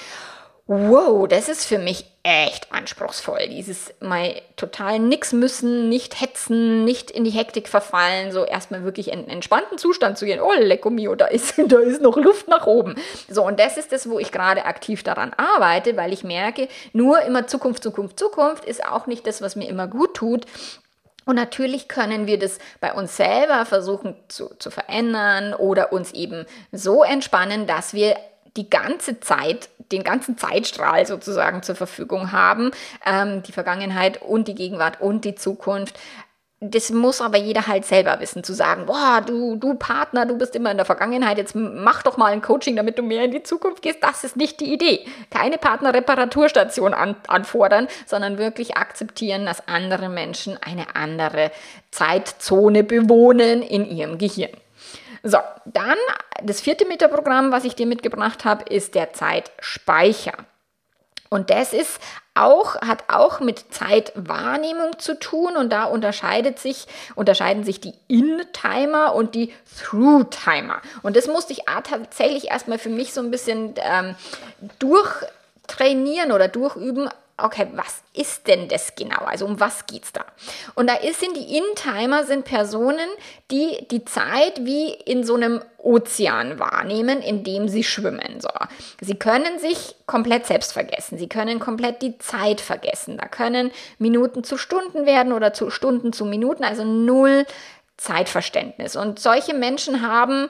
Wow, 0.73 1.27
das 1.27 1.49
ist 1.49 1.65
für 1.65 1.79
mich 1.79 2.05
echt 2.23 2.73
anspruchsvoll. 2.73 3.49
Dieses 3.49 3.93
mal 3.99 4.41
total 4.55 5.01
nix 5.01 5.33
müssen, 5.33 5.89
nicht 5.89 6.21
hetzen, 6.21 6.85
nicht 6.85 7.11
in 7.11 7.25
die 7.25 7.33
Hektik 7.33 7.67
verfallen, 7.67 8.31
so 8.31 8.45
erstmal 8.45 8.85
wirklich 8.85 9.09
in 9.09 9.19
einen 9.19 9.31
entspannten 9.31 9.79
Zustand 9.79 10.17
zu 10.17 10.27
gehen. 10.27 10.39
Oh, 10.41 10.53
lecko 10.57 10.91
mio, 10.91 11.17
da 11.17 11.27
ist, 11.27 11.55
da 11.67 11.81
ist 11.81 12.01
noch 12.01 12.17
Luft 12.17 12.47
nach 12.47 12.69
oben. 12.69 12.95
So, 13.29 13.45
und 13.45 13.59
das 13.59 13.79
ist 13.79 13.91
das, 13.91 14.09
wo 14.09 14.21
ich 14.21 14.31
gerade 14.31 14.65
aktiv 14.65 15.03
daran 15.03 15.33
arbeite, 15.37 15.97
weil 15.97 16.13
ich 16.13 16.23
merke, 16.23 16.69
nur 16.93 17.21
immer 17.23 17.49
Zukunft, 17.49 17.83
Zukunft, 17.83 18.17
Zukunft 18.17 18.65
ist 18.65 18.87
auch 18.87 19.09
nicht 19.09 19.27
das, 19.27 19.43
was 19.43 19.57
mir 19.57 19.69
immer 19.69 19.89
gut 19.89 20.15
tut. 20.15 20.47
Und 21.27 21.35
natürlich 21.35 21.89
können 21.89 22.29
wir 22.29 22.39
das 22.39 22.61
bei 22.81 22.93
uns 22.93 23.17
selber 23.17 23.67
versuchen 23.67 24.15
zu, 24.29 24.55
zu 24.61 24.71
verändern 24.71 25.53
oder 25.53 25.93
uns 25.93 26.13
eben 26.13 26.47
so 26.71 27.03
entspannen, 27.03 27.67
dass 27.67 27.93
wir 27.93 28.17
die 28.57 28.69
ganze 28.69 29.21
Zeit, 29.21 29.69
den 29.93 30.05
ganzen 30.05 30.39
Zeitstrahl 30.39 31.07
sozusagen 31.07 31.63
zur 31.63 31.75
Verfügung 31.75 32.33
haben, 32.33 32.71
ähm, 33.05 33.43
die 33.43 33.53
Vergangenheit 33.53 34.23
und 34.23 34.49
die 34.49 34.55
Gegenwart 34.55 35.01
und 35.01 35.25
die 35.25 35.35
Zukunft 35.35 35.99
das 36.63 36.91
muss 36.91 37.23
aber 37.23 37.39
jeder 37.39 37.67
halt 37.67 37.87
selber 37.87 38.21
wissen, 38.21 38.45
zu 38.45 38.53
sagen, 38.53 38.85
boah, 38.85 39.23
du, 39.27 39.57
du 39.57 39.75
Partner, 39.75 40.27
du 40.27 40.37
bist 40.37 40.55
immer 40.55 40.71
in 40.71 40.77
der 40.77 40.85
Vergangenheit, 40.85 41.39
jetzt 41.39 41.55
mach 41.55 42.03
doch 42.03 42.19
mal 42.19 42.33
ein 42.33 42.43
Coaching, 42.43 42.77
damit 42.77 42.99
du 42.99 43.03
mehr 43.03 43.25
in 43.25 43.31
die 43.31 43.43
Zukunft 43.43 43.81
gehst. 43.81 44.03
Das 44.03 44.25
ist 44.25 44.37
nicht 44.37 44.61
die 44.61 44.71
Idee. 44.71 45.07
Keine 45.31 45.57
Partnerreparaturstation 45.57 46.93
an, 46.93 47.17
anfordern, 47.29 47.89
sondern 48.05 48.37
wirklich 48.37 48.77
akzeptieren, 48.77 49.47
dass 49.47 49.67
andere 49.69 50.11
Menschen 50.11 50.59
eine 50.63 50.95
andere 50.95 51.51
Zeitzone 51.91 52.85
bewohnen 52.85 53.63
in 53.63 53.87
ihrem 53.87 54.19
Gehirn. 54.19 54.51
So, 55.23 55.39
dann 55.67 55.99
das 56.43 56.61
vierte 56.61 56.87
Metaprogramm, 56.87 57.53
was 57.53 57.65
ich 57.65 57.75
dir 57.75 57.87
mitgebracht 57.87 58.45
habe, 58.45 58.65
ist 58.73 58.95
der 58.95 59.13
Zeitspeicher. 59.13 60.33
Und 61.29 61.51
das 61.51 61.73
ist 61.73 62.01
auch, 62.35 62.75
hat 62.81 63.05
auch 63.09 63.39
mit 63.39 63.73
Zeitwahrnehmung 63.73 64.99
zu 64.99 65.19
tun 65.19 65.57
und 65.57 65.71
da 65.71 65.85
unterscheidet 65.85 66.59
sich, 66.59 66.87
unterscheiden 67.15 67.63
sich 67.63 67.81
die 67.81 67.95
In-Timer 68.09 69.15
und 69.15 69.37
die 69.37 69.53
Through-Timer. 69.79 70.81
Und 71.03 71.17
das 71.17 71.29
musste 71.29 71.53
ich 71.53 71.63
tatsächlich 71.85 72.49
erstmal 72.51 72.79
für 72.79 72.89
mich 72.89 73.13
so 73.13 73.21
ein 73.21 73.31
bisschen 73.31 73.75
ähm, 73.77 74.17
durchtrainieren 74.81 76.33
oder 76.33 76.49
durchüben, 76.49 77.09
okay, 77.45 77.69
was 77.75 78.03
ist 78.13 78.47
denn 78.47 78.69
das 78.69 78.95
genau? 78.95 79.25
Also 79.25 79.47
um 79.47 79.61
was 79.61 79.87
geht 79.87 80.05
es 80.05 80.13
da? 80.13 80.25
Und 80.75 80.89
da 80.89 80.95
sind 81.01 81.37
die 81.37 81.57
In-Timer 81.57 82.25
sind 82.25 82.45
Personen, 82.45 83.09
die 83.51 83.87
die 83.91 84.05
Zeit 84.05 84.65
wie 84.65 84.93
in 84.93 85.25
so 85.25 85.35
einem 85.35 85.61
Ozean 85.79 86.59
wahrnehmen, 86.59 87.23
in 87.23 87.45
dem 87.45 87.69
sie 87.69 87.85
schwimmen. 87.85 88.41
So. 88.41 88.51
Sie 89.01 89.15
können 89.15 89.59
sich 89.59 89.95
komplett 90.07 90.47
selbst 90.47 90.73
vergessen. 90.73 91.19
Sie 91.19 91.29
können 91.29 91.61
komplett 91.61 92.03
die 92.03 92.19
Zeit 92.19 92.61
vergessen. 92.61 93.17
Da 93.19 93.27
können 93.27 93.71
Minuten 93.99 94.45
zu 94.45 94.57
Stunden 94.57 95.07
werden 95.07 95.33
oder 95.33 95.53
zu 95.53 95.71
Stunden 95.71 96.13
zu 96.13 96.25
Minuten, 96.25 96.65
also 96.65 96.85
null 96.85 97.47
Zeitverständnis. 97.97 98.97
Und 98.97 99.19
solche 99.19 99.55
Menschen 99.55 100.01
haben 100.01 100.49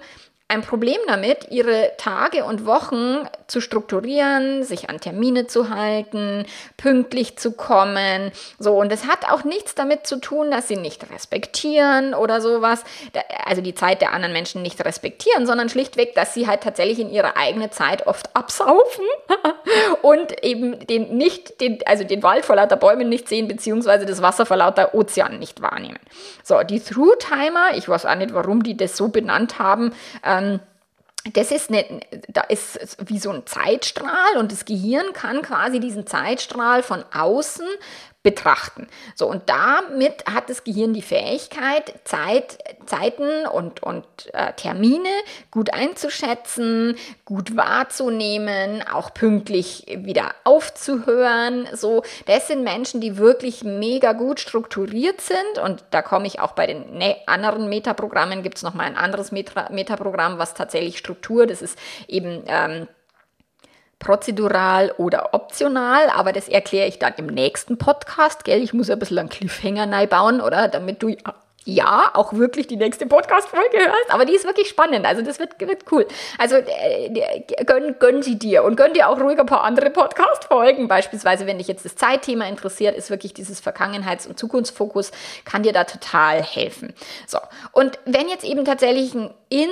ein 0.50 0.62
Problem 0.62 0.98
damit, 1.06 1.46
ihre 1.50 1.92
Tage 1.96 2.44
und 2.44 2.66
Wochen 2.66 3.28
zu 3.46 3.60
strukturieren, 3.60 4.64
sich 4.64 4.90
an 4.90 5.00
Termine 5.00 5.46
zu 5.46 5.70
halten, 5.70 6.44
pünktlich 6.76 7.38
zu 7.38 7.52
kommen. 7.52 8.32
So, 8.58 8.72
und 8.72 8.90
es 8.90 9.06
hat 9.06 9.30
auch 9.30 9.44
nichts 9.44 9.76
damit 9.76 10.08
zu 10.08 10.20
tun, 10.20 10.50
dass 10.50 10.66
sie 10.66 10.76
nicht 10.76 11.08
respektieren 11.08 12.14
oder 12.14 12.40
sowas, 12.40 12.82
also 13.44 13.62
die 13.62 13.76
Zeit 13.76 14.00
der 14.00 14.12
anderen 14.12 14.32
Menschen 14.32 14.62
nicht 14.62 14.84
respektieren, 14.84 15.46
sondern 15.46 15.68
schlichtweg, 15.68 16.16
dass 16.16 16.34
sie 16.34 16.48
halt 16.48 16.62
tatsächlich 16.62 16.98
in 16.98 17.10
ihre 17.10 17.36
eigene 17.36 17.70
Zeit 17.70 18.08
oft 18.08 18.34
absaufen 18.34 19.04
und 20.02 20.42
eben 20.44 20.84
den 20.86 21.16
nicht, 21.16 21.60
den, 21.60 21.78
also 21.86 22.02
den 22.02 22.24
Wald 22.24 22.44
vor 22.44 22.56
lauter 22.56 22.76
Bäumen 22.76 23.08
nicht 23.08 23.28
sehen, 23.28 23.46
beziehungsweise 23.46 24.04
das 24.04 24.20
Wasser 24.20 24.46
vor 24.46 24.56
lauter 24.56 24.94
Ozean 24.96 25.38
nicht 25.38 25.62
wahrnehmen. 25.62 25.98
So, 26.42 26.60
die 26.64 26.80
Through-Timer, 26.80 27.76
ich 27.76 27.88
weiß 27.88 28.04
auch 28.04 28.16
nicht, 28.16 28.34
warum 28.34 28.64
die 28.64 28.76
das 28.76 28.96
so 28.96 29.08
benannt 29.08 29.60
haben, 29.60 29.92
äh, 30.24 30.39
ähm, 30.40 30.60
das 31.34 31.50
ist 31.50 31.70
nicht, 31.70 31.86
da 32.28 32.40
ist 32.42 32.96
wie 33.06 33.18
so 33.18 33.30
ein 33.30 33.44
Zeitstrahl 33.44 34.38
und 34.38 34.52
das 34.52 34.64
Gehirn 34.64 35.12
kann 35.12 35.42
quasi 35.42 35.78
diesen 35.78 36.06
Zeitstrahl 36.06 36.82
von 36.82 37.04
außen 37.12 37.66
betrachten. 38.22 38.86
So, 39.14 39.26
und 39.26 39.48
damit 39.48 40.26
hat 40.26 40.50
das 40.50 40.62
Gehirn 40.62 40.92
die 40.92 41.00
Fähigkeit, 41.00 41.94
Zeit, 42.04 42.58
Zeiten 42.84 43.46
und, 43.46 43.82
und 43.82 44.04
äh, 44.34 44.52
Termine 44.52 45.08
gut 45.50 45.72
einzuschätzen, 45.72 46.96
gut 47.24 47.56
wahrzunehmen, 47.56 48.84
auch 48.86 49.14
pünktlich 49.14 49.86
wieder 49.88 50.34
aufzuhören. 50.44 51.66
So, 51.72 52.02
das 52.26 52.48
sind 52.48 52.62
Menschen, 52.62 53.00
die 53.00 53.16
wirklich 53.16 53.64
mega 53.64 54.12
gut 54.12 54.38
strukturiert 54.38 55.22
sind. 55.22 55.58
Und 55.64 55.82
da 55.90 56.02
komme 56.02 56.26
ich 56.26 56.40
auch 56.40 56.52
bei 56.52 56.66
den 56.66 56.98
ne 56.98 57.16
anderen 57.26 57.70
Metaprogrammen, 57.70 58.42
gibt 58.42 58.58
es 58.58 58.62
nochmal 58.62 58.86
ein 58.86 58.96
anderes 58.96 59.32
Meta 59.32 59.70
Metaprogramm, 59.70 60.36
was 60.38 60.52
tatsächlich 60.52 60.98
Struktur, 60.98 61.46
das 61.46 61.62
ist 61.62 61.78
eben 62.06 62.42
ähm, 62.46 62.86
prozedural 64.00 64.92
oder 64.98 65.32
optional, 65.34 66.08
aber 66.10 66.32
das 66.32 66.48
erkläre 66.48 66.88
ich 66.88 66.98
dann 66.98 67.12
im 67.18 67.26
nächsten 67.26 67.78
Podcast, 67.78 68.44
gell? 68.44 68.62
Ich 68.62 68.72
muss 68.72 68.90
ein 68.90 68.98
bisschen 68.98 69.18
einen 69.18 69.28
Cliffhanger 69.28 70.06
bauen, 70.08 70.40
oder? 70.40 70.66
Damit 70.68 71.02
du 71.02 71.14
ja 71.66 72.10
auch 72.14 72.32
wirklich 72.32 72.66
die 72.66 72.76
nächste 72.76 73.06
Podcast-Folge 73.06 73.76
hörst, 73.76 74.10
aber 74.10 74.24
die 74.24 74.34
ist 74.34 74.46
wirklich 74.46 74.68
spannend, 74.68 75.04
also 75.04 75.20
das 75.22 75.38
wird, 75.38 75.60
wird 75.60 75.84
cool. 75.92 76.06
Also 76.38 76.56
äh, 76.56 77.44
gönn, 77.66 77.96
gönn 77.98 78.22
sie 78.22 78.38
dir 78.38 78.64
und 78.64 78.76
gönn 78.76 78.94
dir 78.94 79.08
auch 79.08 79.20
ruhig 79.20 79.38
ein 79.38 79.44
paar 79.44 79.64
andere 79.64 79.90
Podcast-Folgen, 79.90 80.88
beispielsweise 80.88 81.46
wenn 81.46 81.58
dich 81.58 81.68
jetzt 81.68 81.84
das 81.84 81.96
Zeitthema 81.96 82.46
interessiert, 82.46 82.96
ist 82.96 83.10
wirklich 83.10 83.34
dieses 83.34 83.60
Vergangenheits- 83.62 84.26
und 84.26 84.38
Zukunftsfokus, 84.38 85.12
kann 85.44 85.62
dir 85.62 85.74
da 85.74 85.84
total 85.84 86.42
helfen. 86.42 86.94
So, 87.26 87.38
und 87.72 87.98
wenn 88.06 88.28
jetzt 88.30 88.44
eben 88.44 88.64
tatsächlich 88.64 89.14
ein 89.14 89.30
In- 89.50 89.68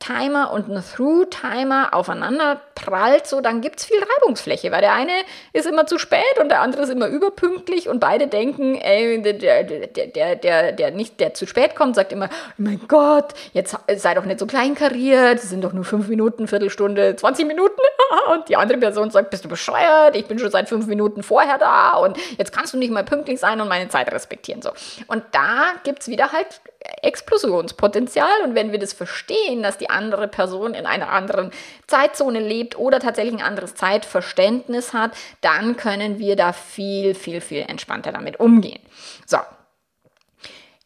Timer 0.00 0.50
und 0.50 0.68
ein 0.68 0.82
Through-Timer 0.82 1.92
aufeinander 1.92 2.60
prallt, 2.74 3.26
so, 3.26 3.42
dann 3.42 3.60
gibt 3.60 3.80
es 3.80 3.84
viel 3.84 3.98
Reibungsfläche, 3.98 4.72
weil 4.72 4.80
der 4.80 4.94
eine 4.94 5.12
ist 5.52 5.66
immer 5.66 5.86
zu 5.86 5.98
spät 5.98 6.38
und 6.40 6.48
der 6.48 6.62
andere 6.62 6.82
ist 6.82 6.88
immer 6.88 7.06
überpünktlich 7.06 7.86
und 7.88 8.00
beide 8.00 8.26
denken, 8.26 8.76
ey, 8.76 9.20
der, 9.20 9.34
der, 9.34 9.64
der, 9.64 10.36
der, 10.36 10.72
der 10.72 10.90
nicht, 10.90 11.20
der 11.20 11.34
zu 11.34 11.46
spät 11.46 11.76
kommt, 11.76 11.96
sagt 11.96 12.12
immer, 12.12 12.30
mein 12.56 12.80
Gott, 12.88 13.34
jetzt 13.52 13.76
sei 13.96 14.14
doch 14.14 14.24
nicht 14.24 14.40
so 14.40 14.46
kleinkariert, 14.46 15.36
es 15.36 15.50
sind 15.50 15.62
doch 15.62 15.74
nur 15.74 15.84
fünf 15.84 16.08
Minuten, 16.08 16.48
Viertelstunde, 16.48 17.16
20 17.16 17.46
Minuten. 17.46 17.80
Und 18.34 18.48
die 18.48 18.56
andere 18.56 18.78
Person 18.78 19.10
sagt, 19.10 19.30
bist 19.30 19.44
du 19.44 19.48
bescheuert, 19.48 20.16
ich 20.16 20.26
bin 20.26 20.38
schon 20.38 20.50
seit 20.50 20.68
fünf 20.68 20.86
Minuten 20.86 21.22
vorher 21.22 21.58
da 21.58 21.96
und 21.96 22.18
jetzt 22.38 22.52
kannst 22.52 22.74
du 22.74 22.78
nicht 22.78 22.90
mal 22.90 23.04
pünktlich 23.04 23.38
sein 23.38 23.60
und 23.60 23.68
meine 23.68 23.88
Zeit 23.88 24.10
respektieren. 24.12 24.62
So. 24.62 24.70
Und 25.06 25.22
da 25.30 25.72
gibt 25.84 26.02
es 26.02 26.08
wieder 26.08 26.32
halt 26.32 26.60
Explosionspotenzial 27.02 28.42
und 28.44 28.54
wenn 28.54 28.72
wir 28.72 28.78
das 28.78 28.92
verstehen, 28.92 29.62
dass 29.62 29.76
die 29.76 29.90
andere 29.90 30.28
Person 30.28 30.74
in 30.74 30.86
einer 30.86 31.10
anderen 31.10 31.50
Zeitzone 31.86 32.40
lebt 32.40 32.78
oder 32.78 33.00
tatsächlich 33.00 33.34
ein 33.34 33.46
anderes 33.46 33.74
Zeitverständnis 33.74 34.94
hat, 34.94 35.12
dann 35.40 35.76
können 35.76 36.18
wir 36.18 36.36
da 36.36 36.52
viel, 36.52 37.14
viel, 37.14 37.40
viel 37.40 37.64
entspannter 37.68 38.12
damit 38.12 38.40
umgehen. 38.40 38.80
So. 39.26 39.38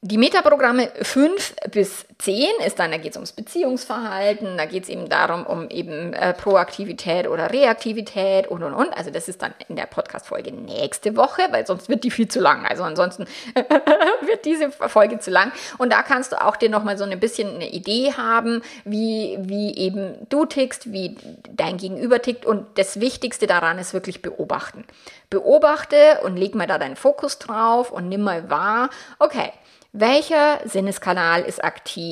Die 0.00 0.18
Metaprogramme 0.18 0.90
5 1.00 1.54
bis 1.70 2.06
10 2.18 2.46
ist 2.64 2.78
dann, 2.78 2.92
da 2.92 2.96
geht 2.96 3.12
es 3.12 3.16
ums 3.16 3.32
Beziehungsverhalten, 3.32 4.56
da 4.56 4.66
geht 4.66 4.84
es 4.84 4.88
eben 4.88 5.08
darum, 5.08 5.44
um 5.46 5.68
eben 5.68 6.12
äh, 6.12 6.32
Proaktivität 6.32 7.28
oder 7.28 7.52
Reaktivität 7.52 8.46
und 8.46 8.62
und 8.62 8.72
und. 8.72 8.96
Also 8.96 9.10
das 9.10 9.28
ist 9.28 9.42
dann 9.42 9.52
in 9.68 9.76
der 9.76 9.86
Podcast-Folge 9.86 10.52
nächste 10.52 11.16
Woche, 11.16 11.42
weil 11.50 11.66
sonst 11.66 11.88
wird 11.88 12.04
die 12.04 12.10
viel 12.10 12.28
zu 12.28 12.40
lang. 12.40 12.66
Also 12.66 12.84
ansonsten 12.84 13.26
wird 13.54 14.44
diese 14.44 14.70
Folge 14.70 15.18
zu 15.18 15.30
lang. 15.30 15.52
Und 15.78 15.92
da 15.92 16.02
kannst 16.02 16.32
du 16.32 16.40
auch 16.40 16.56
dir 16.56 16.70
nochmal 16.70 16.96
so 16.96 17.04
ein 17.04 17.18
bisschen 17.18 17.56
eine 17.56 17.70
Idee 17.70 18.12
haben, 18.16 18.62
wie, 18.84 19.36
wie 19.40 19.76
eben 19.76 20.14
du 20.28 20.46
tickst, 20.46 20.92
wie 20.92 21.16
dein 21.50 21.78
Gegenüber 21.78 22.22
tickt. 22.22 22.46
Und 22.46 22.66
das 22.78 23.00
Wichtigste 23.00 23.46
daran 23.46 23.78
ist 23.78 23.92
wirklich 23.92 24.22
beobachten. 24.22 24.84
Beobachte 25.30 26.20
und 26.22 26.36
leg 26.36 26.54
mal 26.54 26.66
da 26.66 26.78
deinen 26.78 26.96
Fokus 26.96 27.38
drauf 27.38 27.90
und 27.90 28.08
nimm 28.08 28.22
mal 28.22 28.50
wahr, 28.50 28.90
okay, 29.18 29.50
welcher 29.96 30.58
Sinneskanal 30.64 31.42
ist 31.42 31.62
aktiv? 31.62 32.03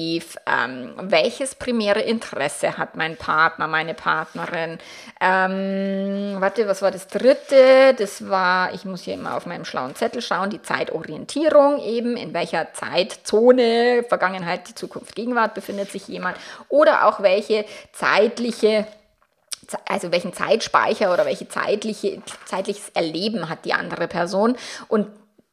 Ähm, 0.46 0.94
welches 0.96 1.54
primäre 1.54 2.00
Interesse 2.00 2.78
hat 2.78 2.96
mein 2.96 3.16
Partner, 3.16 3.66
meine 3.66 3.94
Partnerin? 3.94 4.78
Ähm, 5.20 6.36
warte, 6.38 6.66
was 6.68 6.82
war 6.82 6.90
das 6.90 7.08
dritte? 7.08 7.94
Das 7.96 8.28
war, 8.28 8.74
ich 8.74 8.84
muss 8.84 9.02
hier 9.02 9.14
immer 9.14 9.36
auf 9.36 9.46
meinem 9.46 9.64
schlauen 9.64 9.94
Zettel 9.94 10.22
schauen, 10.22 10.50
die 10.50 10.62
Zeitorientierung 10.62 11.80
eben. 11.80 12.16
In 12.16 12.34
welcher 12.34 12.72
Zeitzone, 12.72 14.04
Vergangenheit, 14.08 14.68
Zukunft, 14.68 15.14
Gegenwart 15.14 15.54
befindet 15.54 15.90
sich 15.90 16.08
jemand? 16.08 16.36
Oder 16.68 17.06
auch 17.06 17.22
welche 17.22 17.64
zeitliche 17.92 18.86
also 19.86 20.12
welchen 20.12 20.32
Zeitspeicher 20.32 21.12
oder 21.12 21.24
welche 21.24 21.48
zeitliche, 21.48 22.20
zeitliches 22.44 22.90
Erleben 22.90 23.48
hat 23.48 23.64
die 23.64 23.72
andere 23.72 24.08
Person. 24.08 24.56
Und 24.88 25.06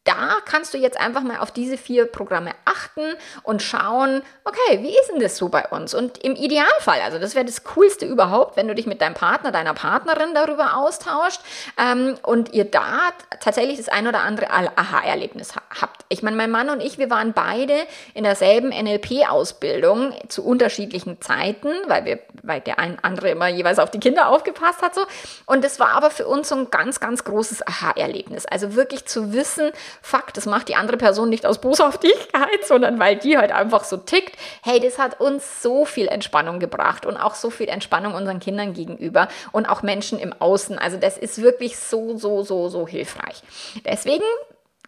da 0.10 0.38
kannst 0.44 0.74
du 0.74 0.80
jetzt 0.80 1.00
einfach 1.00 1.22
mal 1.22 1.38
auf 1.38 1.52
diese 1.52 1.78
vier 1.78 2.08
Programme 2.08 2.52
achten 2.66 3.04
und 3.44 3.62
schauen, 3.62 4.24
okay, 4.44 4.80
wie 4.82 4.90
ist 4.90 5.12
denn 5.12 5.20
das 5.20 5.38
so 5.38 5.50
bei 5.50 5.68
uns? 5.68 5.94
Und 5.94 6.18
im 6.24 6.36
Idealfall, 6.36 7.00
also 7.02 7.20
das 7.20 7.36
wäre 7.36 7.46
das 7.46 7.64
Coolste 7.64 8.08
überhaupt, 8.08 8.58
wenn 8.58 8.68
du 8.68 8.74
dich 8.74 8.88
mit 8.88 9.02
deinem 9.02 9.14
Partner, 9.14 9.52
deiner 9.52 9.76
Partnerin 9.76 10.34
darüber 10.34 10.78
austauscht 10.78 11.42
ähm, 11.78 12.18
und 12.24 12.54
ihr 12.54 12.66
da 12.66 13.12
tatsächlich 13.40 13.78
das 13.78 13.88
ein 13.88 14.08
oder 14.08 14.22
andere 14.22 14.50
Aha-Erlebnis 14.50 15.54
habt. 15.80 16.06
Ich 16.10 16.24
meine, 16.24 16.36
mein 16.38 16.50
Mann 16.50 16.72
und 16.72 16.82
ich, 16.82 16.98
wir 16.98 17.12
waren 17.12 17.34
beide 17.34 17.76
in 18.16 18.24
derselben 18.24 18.70
NLP-Ausbildung 18.70 20.16
zu 20.28 20.44
unterschiedlichen 20.44 21.22
Zeiten, 21.22 21.70
weil 21.88 22.06
wir, 22.06 22.20
weil 22.42 22.62
der 22.62 22.80
ein 22.80 22.98
andere 23.04 23.30
immer 23.30 23.48
jeweils 23.48 23.78
auf 23.78 23.92
die 23.92 24.00
Kinder 24.00 24.30
aufgepasst 24.30 24.82
hat 24.82 24.96
so. 24.96 25.02
Und 25.46 25.64
das 25.64 25.80
war 25.80 25.90
aber 25.90 26.10
für 26.10 26.26
uns 26.26 26.50
so 26.50 26.56
ein 26.56 26.72
ganz, 26.72 27.00
ganz 27.00 27.24
großes 27.24 27.68
Aha-Erlebnis. 27.68 28.48
Also 28.48 28.74
wirklich 28.74 29.06
zu 29.06 29.34
wissen, 29.34 29.72
Fakt, 30.02 30.38
das 30.38 30.46
macht 30.46 30.70
die 30.70 30.76
andere 30.76 30.98
Person 30.98 31.30
nicht 31.30 31.46
aus 31.46 31.60
Boshaftigkeit, 31.60 32.64
sondern 32.66 33.00
weil 33.00 33.16
die 33.16 33.38
halt 33.38 33.52
einfach 33.52 33.84
so 33.84 33.98
tickt. 33.98 34.36
Hey, 34.64 34.80
das 34.80 34.98
hat 34.98 35.20
uns 35.20 35.62
so 35.62 35.86
viel 35.86 36.08
Entspannung 36.08 36.60
gebracht 36.60 37.06
und 37.06 37.18
auch 37.18 37.36
so 37.36 37.50
viel 37.50 37.68
Entspannung 37.68 38.14
unseren 38.14 38.40
Kindern 38.40 38.74
gegenüber 38.74 39.28
und 39.52 39.68
auch 39.68 39.84
Menschen 39.84 40.20
im 40.20 40.34
Außen. 40.34 40.78
Also 40.78 40.98
das 40.98 41.18
ist 41.18 41.42
wirklich 41.42 41.78
so, 41.78 42.18
so, 42.18 42.44
so, 42.44 42.70
so 42.70 42.88
hilfreich. 42.88 43.42
Deswegen 43.86 44.24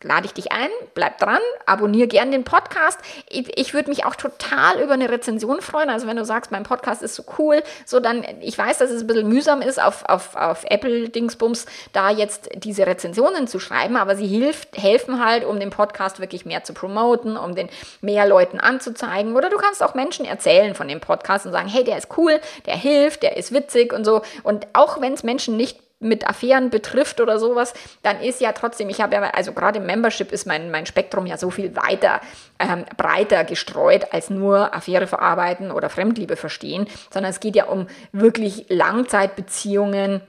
lade 0.04 0.26
ich 0.26 0.34
dich 0.34 0.52
ein, 0.52 0.70
bleib 0.94 1.20
dran, 1.20 1.40
abonniere 1.66 2.08
gern 2.08 2.32
den 2.32 2.44
Podcast. 2.44 3.00
Ich, 3.30 3.58
ich 3.58 3.74
würde 3.74 3.90
mich 3.90 4.06
auch 4.06 4.16
total 4.16 4.82
über 4.82 4.94
eine 4.94 5.10
Rezension 5.10 5.62
freuen. 5.62 5.90
Also 5.90 6.08
wenn 6.08 6.18
du 6.18 6.26
sagst, 6.26 6.52
mein 6.52 6.64
Podcast 6.64 7.02
ist 7.02 7.16
so 7.16 7.24
cool, 7.38 7.64
so 7.86 8.00
dann, 8.00 8.26
ich 8.42 8.58
weiß, 8.58 8.78
dass 8.80 8.92
es 8.92 9.02
ein 9.02 9.08
bisschen 9.08 9.30
mühsam 9.30 9.62
ist, 9.62 9.82
auf, 9.82 10.04
auf, 10.08 10.36
auf 10.36 10.64
Apple-Dingsbums 10.66 11.66
da 11.94 12.10
jetzt 12.10 12.50
diese 12.56 12.88
Rezensionen 12.88 13.48
zu 13.48 13.60
schreiben, 13.60 13.98
aber 13.98 14.16
sie 14.16 14.28
hilft, 14.28 14.78
helfen 14.78 15.24
halt, 15.24 15.46
um 15.46 15.60
den 15.60 15.70
Podcast 15.70 16.20
wirklich 16.20 16.46
mehr 16.46 16.64
zu 16.64 16.74
promoten, 16.74 17.38
um 17.38 17.56
den 17.56 17.70
mehr 18.02 18.26
Leuten 18.26 18.60
anzuzeigen. 18.60 19.36
Oder 19.36 19.50
du 19.50 19.58
kannst 19.58 19.84
auch 19.84 19.94
Menschen 19.94 20.26
erzählen 20.26 20.76
von 20.76 20.88
dem 20.88 21.00
Podcast 21.00 21.46
und 21.46 21.52
sagen, 21.52 21.68
hey, 21.68 21.84
der 21.84 21.98
ist 21.98 22.18
cool, 22.18 22.40
der 22.66 22.76
hilft, 22.76 23.24
der 23.24 23.38
ist 23.38 23.54
witzig 23.54 23.94
und 23.94 24.06
so. 24.06 24.22
Und 24.44 24.68
auch 24.74 25.02
wenn 25.02 25.14
es 25.14 25.24
Menschen 25.24 25.58
nicht 25.58 25.80
mit 26.02 26.28
Affären 26.28 26.70
betrifft 26.70 27.22
oder 27.22 27.40
sowas, 27.40 27.74
dann 28.02 28.20
ist 28.20 28.42
ja 28.42 28.52
trotzdem, 28.52 28.90
ich 28.90 29.00
habe 29.02 29.16
ja, 29.16 29.22
also 29.22 29.54
gerade 29.54 29.80
im 29.80 29.86
Membership 29.86 30.32
ist 30.32 30.46
mein, 30.46 30.72
mein 30.72 30.86
Spektrum 30.86 31.26
ja 31.26 31.38
so 31.38 31.50
viel 31.50 31.76
weiter, 31.76 32.20
ähm, 32.60 32.86
breiter 32.98 33.44
gestreut 33.44 34.12
als 34.12 34.30
nur 34.30 34.74
Affäre 34.74 35.08
verarbeiten 35.08 35.72
oder 35.72 35.90
Fremdliebe 35.90 36.36
verstehen, 36.36 36.88
sondern 37.12 37.30
es 37.30 37.40
geht 37.40 37.56
ja 37.56 37.66
um 37.66 37.88
wirklich 38.12 38.66
Langzeitbeziehungen, 38.70 40.22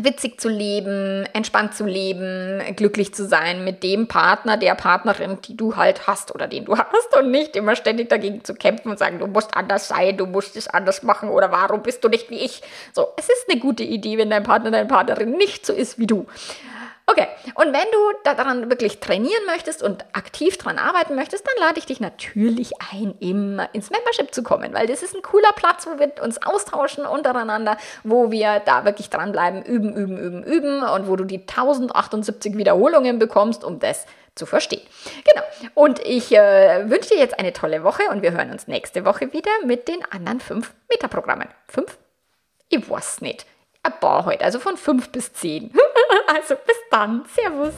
witzig 0.00 0.40
zu 0.40 0.48
leben, 0.48 1.26
entspannt 1.34 1.74
zu 1.74 1.84
leben, 1.84 2.62
glücklich 2.76 3.14
zu 3.14 3.26
sein 3.26 3.62
mit 3.64 3.82
dem 3.82 4.08
Partner, 4.08 4.56
der 4.56 4.74
Partnerin, 4.74 5.38
die 5.42 5.56
du 5.56 5.76
halt 5.76 6.06
hast 6.06 6.34
oder 6.34 6.48
den 6.48 6.64
du 6.64 6.76
hast 6.78 7.16
und 7.18 7.30
nicht 7.30 7.56
immer 7.56 7.76
ständig 7.76 8.08
dagegen 8.08 8.42
zu 8.42 8.54
kämpfen 8.54 8.90
und 8.90 8.98
sagen, 8.98 9.18
du 9.18 9.26
musst 9.26 9.56
anders 9.56 9.88
sein, 9.88 10.16
du 10.16 10.26
musst 10.26 10.56
es 10.56 10.66
anders 10.66 11.02
machen 11.02 11.28
oder 11.28 11.52
warum 11.52 11.82
bist 11.82 12.02
du 12.04 12.08
nicht 12.08 12.30
wie 12.30 12.38
ich. 12.38 12.62
So, 12.92 13.08
es 13.16 13.28
ist 13.28 13.46
eine 13.50 13.60
gute 13.60 13.84
Idee, 13.84 14.18
wenn 14.18 14.30
dein 14.30 14.44
Partner, 14.44 14.70
deine 14.70 14.88
Partnerin 14.88 15.32
nicht 15.32 15.66
so 15.66 15.72
ist 15.72 15.98
wie 15.98 16.06
du. 16.06 16.26
Okay, 17.06 17.26
und 17.56 17.66
wenn 17.66 17.90
du 17.92 17.98
daran 18.22 18.70
wirklich 18.70 19.00
trainieren 19.00 19.44
möchtest 19.46 19.82
und 19.82 20.04
aktiv 20.12 20.56
daran 20.56 20.78
arbeiten 20.78 21.16
möchtest, 21.16 21.44
dann 21.46 21.66
lade 21.66 21.78
ich 21.78 21.86
dich 21.86 21.98
natürlich 21.98 22.72
ein, 22.92 23.14
im, 23.18 23.60
ins 23.72 23.90
Membership 23.90 24.32
zu 24.32 24.42
kommen, 24.42 24.72
weil 24.72 24.86
das 24.86 25.02
ist 25.02 25.14
ein 25.14 25.22
cooler 25.22 25.52
Platz, 25.56 25.86
wo 25.86 25.98
wir 25.98 26.12
uns 26.22 26.40
austauschen 26.42 27.04
untereinander, 27.04 27.76
wo 28.04 28.30
wir 28.30 28.60
da 28.60 28.84
wirklich 28.84 29.10
dranbleiben, 29.10 29.62
üben, 29.64 29.94
üben, 29.94 30.16
üben, 30.16 30.44
üben 30.44 30.82
und 30.84 31.08
wo 31.08 31.16
du 31.16 31.24
die 31.24 31.40
1078 31.40 32.56
Wiederholungen 32.56 33.18
bekommst, 33.18 33.64
um 33.64 33.80
das 33.80 34.06
zu 34.36 34.46
verstehen. 34.46 34.82
Genau. 35.24 35.42
Und 35.74 35.98
ich 35.98 36.32
äh, 36.32 36.88
wünsche 36.88 37.10
dir 37.10 37.18
jetzt 37.18 37.38
eine 37.38 37.52
tolle 37.52 37.82
Woche 37.82 38.04
und 38.10 38.22
wir 38.22 38.32
hören 38.32 38.50
uns 38.50 38.68
nächste 38.68 39.04
Woche 39.04 39.32
wieder 39.32 39.50
mit 39.64 39.88
den 39.88 40.04
anderen 40.10 40.40
fünf 40.40 40.72
Metaprogrammen. 40.88 41.48
Fünf? 41.66 41.98
Ich 42.68 42.88
weiß 42.88 43.20
nicht 43.20 43.44
ein 43.82 43.92
paar 44.00 44.24
heute, 44.24 44.44
also 44.44 44.58
von 44.58 44.76
5 44.76 45.10
bis 45.10 45.32
10. 45.32 45.72
also 46.32 46.54
bis 46.66 46.76
dann, 46.90 47.24
Servus. 47.34 47.74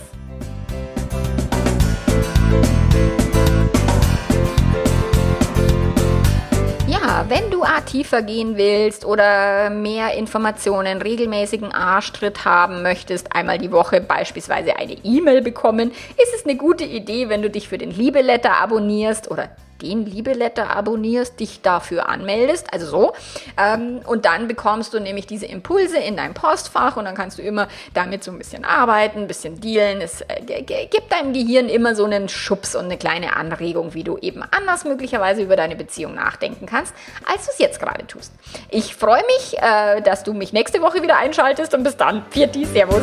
Ja, 6.87 7.25
wenn 7.29 7.51
du 7.51 7.65
tiefer 7.87 8.23
gehen 8.23 8.57
willst 8.57 9.05
oder 9.05 9.71
mehr 9.71 10.15
Informationen, 10.15 11.03
regelmäßigen 11.03 11.73
Arschtritt 11.73 12.45
haben 12.45 12.83
möchtest, 12.83 13.35
einmal 13.35 13.59
die 13.59 13.71
Woche 13.73 14.01
beispielsweise 14.01 14.77
eine 14.77 14.95
E-Mail 15.05 15.43
bekommen, 15.43 15.91
ist 15.91 16.35
es 16.35 16.45
eine 16.45 16.57
gute 16.57 16.85
Idee, 16.85 17.29
wenn 17.29 17.43
du 17.43 17.51
dich 17.51 17.69
für 17.69 17.79
den 17.79 17.91
Liebeletter 17.91 18.61
abonnierst 18.61 19.31
oder 19.31 19.51
den 19.83 20.07
Liebeletter 20.07 20.71
abonnierst, 20.71 21.39
dich 21.41 21.63
dafür 21.63 22.09
anmeldest, 22.09 22.73
also 22.73 22.87
so. 22.87 23.13
Ähm, 23.57 24.01
und 24.07 24.25
dann 24.25 24.49
bekommst 24.49 24.95
du 24.95 25.01
nämlich 25.01 25.27
diese 25.27 25.47
Impulse 25.47 25.99
in 25.99 26.17
dein 26.17 26.35
Postfach 26.35 26.97
und 26.97 27.05
dann 27.05 27.15
kannst 27.15 27.39
du 27.39 27.43
immer 27.43 27.69
damit 27.93 28.25
so 28.25 28.31
ein 28.31 28.39
bisschen 28.39 28.65
arbeiten, 28.65 29.21
ein 29.21 29.27
bisschen 29.27 29.61
dealen. 29.61 30.01
Es 30.01 30.23
äh, 30.23 30.63
gibt 30.63 31.13
deinem 31.13 31.33
Gehirn 31.33 31.69
immer 31.69 31.95
so 31.95 32.05
einen 32.05 32.29
Schubs 32.29 32.75
und 32.75 32.85
eine 32.85 32.99
kleine 32.99 33.37
Anregung, 33.37 33.95
wie 33.95 34.05
du 34.05 34.19
eben 34.19 34.43
anders 34.43 34.85
möglicherweise 34.85 35.43
über 35.43 35.57
deine 35.57 35.77
Beziehung 35.77 36.15
nachdenken 36.15 36.67
kannst, 36.67 36.95
als 37.33 37.47
du 37.47 37.53
es 37.53 37.59
jetzt 37.59 37.81
gerade 37.81 38.07
tust. 38.07 38.33
Ich 38.71 38.95
freue 38.95 39.23
mich, 39.27 39.59
äh, 39.59 40.01
dass 40.03 40.25
du 40.25 40.33
mich 40.33 40.53
nächste 40.53 40.81
Woche 40.83 41.03
wieder 41.03 41.17
einschaltest 41.17 41.75
und 41.75 41.85
bis 41.85 41.97
dann. 41.97 42.25
Pfiat 42.31 42.55
Servus. 42.55 43.03